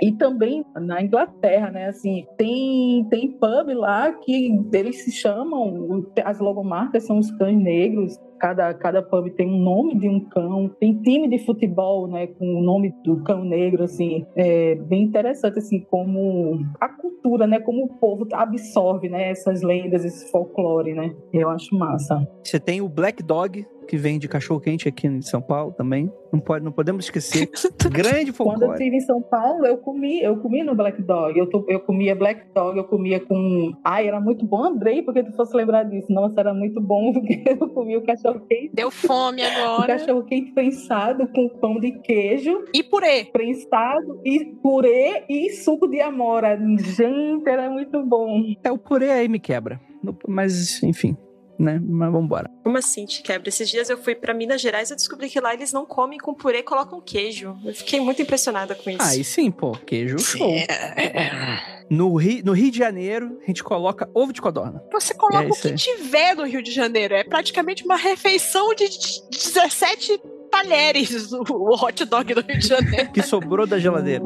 E 0.00 0.12
também 0.12 0.64
na 0.74 1.02
Inglaterra, 1.02 1.70
né, 1.70 1.86
assim, 1.86 2.26
tem, 2.36 3.04
tem 3.08 3.30
pub 3.32 3.74
lá 3.74 4.12
que 4.12 4.60
eles 4.72 5.04
se 5.04 5.12
chamam, 5.12 6.04
as 6.24 6.40
logomarcas 6.40 7.06
são 7.06 7.18
os 7.18 7.30
cães 7.32 7.56
negros, 7.56 8.18
cada, 8.44 8.74
cada 8.74 9.02
pub 9.02 9.30
tem 9.30 9.48
um 9.48 9.58
nome 9.58 9.98
de 9.98 10.06
um 10.06 10.20
cão, 10.20 10.68
tem 10.78 11.00
time 11.00 11.26
de 11.28 11.38
futebol, 11.46 12.06
né, 12.06 12.26
com 12.26 12.58
o 12.58 12.62
nome 12.62 12.92
do 13.02 13.22
cão 13.22 13.42
negro, 13.42 13.84
assim, 13.84 14.26
é 14.36 14.74
bem 14.74 15.04
interessante, 15.04 15.58
assim, 15.58 15.80
como 15.80 16.58
a 16.78 16.90
cultura, 16.90 17.46
né, 17.46 17.58
como 17.58 17.84
o 17.86 17.88
povo 17.98 18.28
absorve, 18.34 19.08
né, 19.08 19.30
essas 19.30 19.62
lendas, 19.62 20.04
esse 20.04 20.30
folclore, 20.30 20.92
né, 20.92 21.14
eu 21.32 21.48
acho 21.48 21.74
massa. 21.74 22.22
Você 22.42 22.60
tem 22.60 22.82
o 22.82 22.88
Black 22.88 23.22
Dog, 23.22 23.64
que 23.86 23.98
vem 23.98 24.18
de 24.18 24.26
cachorro 24.26 24.60
quente 24.60 24.88
aqui 24.88 25.06
em 25.06 25.20
São 25.20 25.42
Paulo 25.42 25.70
também. 25.72 26.10
Não, 26.32 26.40
pode, 26.40 26.64
não 26.64 26.72
podemos 26.72 27.04
esquecer. 27.04 27.50
Grande 27.92 28.32
Quando 28.32 28.62
eu 28.62 28.68
folclore. 28.68 28.72
estive 28.72 28.96
em 28.96 29.00
São 29.00 29.20
Paulo, 29.20 29.66
eu 29.66 29.76
comi, 29.76 30.22
eu 30.22 30.38
comi 30.38 30.62
no 30.64 30.74
Black 30.74 31.02
Dog. 31.02 31.38
Eu, 31.38 31.48
tô- 31.50 31.66
eu 31.68 31.78
comia 31.80 32.14
Black 32.16 32.46
Dog, 32.54 32.78
eu 32.78 32.84
comia 32.84 33.20
com. 33.20 33.72
Ai, 33.84 34.08
era 34.08 34.18
muito 34.22 34.44
bom, 34.46 34.64
Andrei, 34.64 35.02
porque 35.02 35.22
tu 35.22 35.32
fosse 35.36 35.54
lembrar 35.54 35.82
disso. 35.84 36.10
Nossa, 36.10 36.40
era 36.40 36.54
muito 36.54 36.80
bom, 36.80 37.12
porque 37.14 37.44
eu 37.46 37.68
comia 37.68 37.98
o 37.98 38.02
cachorro 38.02 38.33
quente. 38.40 38.70
Deu 38.74 38.90
fome 38.90 39.42
agora. 39.42 39.98
cachorro 39.98 40.24
quente 40.24 40.52
prensado 40.52 41.28
com 41.28 41.48
pão 41.48 41.78
de 41.78 41.92
queijo, 42.00 42.64
E 42.74 42.82
purê. 42.82 43.24
prensado 43.26 44.20
e 44.24 44.44
purê 44.62 45.24
e 45.28 45.50
suco 45.50 45.88
de 45.88 46.00
amora. 46.00 46.58
Gente, 46.78 47.48
era 47.48 47.68
muito 47.70 48.04
bom. 48.04 48.42
É, 48.62 48.70
o 48.70 48.78
purê 48.78 49.10
aí 49.10 49.28
me 49.28 49.38
quebra. 49.38 49.80
Mas, 50.28 50.82
enfim, 50.82 51.16
né? 51.58 51.80
Mas 51.82 52.12
vambora. 52.12 52.50
Como 52.62 52.76
assim 52.78 53.04
te 53.06 53.22
quebra? 53.22 53.48
Esses 53.48 53.68
dias 53.68 53.88
eu 53.90 53.96
fui 53.98 54.14
pra 54.14 54.34
Minas 54.34 54.60
Gerais 54.60 54.90
e 54.90 54.96
descobri 54.96 55.28
que 55.28 55.40
lá 55.40 55.54
eles 55.54 55.72
não 55.72 55.84
comem 55.86 56.18
com 56.18 56.34
purê, 56.34 56.62
colocam 56.62 57.00
queijo. 57.00 57.56
Eu 57.64 57.74
fiquei 57.74 58.00
muito 58.00 58.20
impressionada 58.22 58.74
com 58.74 58.90
isso. 58.90 58.98
Ah, 59.00 59.16
e 59.16 59.22
sim, 59.24 59.50
pô, 59.50 59.72
queijo 59.72 60.18
show. 60.18 60.50
É, 60.50 61.84
No 61.90 62.14
Rio, 62.16 62.42
no 62.44 62.52
Rio 62.52 62.70
de 62.70 62.78
Janeiro, 62.78 63.38
a 63.42 63.46
gente 63.46 63.62
coloca 63.62 64.08
ovo 64.14 64.32
de 64.32 64.40
codorna. 64.40 64.82
Você 64.92 65.14
coloca 65.14 65.44
É 65.44 65.48
o 65.48 65.52
que 65.52 65.68
aí. 65.68 65.74
tiver 65.74 66.34
no 66.34 66.44
Rio 66.44 66.62
de 66.62 66.70
Janeiro. 66.72 67.14
É 67.14 67.22
praticamente 67.24 67.84
uma 67.84 67.96
refeição 67.96 68.74
de 68.74 68.84
17 69.30 70.20
talheres 70.50 71.32
o 71.32 71.42
o 71.48 71.74
hot 71.74 72.04
dog 72.04 72.32
do 72.34 72.40
Rio 72.40 72.58
de 72.58 72.66
Janeiro. 72.68 73.10
Que 73.12 73.22
sobrou 73.22 73.66
da 73.66 73.78
geladeira. 73.78 74.24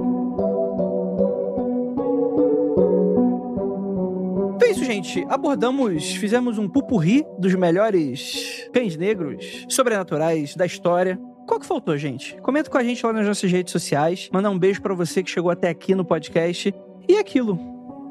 É 4.68 4.70
isso, 4.70 4.84
gente. 4.84 5.24
Abordamos, 5.30 6.12
fizemos 6.16 6.58
um 6.58 6.68
pupurri 6.68 7.24
dos 7.38 7.54
melhores 7.54 8.68
cães 8.70 8.98
negros 8.98 9.64
sobrenaturais 9.66 10.54
da 10.54 10.66
história. 10.66 11.18
Qual 11.46 11.58
que 11.58 11.64
faltou, 11.64 11.96
gente? 11.96 12.36
Comenta 12.42 12.68
com 12.68 12.76
a 12.76 12.84
gente 12.84 13.04
lá 13.04 13.14
nas 13.14 13.26
nossas 13.26 13.50
redes 13.50 13.72
sociais. 13.72 14.28
Mandar 14.30 14.50
um 14.50 14.58
beijo 14.58 14.82
pra 14.82 14.92
você 14.92 15.22
que 15.22 15.30
chegou 15.30 15.50
até 15.50 15.70
aqui 15.70 15.94
no 15.94 16.04
podcast. 16.04 16.74
E 17.08 17.16
aquilo, 17.16 17.58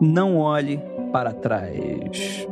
não 0.02 0.38
olhe 0.40 0.82
para 1.12 1.32
trás. 1.32 2.48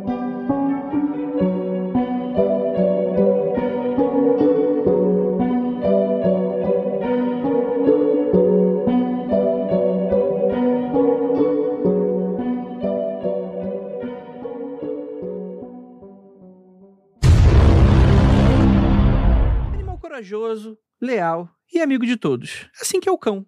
E 21.76 21.82
amigo 21.82 22.05
de 22.05 22.15
todos. 22.17 22.67
Assim 22.82 22.99
que 22.99 23.07
é 23.09 23.11
o 23.11 23.17
cão. 23.17 23.45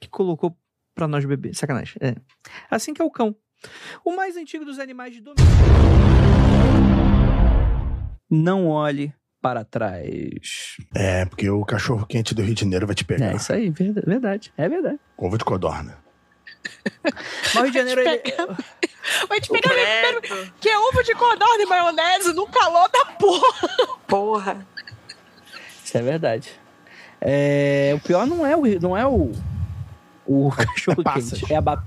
Que 0.00 0.08
colocou 0.08 0.56
pra 0.94 1.06
nós 1.08 1.24
beber. 1.24 1.54
Sacanagem. 1.54 1.94
É. 2.00 2.14
Assim 2.70 2.92
que 2.92 3.00
é 3.00 3.04
o 3.04 3.10
cão. 3.10 3.34
O 4.04 4.14
mais 4.14 4.36
antigo 4.36 4.64
dos 4.64 4.78
animais 4.78 5.14
de 5.14 5.20
domínio. 5.20 5.44
Não 8.30 8.66
olhe 8.68 9.14
para 9.40 9.64
trás. 9.64 10.76
É, 10.94 11.24
porque 11.26 11.48
o 11.48 11.64
cachorro 11.64 12.06
quente 12.06 12.34
do 12.34 12.42
Rio 12.42 12.54
de 12.54 12.62
Janeiro 12.62 12.86
vai 12.86 12.94
te 12.94 13.04
pegar. 13.04 13.32
É 13.32 13.36
isso 13.36 13.52
aí, 13.52 13.70
verda- 13.70 14.02
verdade. 14.06 14.52
É 14.56 14.68
verdade. 14.68 14.98
Ovo 15.16 15.38
de 15.38 15.44
codorna. 15.44 15.98
Mas 17.04 17.54
o 17.54 17.62
Rio 17.62 17.70
de 17.70 17.78
Janeiro, 17.78 18.00
ele... 18.00 18.22
Vai 19.28 19.38
te 19.38 19.50
pegar 19.50 19.68
Credo. 19.68 20.52
que 20.58 20.66
é 20.68 20.78
ovo 20.78 21.02
de 21.02 21.14
codorna 21.14 21.62
e 21.62 21.66
maionese 21.66 22.32
no 22.32 22.46
calor 22.46 22.88
da 22.88 23.04
porra. 23.04 23.98
Porra. 24.08 24.66
Isso 25.84 25.98
é 25.98 26.02
verdade. 26.02 26.50
É, 27.20 27.92
o 27.96 28.00
pior 28.00 28.26
não 28.26 28.46
é 28.46 28.56
o, 28.56 28.62
não 28.80 28.96
é 28.96 29.06
o, 29.06 29.32
o 30.26 30.50
cachorro 30.50 31.02
passas. 31.02 31.40
quente. 31.40 31.52
É 31.52 31.56
a 31.56 31.60
ba... 31.60 31.82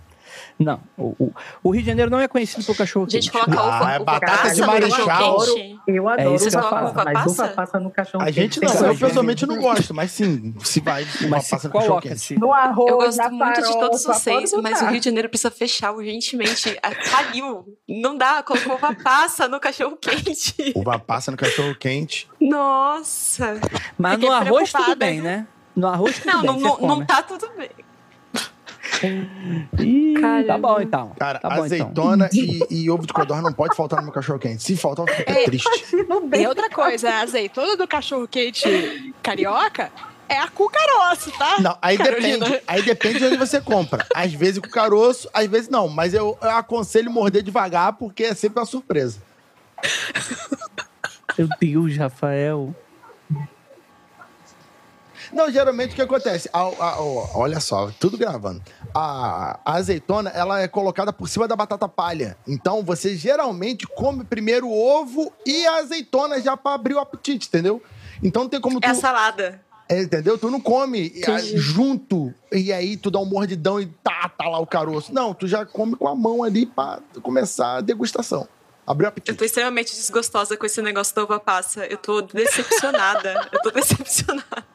Não, 0.60 0.80
o, 0.98 1.16
o, 1.20 1.34
o 1.64 1.70
Rio 1.72 1.82
de 1.84 1.88
Janeiro 1.88 2.10
não 2.10 2.20
é 2.20 2.28
conhecido 2.28 2.66
por 2.66 2.76
cachorro 2.76 3.06
A 3.06 3.10
gente 3.12 3.30
quente. 3.32 3.46
coloca 3.46 3.62
Ah, 3.62 3.78
uva, 3.80 3.92
é 3.92 3.96
uva 3.98 4.06
batata 4.06 4.38
passa 4.38 4.56
de 4.56 4.62
marechal. 4.62 5.38
quente. 5.46 5.80
Eu 5.88 6.10
adoro 6.10 6.36
isso 6.36 6.50
que 6.50 6.56
eu 6.56 6.60
uva 6.60 6.70
passa, 6.70 7.04
mas 7.06 7.26
Uva 7.28 7.44
uva 7.44 7.48
passa 7.54 7.80
no 7.80 7.92
cachorro 7.92 8.24
A 8.24 8.32
gente 8.32 8.60
não, 8.60 8.74
eu 8.88 8.98
pessoalmente 8.98 9.46
não 9.46 9.58
gosto, 9.62 9.94
mas 9.94 10.12
sim, 10.12 10.56
se 10.64 10.80
vai 10.82 11.04
uma 11.22 11.30
Mas 11.38 11.50
passa 11.50 11.60
se 11.62 11.68
no 11.68 11.74
cachorro 11.74 12.02
quente. 12.02 12.40
No 12.40 12.54
arroz, 12.54 12.90
Eu 12.92 12.98
gosto 12.98 13.18
na 13.20 13.30
muito 13.30 13.62
de 13.62 13.80
todos 13.80 14.04
vocês, 14.04 14.52
mas 14.62 14.82
o. 14.82 14.86
Rio 14.88 15.00
de 15.00 15.06
Janeiro 15.06 15.30
precisa 15.30 15.52
fechar 15.52 15.92
urgentemente. 15.92 16.78
Ah, 16.82 16.90
Faliu. 17.06 17.78
Não 17.88 18.18
dá, 18.18 18.42
colocou 18.42 18.76
uva 18.76 18.96
passa 18.96 19.48
no 19.48 19.60
cachorro 19.60 19.96
quente. 19.96 20.74
Uva 20.76 20.98
passa 20.98 21.30
no 21.30 21.38
cachorro 21.38 21.76
quente. 21.76 22.28
Nossa. 22.42 23.60
Mas 23.98 24.14
Fiquei 24.14 24.30
no 24.30 24.36
arroz 24.36 24.72
tudo 24.72 24.96
bem, 24.96 25.22
né? 25.22 25.48
No 25.76 25.88
arroz 25.88 26.18
tudo 26.20 26.32
Não, 26.34 26.42
bem, 26.42 26.52
não, 26.52 26.60
não, 26.80 26.88
não 26.88 27.06
tá 27.06 27.22
tudo 27.22 27.48
bem. 27.56 27.70
Ih, 29.80 30.14
tá 30.46 30.58
bom 30.58 30.80
então. 30.82 31.12
Cara, 31.20 31.40
tá 31.40 31.50
bom, 31.50 31.56
então. 31.56 31.66
azeitona 31.66 32.30
e, 32.34 32.60
e 32.70 32.90
ovo 32.90 33.06
de 33.06 33.14
codorna 33.14 33.44
não 33.44 33.54
pode 33.54 33.76
faltar 33.76 34.00
no 34.00 34.06
meu 34.06 34.14
cachorro 34.14 34.40
quente. 34.40 34.64
Se 34.64 34.76
faltar, 34.78 35.08
eu 35.08 35.14
fico 35.16 35.32
É. 35.32 35.44
triste. 35.46 35.70
Não 36.08 36.30
E 36.34 36.48
outra 36.48 36.70
coisa, 36.70 37.10
a 37.10 37.22
azeitona 37.22 37.76
do 37.78 37.88
cachorro 37.88 38.28
quente 38.28 39.14
carioca 39.22 39.92
é 40.30 40.38
a 40.40 40.48
cu 40.50 40.70
caroço, 40.70 41.32
tá? 41.38 41.56
Não, 41.62 41.78
aí 41.82 41.98
Carolina. 41.98 42.46
depende. 42.46 42.64
Aí 42.68 42.82
depende 42.82 43.20
de 43.20 43.26
onde 43.26 43.38
você 43.38 43.62
compra. 43.62 44.06
Às 44.14 44.34
vezes 44.34 44.60
com 44.60 44.70
caroço, 44.70 45.30
às 45.34 45.48
vezes 45.48 45.70
não. 45.70 45.88
Mas 45.88 46.14
eu, 46.14 46.38
eu 46.42 46.50
aconselho 46.52 47.10
morder 47.12 47.42
devagar, 47.44 47.94
porque 47.94 48.24
é 48.24 48.34
sempre 48.34 48.60
uma 48.60 48.66
surpresa. 48.66 49.20
Meu 51.38 51.48
Deus, 51.60 51.96
Rafael. 51.98 52.76
Não, 55.32 55.52
geralmente 55.52 55.92
o 55.92 55.96
que 55.96 56.02
acontece? 56.02 56.50
A- 56.54 56.60
a- 56.60 57.02
ó, 57.02 57.30
olha 57.36 57.60
só, 57.60 57.92
tudo 58.00 58.18
gravando. 58.18 58.62
A, 58.94 59.60
a 59.66 59.74
azeitona, 59.76 60.30
ela 60.32 60.62
é 60.62 60.68
colocada 60.68 61.12
por 61.14 61.28
cima 61.28 61.48
da 61.48 61.56
batata 61.56 61.88
palha. 61.88 62.38
Então, 62.48 62.84
você 62.84 63.16
geralmente 63.16 63.86
come 63.88 64.24
primeiro 64.24 64.68
o 64.68 64.78
ovo 64.78 65.32
e 65.46 65.66
a 65.68 65.78
azeitona 65.78 66.42
já 66.42 66.56
pra 66.58 66.74
abrir 66.74 66.94
o 66.96 67.00
apetite, 67.00 67.48
entendeu? 67.48 67.82
Então 68.24 68.44
não 68.44 68.50
tem 68.50 68.60
como 68.62 68.80
tu... 68.80 68.86
É 68.86 68.90
a 68.92 68.96
salada. 68.96 69.62
É, 69.90 70.02
entendeu? 70.02 70.38
Tu 70.38 70.50
não 70.52 70.60
come 70.60 71.08
Entendi. 71.16 71.58
junto 71.58 72.34
e 72.52 72.74
aí 72.74 72.98
tu 72.98 73.10
dá 73.10 73.20
um 73.20 73.26
mordidão 73.26 73.80
e 73.80 73.86
tá, 74.04 74.28
tá 74.38 74.50
lá 74.50 74.60
o 74.60 74.68
caroço. 74.68 75.14
Não, 75.14 75.34
tu 75.34 75.48
já 75.48 75.66
come 75.66 75.96
com 75.96 76.08
a 76.10 76.16
mão 76.16 76.44
ali 76.44 76.66
pra 76.66 77.00
começar 77.22 77.78
a 77.78 77.82
degustação. 77.82 78.48
Abriu 78.86 79.06
o 79.06 79.08
Eu 79.08 79.10
apetite. 79.10 79.38
tô 79.38 79.46
extremamente 79.46 79.94
desgostosa 79.96 80.58
com 80.58 80.66
esse 80.66 80.82
negócio 80.82 81.16
da 81.16 81.24
uva 81.24 81.40
passa. 81.40 81.86
Eu 81.86 81.98
tô 81.98 82.22
decepcionada. 82.22 83.50
Eu 83.52 83.62
tô 83.62 83.72
decepcionada. 83.72 84.66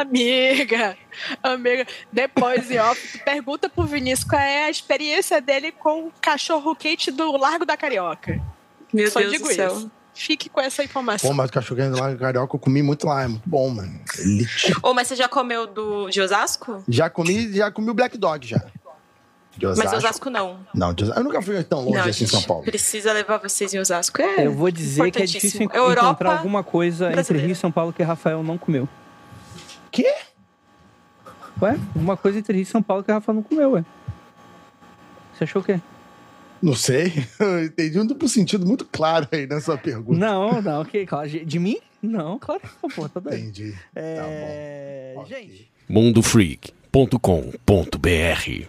Amiga, 0.00 0.96
amiga, 1.42 1.86
depois 2.12 2.70
em 2.70 2.78
off, 2.78 3.18
pergunta 3.24 3.68
pro 3.68 3.84
Vinícius 3.84 4.28
qual 4.28 4.40
é 4.40 4.64
a 4.64 4.70
experiência 4.70 5.40
dele 5.40 5.70
com 5.72 6.06
o 6.08 6.12
cachorro 6.20 6.74
quente 6.74 7.10
do 7.10 7.36
Largo 7.36 7.64
da 7.64 7.76
Carioca. 7.76 8.40
Meu 8.92 9.10
Só 9.10 9.20
Deus 9.20 9.32
digo 9.32 9.48
do 9.48 9.54
céu. 9.54 9.72
isso. 9.76 9.90
Fique 10.16 10.48
com 10.48 10.60
essa 10.60 10.82
informação. 10.84 11.28
Pô, 11.30 11.34
mas 11.34 11.50
o 11.50 11.52
cachorro 11.52 11.80
quente 11.80 12.00
lá 12.00 12.10
no 12.10 12.18
Carioca 12.18 12.54
eu 12.54 12.60
comi 12.60 12.82
muito 12.82 13.06
lá. 13.06 13.24
É 13.24 13.28
muito 13.28 13.48
bom, 13.48 13.68
mano. 13.70 14.00
Elite. 14.18 14.72
Ô, 14.82 14.94
mas 14.94 15.08
você 15.08 15.16
já 15.16 15.28
comeu 15.28 15.66
do 15.66 16.08
de 16.08 16.20
Osasco? 16.20 16.84
Já 16.88 17.10
comi, 17.10 17.52
já 17.52 17.70
comi 17.70 17.90
o 17.90 17.94
Black 17.94 18.16
Dog 18.16 18.46
já. 18.46 18.58
De 19.56 19.66
Mas 19.66 19.78
Osasco. 19.78 19.96
Osasco 19.98 20.30
não. 20.30 20.58
Não, 20.74 20.92
de 20.92 21.04
Osasco. 21.04 21.20
eu 21.20 21.24
nunca 21.24 21.40
fui 21.42 21.62
tão 21.64 21.80
longe 21.84 21.98
não, 21.98 22.04
assim 22.08 22.24
em 22.24 22.26
São 22.28 22.42
Paulo. 22.42 22.64
precisa 22.64 23.12
levar 23.12 23.38
vocês 23.38 23.72
em 23.74 23.78
Osasco. 23.78 24.20
É. 24.20 24.46
Eu 24.46 24.52
vou 24.52 24.70
dizer 24.70 25.10
que 25.12 25.22
é 25.22 25.24
difícil 25.26 25.62
Importantíssimo. 25.62 25.64
enco- 25.64 25.76
Europa 25.76 26.06
encontrar 26.06 26.32
alguma 26.38 26.62
coisa 26.64 27.12
entre. 27.12 27.38
Rio 27.38 27.50
e 27.52 27.54
São 27.56 27.70
Paulo 27.72 27.92
que 27.92 28.02
Rafael 28.02 28.42
não 28.42 28.56
comeu. 28.58 28.88
Quê? 29.94 30.12
Ué? 31.62 31.78
Uma 31.94 32.16
coisa 32.16 32.40
entre 32.40 32.52
Rio 32.52 32.62
e 32.62 32.66
São 32.66 32.82
Paulo 32.82 33.04
que 33.04 33.12
Rafael 33.12 33.36
não 33.36 33.44
comeu, 33.44 33.70
ué. 33.70 33.84
Você 35.32 35.44
achou 35.44 35.62
o 35.62 35.64
quê? 35.64 35.80
Não 36.60 36.74
sei. 36.74 37.12
Eu 37.38 37.64
entendi 37.64 38.00
um 38.00 38.04
duplo 38.04 38.28
sentido 38.28 38.66
muito 38.66 38.84
claro 38.86 39.28
aí 39.30 39.46
nessa 39.46 39.78
pergunta. 39.78 40.18
Não, 40.18 40.60
não, 40.60 40.84
que 40.84 41.06
claro. 41.06 41.28
De 41.28 41.58
mim? 41.60 41.78
Não, 42.02 42.40
claro 42.40 42.60
que 42.60 42.66
não, 42.82 42.90
pô, 42.90 43.08
tá 43.08 43.20
doido. 43.20 43.38
Entendi. 43.38 43.72
É... 43.94 45.12
Tá 45.14 45.20
bom. 45.20 45.26
Gente. 45.26 45.70
mundofreak.com.br 45.88 48.66